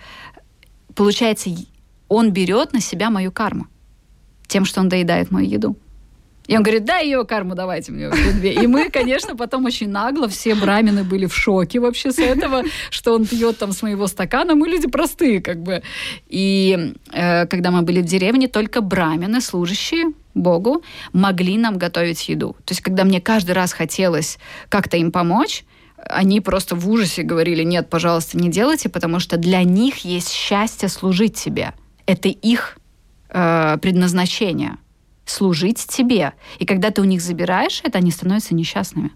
получается, 0.95 1.51
он 2.09 2.33
берет 2.33 2.73
на 2.73 2.81
себя 2.81 3.09
мою 3.09 3.31
карму 3.31 3.67
тем, 4.49 4.65
что 4.65 4.81
он 4.81 4.89
доедает 4.89 5.31
мою 5.31 5.49
еду. 5.49 5.77
И 6.47 6.57
он 6.57 6.63
говорит, 6.63 6.85
да, 6.85 6.99
ее 6.99 7.25
карму 7.25 7.55
давайте 7.55 7.91
мне 7.93 8.11
две. 8.11 8.53
И 8.53 8.67
мы, 8.67 8.91
конечно, 8.91 9.35
потом 9.35 9.65
очень 9.65 9.89
нагло, 9.89 10.29
все 10.29 10.55
брамины 10.55 11.03
были 11.03 11.27
в 11.27 11.35
шоке 11.35 11.81
вообще 11.81 12.13
с 12.13 12.19
этого, 12.19 12.63
что 12.91 13.15
он 13.15 13.25
пьет 13.25 13.59
там 13.59 13.73
с 13.73 13.83
моего 13.83 14.07
стакана. 14.07 14.55
Мы 14.55 14.69
люди 14.69 14.87
простые, 14.87 15.41
как 15.41 15.63
бы. 15.63 15.83
И 16.29 16.95
э, 17.13 17.47
когда 17.47 17.71
мы 17.71 17.83
были 17.83 18.03
в 18.03 18.05
деревне, 18.05 18.49
только 18.49 18.83
брамины, 18.83 19.41
служащие 19.41 20.13
Богу, 20.35 20.83
могли 21.13 21.57
нам 21.57 21.79
готовить 21.79 22.29
еду. 22.29 22.57
То 22.65 22.73
есть, 22.73 22.83
когда 22.83 23.05
мне 23.05 23.21
каждый 23.21 23.53
раз 23.53 23.73
хотелось 23.73 24.39
как-то 24.69 24.99
им 24.99 25.13
помочь, 25.13 25.65
они 25.97 26.43
просто 26.43 26.77
в 26.77 26.91
ужасе 26.91 27.23
говорили, 27.23 27.63
нет, 27.63 27.89
пожалуйста, 27.89 28.37
не 28.37 28.51
делайте, 28.51 28.91
потому 28.91 29.19
что 29.19 29.39
для 29.39 29.63
них 29.63 29.99
есть 29.99 30.31
счастье 30.31 30.91
служить 30.91 31.37
тебе. 31.37 31.73
Это 32.05 32.29
их 32.29 32.77
э, 33.31 33.79
предназначение 33.81 34.77
служить 35.25 35.87
тебе. 35.87 36.33
И 36.59 36.67
когда 36.67 36.91
ты 36.91 37.01
у 37.01 37.05
них 37.05 37.21
забираешь 37.21 37.81
это, 37.85 37.99
они 37.99 38.11
становятся 38.11 38.55
несчастными. 38.55 39.11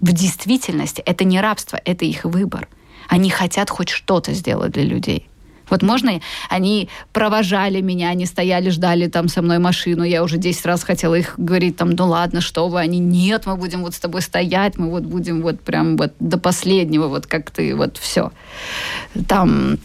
В 0.00 0.12
действительности 0.12 1.00
это 1.00 1.24
не 1.24 1.40
рабство, 1.40 1.80
это 1.84 2.04
их 2.04 2.24
выбор. 2.24 2.68
Они 3.08 3.30
хотят 3.30 3.70
хоть 3.70 3.88
что-то 3.88 4.32
сделать 4.32 4.72
для 4.72 4.84
людей. 4.84 5.28
Вот 5.70 5.82
можно, 5.82 6.20
они 6.50 6.88
провожали 7.12 7.80
меня, 7.80 8.10
они 8.10 8.26
стояли, 8.26 8.68
ждали 8.70 9.06
там 9.08 9.28
со 9.28 9.40
мной 9.40 9.58
машину, 9.58 10.02
я 10.02 10.22
уже 10.22 10.36
10 10.36 10.66
раз 10.66 10.84
хотела 10.84 11.14
их 11.14 11.34
говорить 11.38 11.76
там, 11.76 11.90
ну 11.90 12.06
ладно, 12.06 12.40
что 12.40 12.68
вы, 12.68 12.80
они, 12.80 12.98
нет, 12.98 13.46
мы 13.46 13.56
будем 13.56 13.82
вот 13.82 13.94
с 13.94 13.98
тобой 13.98 14.20
стоять, 14.20 14.78
мы 14.78 14.90
вот 14.90 15.04
будем 15.04 15.42
вот 15.42 15.60
прям 15.60 15.96
вот 15.96 16.12
до 16.20 16.38
последнего, 16.38 17.08
вот 17.08 17.26
как 17.26 17.50
ты, 17.50 17.74
вот 17.74 17.96
все. 17.96 18.30
Там 19.26 19.78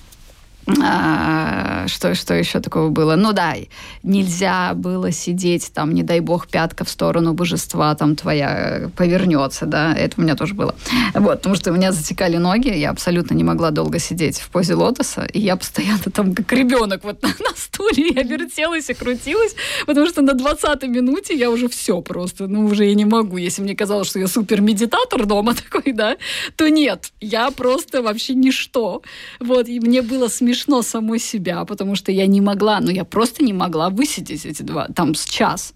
а, 0.81 1.87
что, 1.87 2.15
что 2.15 2.33
еще 2.33 2.59
такого 2.59 2.89
было? 2.89 3.15
Ну 3.15 3.33
да, 3.33 3.55
нельзя 4.03 4.73
было 4.75 5.11
сидеть 5.11 5.71
там, 5.73 5.93
не 5.93 6.03
дай 6.03 6.19
бог, 6.19 6.47
пятка 6.47 6.83
в 6.83 6.89
сторону 6.89 7.33
божества 7.33 7.95
там 7.95 8.15
твоя 8.15 8.89
повернется, 8.95 9.65
да, 9.65 9.93
это 9.93 10.15
у 10.17 10.21
меня 10.21 10.35
тоже 10.35 10.53
было. 10.53 10.75
Вот, 11.13 11.37
потому 11.37 11.55
что 11.55 11.71
у 11.71 11.75
меня 11.75 11.91
затекали 11.91 12.37
ноги, 12.37 12.69
я 12.69 12.91
абсолютно 12.91 13.33
не 13.33 13.43
могла 13.43 13.71
долго 13.71 13.99
сидеть 13.99 14.39
в 14.39 14.49
позе 14.49 14.75
лотоса, 14.75 15.27
и 15.33 15.39
я 15.39 15.55
постоянно 15.55 16.11
там 16.13 16.35
как 16.35 16.51
ребенок 16.53 17.03
вот 17.03 17.21
на, 17.23 17.29
на 17.29 17.55
стуле, 17.55 18.09
я 18.09 18.23
вертелась 18.23 18.89
и 18.89 18.93
крутилась, 18.93 19.55
потому 19.85 20.07
что 20.07 20.21
на 20.21 20.33
20 20.33 20.83
минуте 20.83 21.35
я 21.35 21.49
уже 21.49 21.67
все 21.67 22.01
просто, 22.01 22.47
ну 22.47 22.65
уже 22.65 22.85
я 22.85 22.93
не 22.93 23.05
могу. 23.05 23.37
Если 23.37 23.61
мне 23.61 23.75
казалось, 23.75 24.07
что 24.07 24.19
я 24.19 24.27
супер 24.27 24.61
медитатор 24.61 25.25
дома 25.25 25.55
такой, 25.71 25.93
да, 25.93 26.17
то 26.55 26.69
нет, 26.69 27.11
я 27.19 27.49
просто 27.51 28.01
вообще 28.01 28.35
ничто. 28.35 29.01
Вот, 29.39 29.67
и 29.67 29.79
мне 29.79 30.01
было 30.01 30.27
смешно 30.27 30.58
смешно 30.59 30.81
самой 30.81 31.19
себя, 31.19 31.65
потому 31.65 31.95
что 31.95 32.11
я 32.11 32.27
не 32.27 32.41
могла, 32.41 32.79
ну 32.79 32.89
я 32.91 33.05
просто 33.05 33.43
не 33.43 33.53
могла 33.53 33.89
высидеть 33.89 34.45
эти 34.45 34.61
два, 34.61 34.87
там 34.95 35.15
с 35.15 35.25
час. 35.25 35.73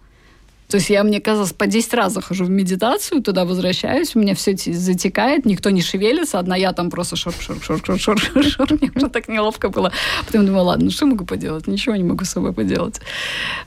То 0.70 0.78
есть 0.78 0.90
я, 0.90 1.04
мне 1.04 1.20
казалось, 1.20 1.54
по 1.54 1.68
10 1.68 1.94
раз 1.94 2.14
захожу 2.14 2.46
в 2.46 2.50
медитацию, 2.50 3.22
туда 3.22 3.46
возвращаюсь, 3.46 4.16
у 4.16 4.20
меня 4.20 4.34
все 4.34 4.56
затекает, 4.56 5.46
никто 5.46 5.70
не 5.70 5.82
шевелится, 5.82 6.40
одна 6.40 6.56
я 6.56 6.74
там 6.74 6.90
просто 6.90 7.16
шор 7.16 7.34
шор 7.40 7.58
шор 7.62 7.80
шор 7.86 8.00
шор 8.00 8.20
шор 8.20 8.44
шор 8.44 8.68
мне 8.82 8.92
уже 8.96 9.10
так 9.10 9.28
неловко 9.28 9.70
было. 9.70 9.92
Потом 10.26 10.46
думаю, 10.46 10.64
ладно, 10.64 10.90
что 10.90 11.06
могу 11.06 11.26
поделать? 11.26 11.68
Ничего 11.68 11.96
не 11.96 12.04
могу 12.04 12.26
с 12.26 12.30
собой 12.30 12.54
поделать. 12.54 13.02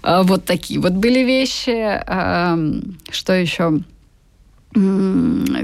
А, 0.03 0.23
вот 0.23 0.45
такие 0.45 0.81
вот 0.81 0.93
были 0.93 1.21
вещи. 1.21 2.03
А, 2.07 2.59
что 3.11 3.33
еще? 3.33 3.81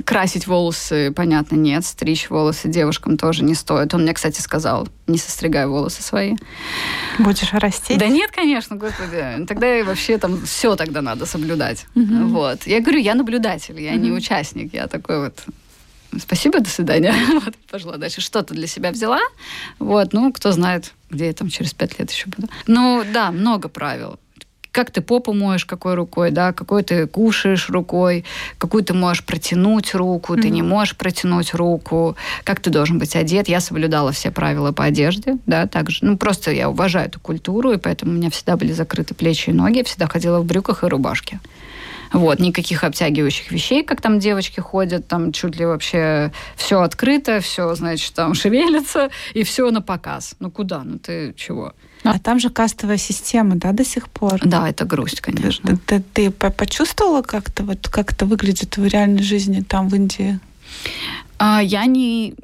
Красить 0.06 0.46
волосы, 0.46 1.12
понятно, 1.14 1.56
нет. 1.56 1.84
Стричь 1.84 2.30
волосы 2.30 2.68
девушкам 2.68 3.18
тоже 3.18 3.44
не 3.44 3.54
стоит. 3.54 3.92
Он 3.92 4.02
мне, 4.02 4.14
кстати, 4.14 4.40
сказал, 4.40 4.88
не 5.06 5.18
состригай 5.18 5.66
волосы 5.66 6.02
свои. 6.02 6.36
Будешь 7.18 7.52
растить? 7.52 7.98
Да 7.98 8.08
нет, 8.08 8.30
конечно, 8.30 8.76
господи. 8.76 9.44
Тогда 9.46 9.78
и 9.78 9.82
вообще 9.82 10.16
там 10.16 10.42
все 10.46 10.76
тогда 10.76 11.02
надо 11.02 11.26
соблюдать. 11.26 11.86
Угу. 11.94 12.26
Вот. 12.28 12.66
Я 12.66 12.80
говорю, 12.80 13.00
я 13.00 13.14
наблюдатель, 13.14 13.78
я 13.80 13.92
угу. 13.92 14.00
не 14.00 14.12
участник. 14.12 14.72
Я 14.72 14.86
такой 14.86 15.24
вот 15.24 15.44
спасибо, 16.18 16.60
до 16.60 16.70
свидания. 16.70 17.14
Вот, 17.32 17.54
пошла 17.70 17.96
дальше. 17.96 18.20
Что-то 18.20 18.54
для 18.54 18.66
себя 18.66 18.92
взяла. 18.92 19.20
Вот, 19.78 20.12
ну, 20.12 20.32
кто 20.32 20.52
знает, 20.52 20.92
где 21.10 21.26
я 21.26 21.32
там 21.32 21.48
через 21.48 21.74
пять 21.74 21.98
лет 21.98 22.10
еще 22.10 22.28
буду. 22.28 22.48
Ну, 22.66 23.04
да, 23.12 23.30
много 23.30 23.68
правил 23.68 24.18
как 24.72 24.90
ты 24.90 25.02
попу 25.02 25.34
моешь 25.34 25.66
какой 25.66 25.94
рукой, 25.94 26.30
да, 26.30 26.52
какой 26.52 26.82
ты 26.82 27.06
кушаешь 27.06 27.68
рукой, 27.68 28.24
какую 28.58 28.82
ты 28.82 28.94
можешь 28.94 29.24
протянуть 29.24 29.94
руку, 29.94 30.34
mm-hmm. 30.34 30.40
ты 30.42 30.48
не 30.48 30.62
можешь 30.62 30.96
протянуть 30.96 31.54
руку, 31.54 32.16
как 32.42 32.60
ты 32.60 32.70
должен 32.70 32.98
быть 32.98 33.14
одет. 33.14 33.48
Я 33.48 33.60
соблюдала 33.60 34.12
все 34.12 34.30
правила 34.30 34.72
по 34.72 34.84
одежде, 34.84 35.36
да, 35.46 35.66
также. 35.66 35.98
Ну, 36.02 36.16
просто 36.16 36.50
я 36.50 36.70
уважаю 36.70 37.08
эту 37.08 37.20
культуру, 37.20 37.72
и 37.72 37.76
поэтому 37.76 38.12
у 38.12 38.14
меня 38.14 38.30
всегда 38.30 38.56
были 38.56 38.72
закрыты 38.72 39.14
плечи 39.14 39.50
и 39.50 39.52
ноги, 39.52 39.78
я 39.78 39.84
всегда 39.84 40.08
ходила 40.08 40.40
в 40.40 40.46
брюках 40.46 40.82
и 40.82 40.86
рубашке. 40.86 41.38
Вот, 42.12 42.40
никаких 42.40 42.84
обтягивающих 42.84 43.50
вещей, 43.50 43.82
как 43.82 44.02
там 44.02 44.18
девочки 44.18 44.60
ходят, 44.60 45.08
там 45.08 45.32
чуть 45.32 45.56
ли 45.56 45.64
вообще 45.64 46.30
все 46.56 46.80
открыто, 46.82 47.40
все, 47.40 47.74
значит, 47.74 48.12
там 48.14 48.34
шевелится, 48.34 49.10
и 49.34 49.44
все 49.44 49.70
на 49.70 49.80
показ. 49.80 50.34
Ну 50.38 50.50
куда? 50.50 50.82
Ну 50.84 50.98
ты 50.98 51.34
чего? 51.36 51.72
А 52.04 52.18
там 52.18 52.40
же 52.40 52.50
кастовая 52.50 52.98
система, 52.98 53.56
да, 53.56 53.72
до 53.72 53.84
сих 53.84 54.08
пор? 54.08 54.40
Да, 54.44 54.68
это 54.68 54.84
грусть, 54.84 55.20
конечно. 55.20 55.76
Ты, 55.86 56.02
ты, 56.12 56.30
ты 56.30 56.50
почувствовала 56.50 57.22
как-то, 57.22 57.62
вот 57.62 57.88
как 57.88 58.12
это 58.12 58.26
выглядит 58.26 58.76
в 58.76 58.86
реальной 58.86 59.22
жизни 59.22 59.60
там, 59.60 59.88
в 59.88 59.94
Индии? 59.94 60.40
А, 61.38 61.62
я 61.62 61.84
не... 61.86 62.34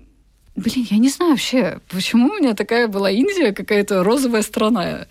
Блин, 0.55 0.87
я 0.91 0.99
не 0.99 1.09
знаю 1.09 1.33
вообще, 1.33 1.79
почему 1.89 2.31
у 2.31 2.37
меня 2.37 2.55
такая 2.55 2.89
была 2.89 3.11
Индия, 3.11 3.53
какая-то 3.53 4.03
розовая 4.03 4.43
страна. 4.43 5.07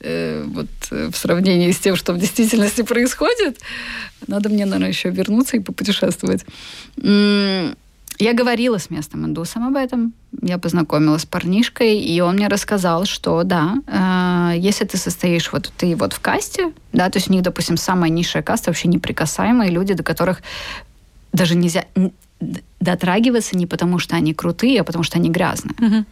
Э, 0.00 0.44
вот 0.46 0.68
э, 0.90 1.10
в 1.10 1.16
сравнении 1.16 1.70
с 1.70 1.78
тем, 1.78 1.96
что 1.96 2.12
в 2.12 2.18
действительности 2.18 2.82
происходит. 2.82 3.58
Надо 4.26 4.48
мне, 4.48 4.64
наверное, 4.64 4.88
еще 4.88 5.10
вернуться 5.10 5.56
и 5.56 5.60
попутешествовать. 5.60 6.44
Я 8.18 8.32
говорила 8.32 8.78
с 8.78 8.88
местным 8.88 9.26
индусом 9.26 9.66
об 9.66 9.76
этом. 9.76 10.14
Я 10.40 10.58
познакомилась 10.58 11.22
с 11.22 11.26
парнишкой, 11.26 11.98
и 11.98 12.20
он 12.20 12.36
мне 12.36 12.48
рассказал, 12.48 13.04
что 13.04 13.42
да, 13.42 13.76
э, 13.86 14.58
если 14.58 14.84
ты 14.84 14.96
состоишь 14.96 15.52
вот 15.52 15.70
ты 15.76 15.94
вот 15.96 16.14
в 16.14 16.20
касте, 16.20 16.72
да, 16.92 17.10
то 17.10 17.18
есть 17.18 17.28
у 17.28 17.32
них, 17.32 17.42
допустим, 17.42 17.76
самая 17.76 18.10
низшая 18.10 18.42
каста 18.42 18.70
вообще 18.70 18.88
неприкасаемые 18.88 19.70
люди, 19.70 19.94
до 19.94 20.02
которых 20.02 20.42
даже 21.32 21.54
нельзя 21.54 21.84
дотрагиваться 22.80 23.56
не 23.56 23.66
потому, 23.66 23.98
что 23.98 24.16
они 24.16 24.34
крутые, 24.34 24.80
а 24.80 24.84
потому 24.84 25.04
что 25.04 25.18
они 25.18 25.30
грязные. 25.30 26.04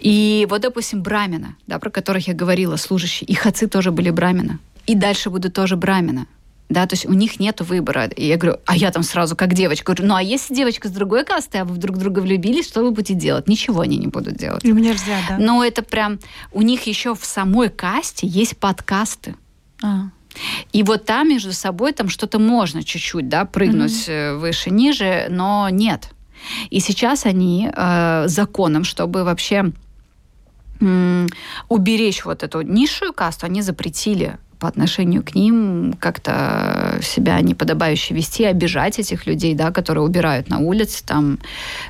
И 0.00 0.46
вот, 0.50 0.60
допустим, 0.60 1.02
брамина, 1.02 1.56
да, 1.66 1.78
про 1.78 1.90
которых 1.90 2.28
я 2.28 2.34
говорила, 2.34 2.76
служащие, 2.76 3.26
их 3.26 3.46
отцы 3.46 3.66
тоже 3.66 3.90
были 3.90 4.10
брамина. 4.10 4.58
И 4.86 4.94
дальше 4.94 5.30
будут 5.30 5.54
тоже 5.54 5.76
брамина 5.76 6.26
да, 6.68 6.86
то 6.86 6.94
есть 6.94 7.06
у 7.06 7.12
них 7.12 7.40
нет 7.40 7.60
выбора. 7.60 8.06
И 8.06 8.26
я 8.26 8.36
говорю, 8.36 8.58
а 8.66 8.76
я 8.76 8.90
там 8.90 9.02
сразу 9.02 9.36
как 9.36 9.54
девочка 9.54 9.92
говорю, 9.92 10.08
ну 10.08 10.14
а 10.16 10.22
если 10.22 10.54
девочка 10.54 10.88
с 10.88 10.90
другой 10.90 11.24
касты, 11.24 11.58
а 11.58 11.64
вы 11.64 11.76
друг 11.76 11.98
друга 11.98 12.20
влюбились, 12.20 12.66
что 12.66 12.82
вы 12.82 12.90
будете 12.90 13.14
делать? 13.14 13.48
Ничего 13.48 13.82
они 13.82 13.98
не 13.98 14.06
будут 14.06 14.36
делать. 14.36 14.64
Им 14.64 14.78
нельзя, 14.78 15.18
да. 15.28 15.36
Но 15.38 15.64
это 15.64 15.82
прям, 15.82 16.18
у 16.52 16.62
них 16.62 16.86
еще 16.86 17.14
в 17.14 17.24
самой 17.24 17.68
касте 17.68 18.26
есть 18.26 18.56
подкасты. 18.56 19.34
А. 19.82 20.08
И 20.72 20.82
вот 20.82 21.04
там 21.04 21.28
между 21.28 21.52
собой 21.52 21.92
там 21.92 22.08
что-то 22.08 22.38
можно 22.38 22.82
чуть-чуть, 22.82 23.28
да, 23.28 23.44
прыгнуть 23.44 24.08
mm-hmm. 24.08 24.38
выше, 24.38 24.70
ниже, 24.70 25.26
но 25.30 25.68
нет. 25.68 26.10
И 26.70 26.80
сейчас 26.80 27.26
они 27.26 27.70
э, 27.72 28.24
законом, 28.26 28.84
чтобы 28.84 29.24
вообще 29.24 29.72
уберечь 31.68 32.24
вот 32.24 32.42
эту 32.42 32.60
низшую 32.60 33.12
касту, 33.12 33.46
они 33.46 33.62
запретили 33.62 34.38
по 34.58 34.68
отношению 34.68 35.22
к 35.22 35.34
ним 35.34 35.94
как-то 35.98 36.98
себя 37.02 37.40
неподобающе 37.40 38.14
вести, 38.14 38.44
обижать 38.44 38.98
этих 38.98 39.26
людей, 39.26 39.54
да, 39.54 39.70
которые 39.70 40.04
убирают 40.04 40.48
на 40.48 40.58
улице, 40.58 41.04
там 41.04 41.38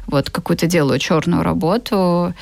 вот 0.07 0.31
какую-то 0.31 0.67
делают 0.67 1.03
черную 1.03 1.43
работу. 1.43 2.35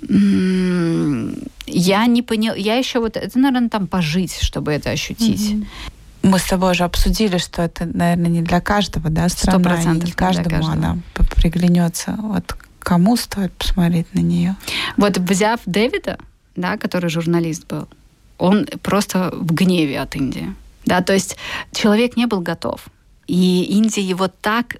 Я 0.00 2.06
не 2.06 2.22
поняла, 2.22 2.56
я 2.56 2.76
еще 2.76 3.00
вот, 3.00 3.16
это, 3.16 3.38
наверное, 3.38 3.68
там 3.68 3.86
пожить, 3.86 4.38
чтобы 4.40 4.72
это 4.72 4.90
ощутить. 4.90 5.52
Mm-hmm. 5.52 5.66
Мы 6.22 6.38
с 6.38 6.44
тобой 6.44 6.72
уже 6.72 6.84
обсудили, 6.84 7.38
что 7.38 7.62
это, 7.62 7.86
наверное, 7.86 8.28
не 8.28 8.42
для 8.42 8.60
каждого, 8.60 9.08
да, 9.08 9.28
страна, 9.28 9.80
и 9.80 9.86
не 9.86 10.12
каждому 10.12 10.50
каждого. 10.50 10.72
она 10.72 10.98
приглянется. 11.36 12.16
Вот 12.18 12.56
кому 12.80 13.16
стоит 13.16 13.52
посмотреть 13.52 14.12
на 14.14 14.20
нее? 14.20 14.56
Вот 14.96 15.18
взяв 15.18 15.60
Дэвида, 15.66 16.18
да, 16.56 16.76
который 16.76 17.10
журналист 17.10 17.66
был, 17.66 17.88
он 18.38 18.66
просто 18.82 19.30
в 19.32 19.52
гневе 19.52 20.00
от 20.00 20.16
Индии. 20.16 20.54
Да, 20.84 21.02
то 21.02 21.12
есть 21.12 21.36
человек 21.72 22.16
не 22.16 22.26
был 22.26 22.40
готов. 22.40 22.86
И 23.26 23.64
Индия 23.64 24.00
его 24.00 24.28
так, 24.28 24.76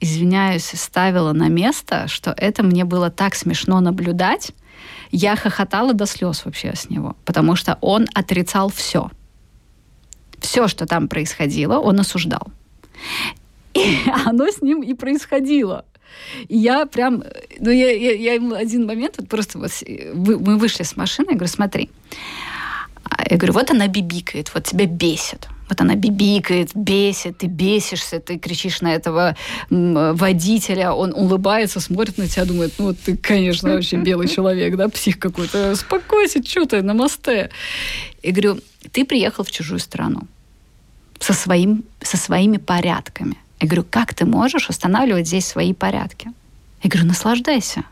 извиняюсь, 0.00 0.64
ставила 0.74 1.32
на 1.32 1.48
место, 1.48 2.08
что 2.08 2.34
это 2.36 2.62
мне 2.64 2.84
было 2.84 3.10
так 3.10 3.34
смешно 3.36 3.80
наблюдать. 3.80 4.50
Я 5.12 5.36
хохотала 5.36 5.92
до 5.92 6.06
слез 6.06 6.44
вообще 6.44 6.74
с 6.74 6.90
него, 6.90 7.16
потому 7.24 7.54
что 7.54 7.78
он 7.80 8.06
отрицал 8.14 8.70
все. 8.70 9.10
Все, 10.40 10.66
что 10.66 10.86
там 10.86 11.06
происходило, 11.06 11.78
он 11.78 12.00
осуждал. 12.00 12.48
И 13.74 13.98
оно 14.26 14.48
с 14.48 14.62
ним 14.62 14.82
и 14.82 14.94
происходило. 14.94 15.84
И 16.48 16.58
я 16.58 16.86
прям, 16.86 17.22
ну 17.60 17.70
я, 17.70 17.90
я, 17.92 18.12
я 18.12 18.34
ему 18.34 18.54
один 18.54 18.86
момент, 18.86 19.14
вот 19.18 19.28
просто 19.28 19.58
вот 19.58 19.70
мы 20.14 20.58
вышли 20.58 20.82
с 20.82 20.96
машины, 20.96 21.28
я 21.30 21.36
говорю, 21.36 21.52
смотри, 21.52 21.90
я 23.32 23.38
говорю, 23.38 23.54
вот 23.54 23.70
она 23.70 23.88
бибикает, 23.88 24.50
вот 24.52 24.64
тебя 24.64 24.84
бесит. 24.84 25.48
Вот 25.66 25.80
она 25.80 25.94
бибикает, 25.94 26.72
бесит, 26.74 27.38
ты 27.38 27.46
бесишься, 27.46 28.20
ты 28.20 28.38
кричишь 28.38 28.82
на 28.82 28.94
этого 28.94 29.34
водителя, 29.70 30.92
он 30.92 31.14
улыбается, 31.14 31.80
смотрит 31.80 32.18
на 32.18 32.28
тебя, 32.28 32.44
думает, 32.44 32.74
ну 32.76 32.88
вот 32.88 32.98
ты, 32.98 33.16
конечно, 33.16 33.70
вообще 33.70 33.96
белый 33.96 34.28
человек, 34.36 34.76
да, 34.76 34.90
псих 34.90 35.18
какой-то, 35.18 35.72
успокойся, 35.72 36.46
что 36.46 36.66
ты, 36.66 36.82
на 36.82 36.92
мосте. 36.92 37.48
Я 38.22 38.32
говорю, 38.32 38.60
ты 38.92 39.06
приехал 39.06 39.44
в 39.44 39.50
чужую 39.50 39.78
страну 39.78 40.24
со, 41.18 41.32
своим, 41.32 41.84
со 42.02 42.18
своими 42.18 42.58
порядками. 42.58 43.38
Я 43.60 43.66
говорю, 43.66 43.86
как 43.88 44.12
ты 44.12 44.26
можешь 44.26 44.68
устанавливать 44.68 45.26
здесь 45.26 45.46
свои 45.46 45.72
порядки? 45.72 46.30
Я 46.82 46.90
говорю, 46.90 47.08
наслаждайся. 47.08 47.84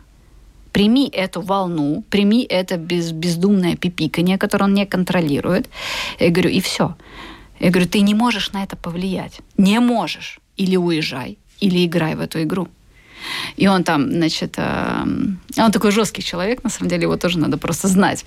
Прими 0.72 1.08
эту 1.08 1.40
волну, 1.40 2.04
прими 2.10 2.44
это 2.44 2.76
без, 2.76 3.12
бездумное 3.12 3.76
пипикание, 3.76 4.38
которое 4.38 4.64
он 4.66 4.74
не 4.74 4.86
контролирует. 4.86 5.68
Я 6.18 6.30
говорю, 6.30 6.50
и 6.50 6.60
все. 6.60 6.96
Я 7.58 7.70
говорю, 7.70 7.88
ты 7.88 8.00
не 8.00 8.14
можешь 8.14 8.52
на 8.52 8.62
это 8.62 8.76
повлиять. 8.76 9.40
Не 9.56 9.80
можешь. 9.80 10.38
Или 10.56 10.76
уезжай, 10.76 11.38
или 11.60 11.84
играй 11.84 12.14
в 12.14 12.20
эту 12.20 12.42
игру. 12.42 12.68
И 13.56 13.68
он 13.68 13.84
там, 13.84 14.10
значит, 14.10 14.54
э, 14.56 15.04
он 15.58 15.72
такой 15.72 15.90
жесткий 15.90 16.22
человек, 16.22 16.64
на 16.64 16.70
самом 16.70 16.88
деле 16.88 17.02
его 17.02 17.16
тоже 17.16 17.38
надо 17.38 17.58
просто 17.58 17.88
знать. 17.88 18.24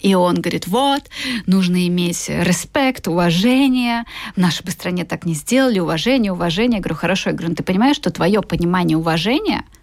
И 0.00 0.14
он 0.14 0.36
говорит, 0.40 0.66
вот, 0.68 1.02
нужно 1.46 1.86
иметь 1.88 2.28
респект, 2.28 3.08
уважение. 3.08 4.04
В 4.36 4.40
нашей 4.40 4.68
стране 4.70 5.04
так 5.04 5.26
не 5.26 5.34
сделали, 5.34 5.80
уважение, 5.80 6.32
уважение. 6.32 6.78
Я 6.78 6.82
говорю, 6.82 6.96
хорошо. 6.96 7.30
Я 7.30 7.36
говорю, 7.36 7.50
ну, 7.50 7.56
ты 7.56 7.64
понимаешь, 7.64 7.96
что 7.96 8.10
твое 8.10 8.42
понимание 8.42 8.96
уважения– 8.96 9.64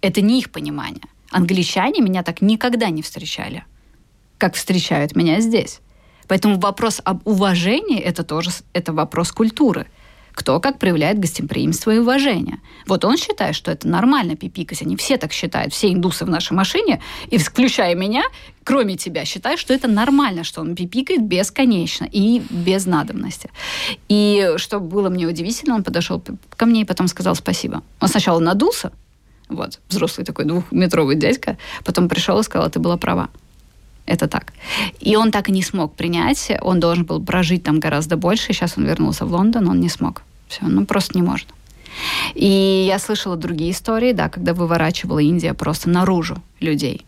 это 0.00 0.20
не 0.20 0.38
их 0.38 0.50
понимание. 0.50 1.04
Англичане 1.30 2.00
меня 2.00 2.22
так 2.22 2.42
никогда 2.42 2.90
не 2.90 3.02
встречали, 3.02 3.64
как 4.38 4.54
встречают 4.54 5.14
меня 5.14 5.40
здесь. 5.40 5.80
Поэтому 6.26 6.58
вопрос 6.58 7.00
об 7.04 7.26
уважении– 7.26 7.98
это 8.00 8.24
тоже 8.24 8.50
это 8.72 8.92
вопрос 8.92 9.32
культуры– 9.32 9.86
кто 10.32 10.60
как 10.60 10.78
проявляет 10.78 11.18
гостеприимство 11.18 11.90
и 11.90 11.98
уважение. 11.98 12.60
Вот 12.86 13.04
он 13.04 13.16
считает, 13.16 13.54
что 13.54 13.70
это 13.70 13.88
нормально 13.88 14.36
пипикать. 14.36 14.82
Они 14.82 14.96
все 14.96 15.16
так 15.16 15.32
считают. 15.32 15.72
Все 15.72 15.92
индусы 15.92 16.24
в 16.24 16.30
нашей 16.30 16.52
машине, 16.52 17.02
и 17.28 17.38
включая 17.38 17.94
меня, 17.94 18.22
кроме 18.64 18.96
тебя, 18.96 19.24
считают, 19.24 19.60
что 19.60 19.74
это 19.74 19.88
нормально, 19.88 20.44
что 20.44 20.60
он 20.60 20.74
пипикает 20.74 21.22
бесконечно 21.22 22.08
и 22.10 22.42
без 22.50 22.86
надобности. 22.86 23.50
И 24.08 24.54
что 24.56 24.80
было 24.80 25.10
мне 25.10 25.26
удивительно, 25.26 25.74
он 25.74 25.84
подошел 25.84 26.22
ко 26.56 26.66
мне 26.66 26.82
и 26.82 26.84
потом 26.84 27.08
сказал 27.08 27.34
спасибо. 27.34 27.82
Он 28.00 28.08
сначала 28.08 28.38
надулся, 28.38 28.92
вот, 29.50 29.80
взрослый 29.88 30.24
такой 30.24 30.44
двухметровый 30.44 31.16
дядька, 31.16 31.58
потом 31.84 32.08
пришел 32.08 32.38
и 32.40 32.42
сказал, 32.42 32.70
ты 32.70 32.78
была 32.78 32.96
права. 32.96 33.28
Это 34.06 34.26
так. 34.26 34.52
И 34.98 35.14
он 35.16 35.30
так 35.30 35.48
и 35.48 35.52
не 35.52 35.62
смог 35.62 35.94
принять. 35.94 36.50
Он 36.62 36.80
должен 36.80 37.04
был 37.04 37.22
прожить 37.22 37.62
там 37.62 37.78
гораздо 37.78 38.16
больше. 38.16 38.52
Сейчас 38.52 38.76
он 38.76 38.84
вернулся 38.84 39.24
в 39.24 39.32
Лондон, 39.32 39.68
он 39.68 39.80
не 39.80 39.88
смог. 39.88 40.22
Все, 40.48 40.64
ну 40.64 40.84
просто 40.84 41.16
не 41.16 41.22
может. 41.22 41.46
И 42.34 42.86
я 42.88 42.98
слышала 42.98 43.36
другие 43.36 43.70
истории, 43.70 44.12
да, 44.12 44.28
когда 44.28 44.52
выворачивала 44.52 45.20
Индия 45.20 45.54
просто 45.54 45.90
наружу 45.90 46.42
людей 46.60 47.04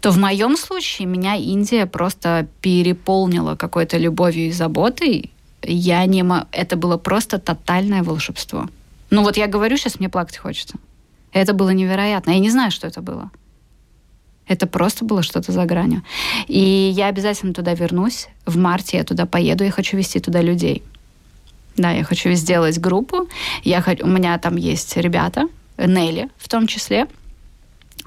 то 0.00 0.10
в 0.10 0.18
моем 0.18 0.56
случае 0.56 1.06
меня 1.06 1.36
Индия 1.36 1.86
просто 1.86 2.46
переполнила 2.60 3.54
какой-то 3.54 3.98
любовью 3.98 4.48
и 4.48 4.52
заботой. 4.52 5.30
Я 5.62 6.04
не... 6.06 6.24
Это 6.52 6.76
было 6.76 6.96
просто 6.96 7.38
тотальное 7.38 8.02
волшебство. 8.02 8.68
Ну 9.10 9.22
вот 9.22 9.36
я 9.36 9.46
говорю, 9.46 9.76
сейчас 9.76 10.00
мне 10.00 10.08
плакать 10.08 10.38
хочется. 10.38 10.76
Это 11.32 11.54
было 11.54 11.70
невероятно. 11.70 12.32
Я 12.32 12.38
не 12.38 12.50
знаю, 12.50 12.70
что 12.70 12.86
это 12.86 13.00
было. 13.00 13.30
Это 14.46 14.66
просто 14.66 15.04
было 15.04 15.22
что-то 15.22 15.52
за 15.52 15.64
гранью. 15.64 16.02
И 16.46 16.92
я 16.94 17.06
обязательно 17.06 17.54
туда 17.54 17.74
вернусь. 17.74 18.28
В 18.44 18.56
марте 18.58 18.98
я 18.98 19.04
туда 19.04 19.24
поеду. 19.24 19.64
Я 19.64 19.70
хочу 19.70 19.96
вести 19.96 20.20
туда 20.20 20.42
людей. 20.42 20.82
Да, 21.76 21.90
я 21.92 22.04
хочу 22.04 22.32
сделать 22.32 22.78
группу. 22.78 23.28
Я 23.64 23.80
хочу, 23.80 24.04
у 24.04 24.08
меня 24.08 24.38
там 24.38 24.56
есть 24.56 24.96
ребята, 24.96 25.48
Нелли 25.78 26.28
в 26.36 26.48
том 26.48 26.66
числе, 26.66 27.06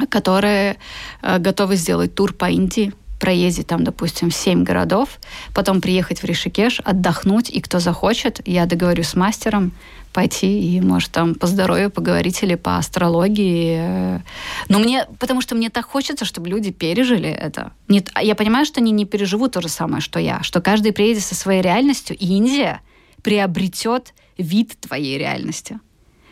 которые 0.09 0.77
э, 1.21 1.39
готовы 1.39 1.75
сделать 1.75 2.13
тур 2.13 2.33
по 2.33 2.49
Индии, 2.49 2.93
проездить 3.19 3.67
там, 3.67 3.83
допустим, 3.83 4.29
7 4.29 4.63
городов, 4.63 5.19
потом 5.53 5.81
приехать 5.81 6.21
в 6.21 6.25
Ришикеш, 6.25 6.79
отдохнуть, 6.81 7.49
и 7.49 7.61
кто 7.61 7.79
захочет, 7.79 8.41
я 8.45 8.65
договорюсь 8.65 9.09
с 9.09 9.15
мастером, 9.15 9.71
пойти 10.15 10.77
и, 10.77 10.79
может, 10.79 11.11
там 11.11 11.35
по 11.35 11.45
здоровью 11.45 11.91
поговорить 11.91 12.41
или 12.41 12.55
по 12.55 12.77
астрологии. 12.77 14.23
Но 14.69 14.79
мне, 14.79 15.05
потому 15.19 15.41
что 15.41 15.55
мне 15.55 15.69
так 15.69 15.85
хочется, 15.85 16.23
чтобы 16.23 16.47
люди 16.47 16.71
пережили 16.71 17.29
это. 17.29 17.73
Не, 17.89 18.01
я 18.21 18.33
понимаю, 18.33 18.65
что 18.65 18.79
они 18.79 18.91
не 18.91 19.03
переживут 19.03 19.51
то 19.51 19.61
же 19.61 19.67
самое, 19.67 20.01
что 20.01 20.17
я, 20.17 20.41
что 20.41 20.61
каждый 20.61 20.93
приедет 20.93 21.23
со 21.23 21.35
своей 21.35 21.61
реальностью, 21.61 22.15
и 22.15 22.27
Индия 22.27 22.79
приобретет 23.23 24.13
вид 24.37 24.77
твоей 24.79 25.17
реальности. 25.17 25.79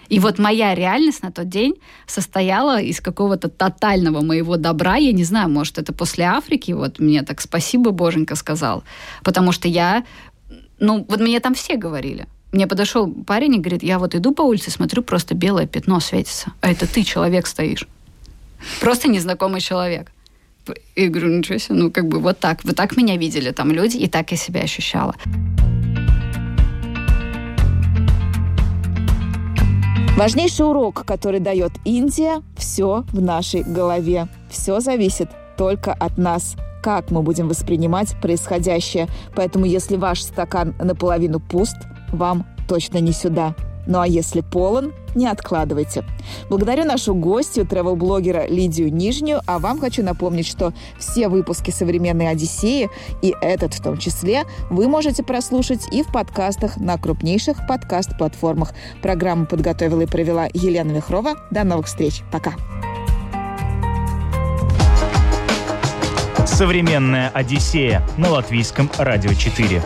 И 0.08 0.20
вот 0.20 0.40
моя 0.40 0.76
реальность 0.76 1.22
на 1.22 1.32
тот 1.32 1.50
день 1.50 1.76
состояла 2.08 2.80
из 2.82 3.02
какого-то 3.02 3.50
тотального 3.50 4.22
моего 4.22 4.56
добра. 4.56 4.96
Я 4.96 5.12
не 5.12 5.26
знаю, 5.26 5.50
может, 5.50 5.78
это 5.78 5.92
после 5.92 6.24
Африки. 6.26 6.72
Вот 6.72 7.00
мне 7.00 7.24
так 7.24 7.42
спасибо, 7.42 7.92
Боженька, 7.92 8.36
сказал. 8.36 8.84
Потому 9.24 9.52
что 9.52 9.68
я... 9.68 10.06
Ну, 10.80 11.06
вот 11.10 11.20
мне 11.20 11.40
там 11.40 11.54
все 11.54 11.76
говорили. 11.76 12.28
Мне 12.54 12.68
подошел 12.68 13.12
парень 13.12 13.56
и 13.56 13.60
говорит, 13.60 13.82
я 13.82 13.98
вот 13.98 14.14
иду 14.14 14.32
по 14.32 14.44
улице, 14.44 14.70
смотрю, 14.70 15.02
просто 15.02 15.34
белое 15.34 15.66
пятно 15.66 16.00
светится. 16.00 16.54
А 16.62 16.70
это 16.70 16.86
ты, 16.86 17.04
человек, 17.04 17.48
стоишь. 17.48 17.88
Просто 18.80 19.10
незнакомый 19.10 19.60
человек. 19.60 20.12
И 20.94 21.08
говорю, 21.08 21.36
ничего 21.36 21.58
себе, 21.58 21.76
ну 21.76 21.92
как 21.92 22.08
бы 22.08 22.20
вот 22.20 22.38
так. 22.38 22.64
Вот 22.64 22.76
так 22.76 22.96
меня 22.96 23.18
видели 23.18 23.50
там 23.50 23.72
люди, 23.72 23.98
и 23.98 24.08
так 24.08 24.30
я 24.30 24.38
себя 24.38 24.62
ощущала. 24.62 25.16
Важнейший 30.16 30.68
урок, 30.68 31.06
который 31.06 31.40
дает 31.40 31.72
Индия, 31.86 32.44
все 32.56 33.04
в 33.12 33.20
нашей 33.20 33.64
голове. 33.64 34.28
Все 34.52 34.80
зависит 34.80 35.30
только 35.58 35.92
от 35.92 36.20
нас 36.20 36.56
как 36.84 37.12
мы 37.12 37.22
будем 37.22 37.48
воспринимать 37.48 38.14
происходящее. 38.22 39.08
Поэтому 39.36 39.64
если 39.64 39.96
ваш 39.96 40.22
стакан 40.22 40.76
наполовину 40.80 41.40
пуст, 41.40 41.78
вам 42.14 42.46
точно 42.68 43.00
не 43.00 43.12
сюда. 43.12 43.56
Ну 43.86 44.00
а 44.00 44.08
если 44.08 44.42
полон, 44.42 44.94
не 45.14 45.28
откладывайте. 45.28 46.04
Благодарю 46.50 46.86
нашу 46.86 47.14
гостью, 47.14 47.66
travel-блогера 47.66 48.48
Лидию 48.48 48.92
Нижнюю, 48.94 49.42
а 49.46 49.60
вам 49.60 49.80
хочу 49.80 50.04
напомнить, 50.04 50.48
что 50.48 50.74
все 50.98 51.28
выпуски 51.28 51.72
«Современной 51.72 52.30
Одиссеи» 52.30 52.90
и 53.22 53.36
этот 53.42 53.74
в 53.74 53.84
том 53.84 53.98
числе 53.98 54.44
вы 54.70 54.88
можете 54.88 55.24
прослушать 55.24 55.82
и 55.92 56.04
в 56.04 56.08
подкастах 56.12 56.78
на 56.78 56.98
крупнейших 56.98 57.68
подкаст-платформах. 57.68 58.74
Программу 59.02 59.46
подготовила 59.46 60.02
и 60.02 60.06
провела 60.06 60.48
Елена 60.54 60.92
Вихрова. 60.92 61.36
До 61.52 61.64
новых 61.64 61.88
встреч. 61.88 62.22
Пока. 62.32 62.54
«Современная 66.46 67.30
Одиссея» 67.30 68.02
на 68.18 68.30
Латвийском 68.30 68.90
радио 68.98 69.34
4. 69.34 69.82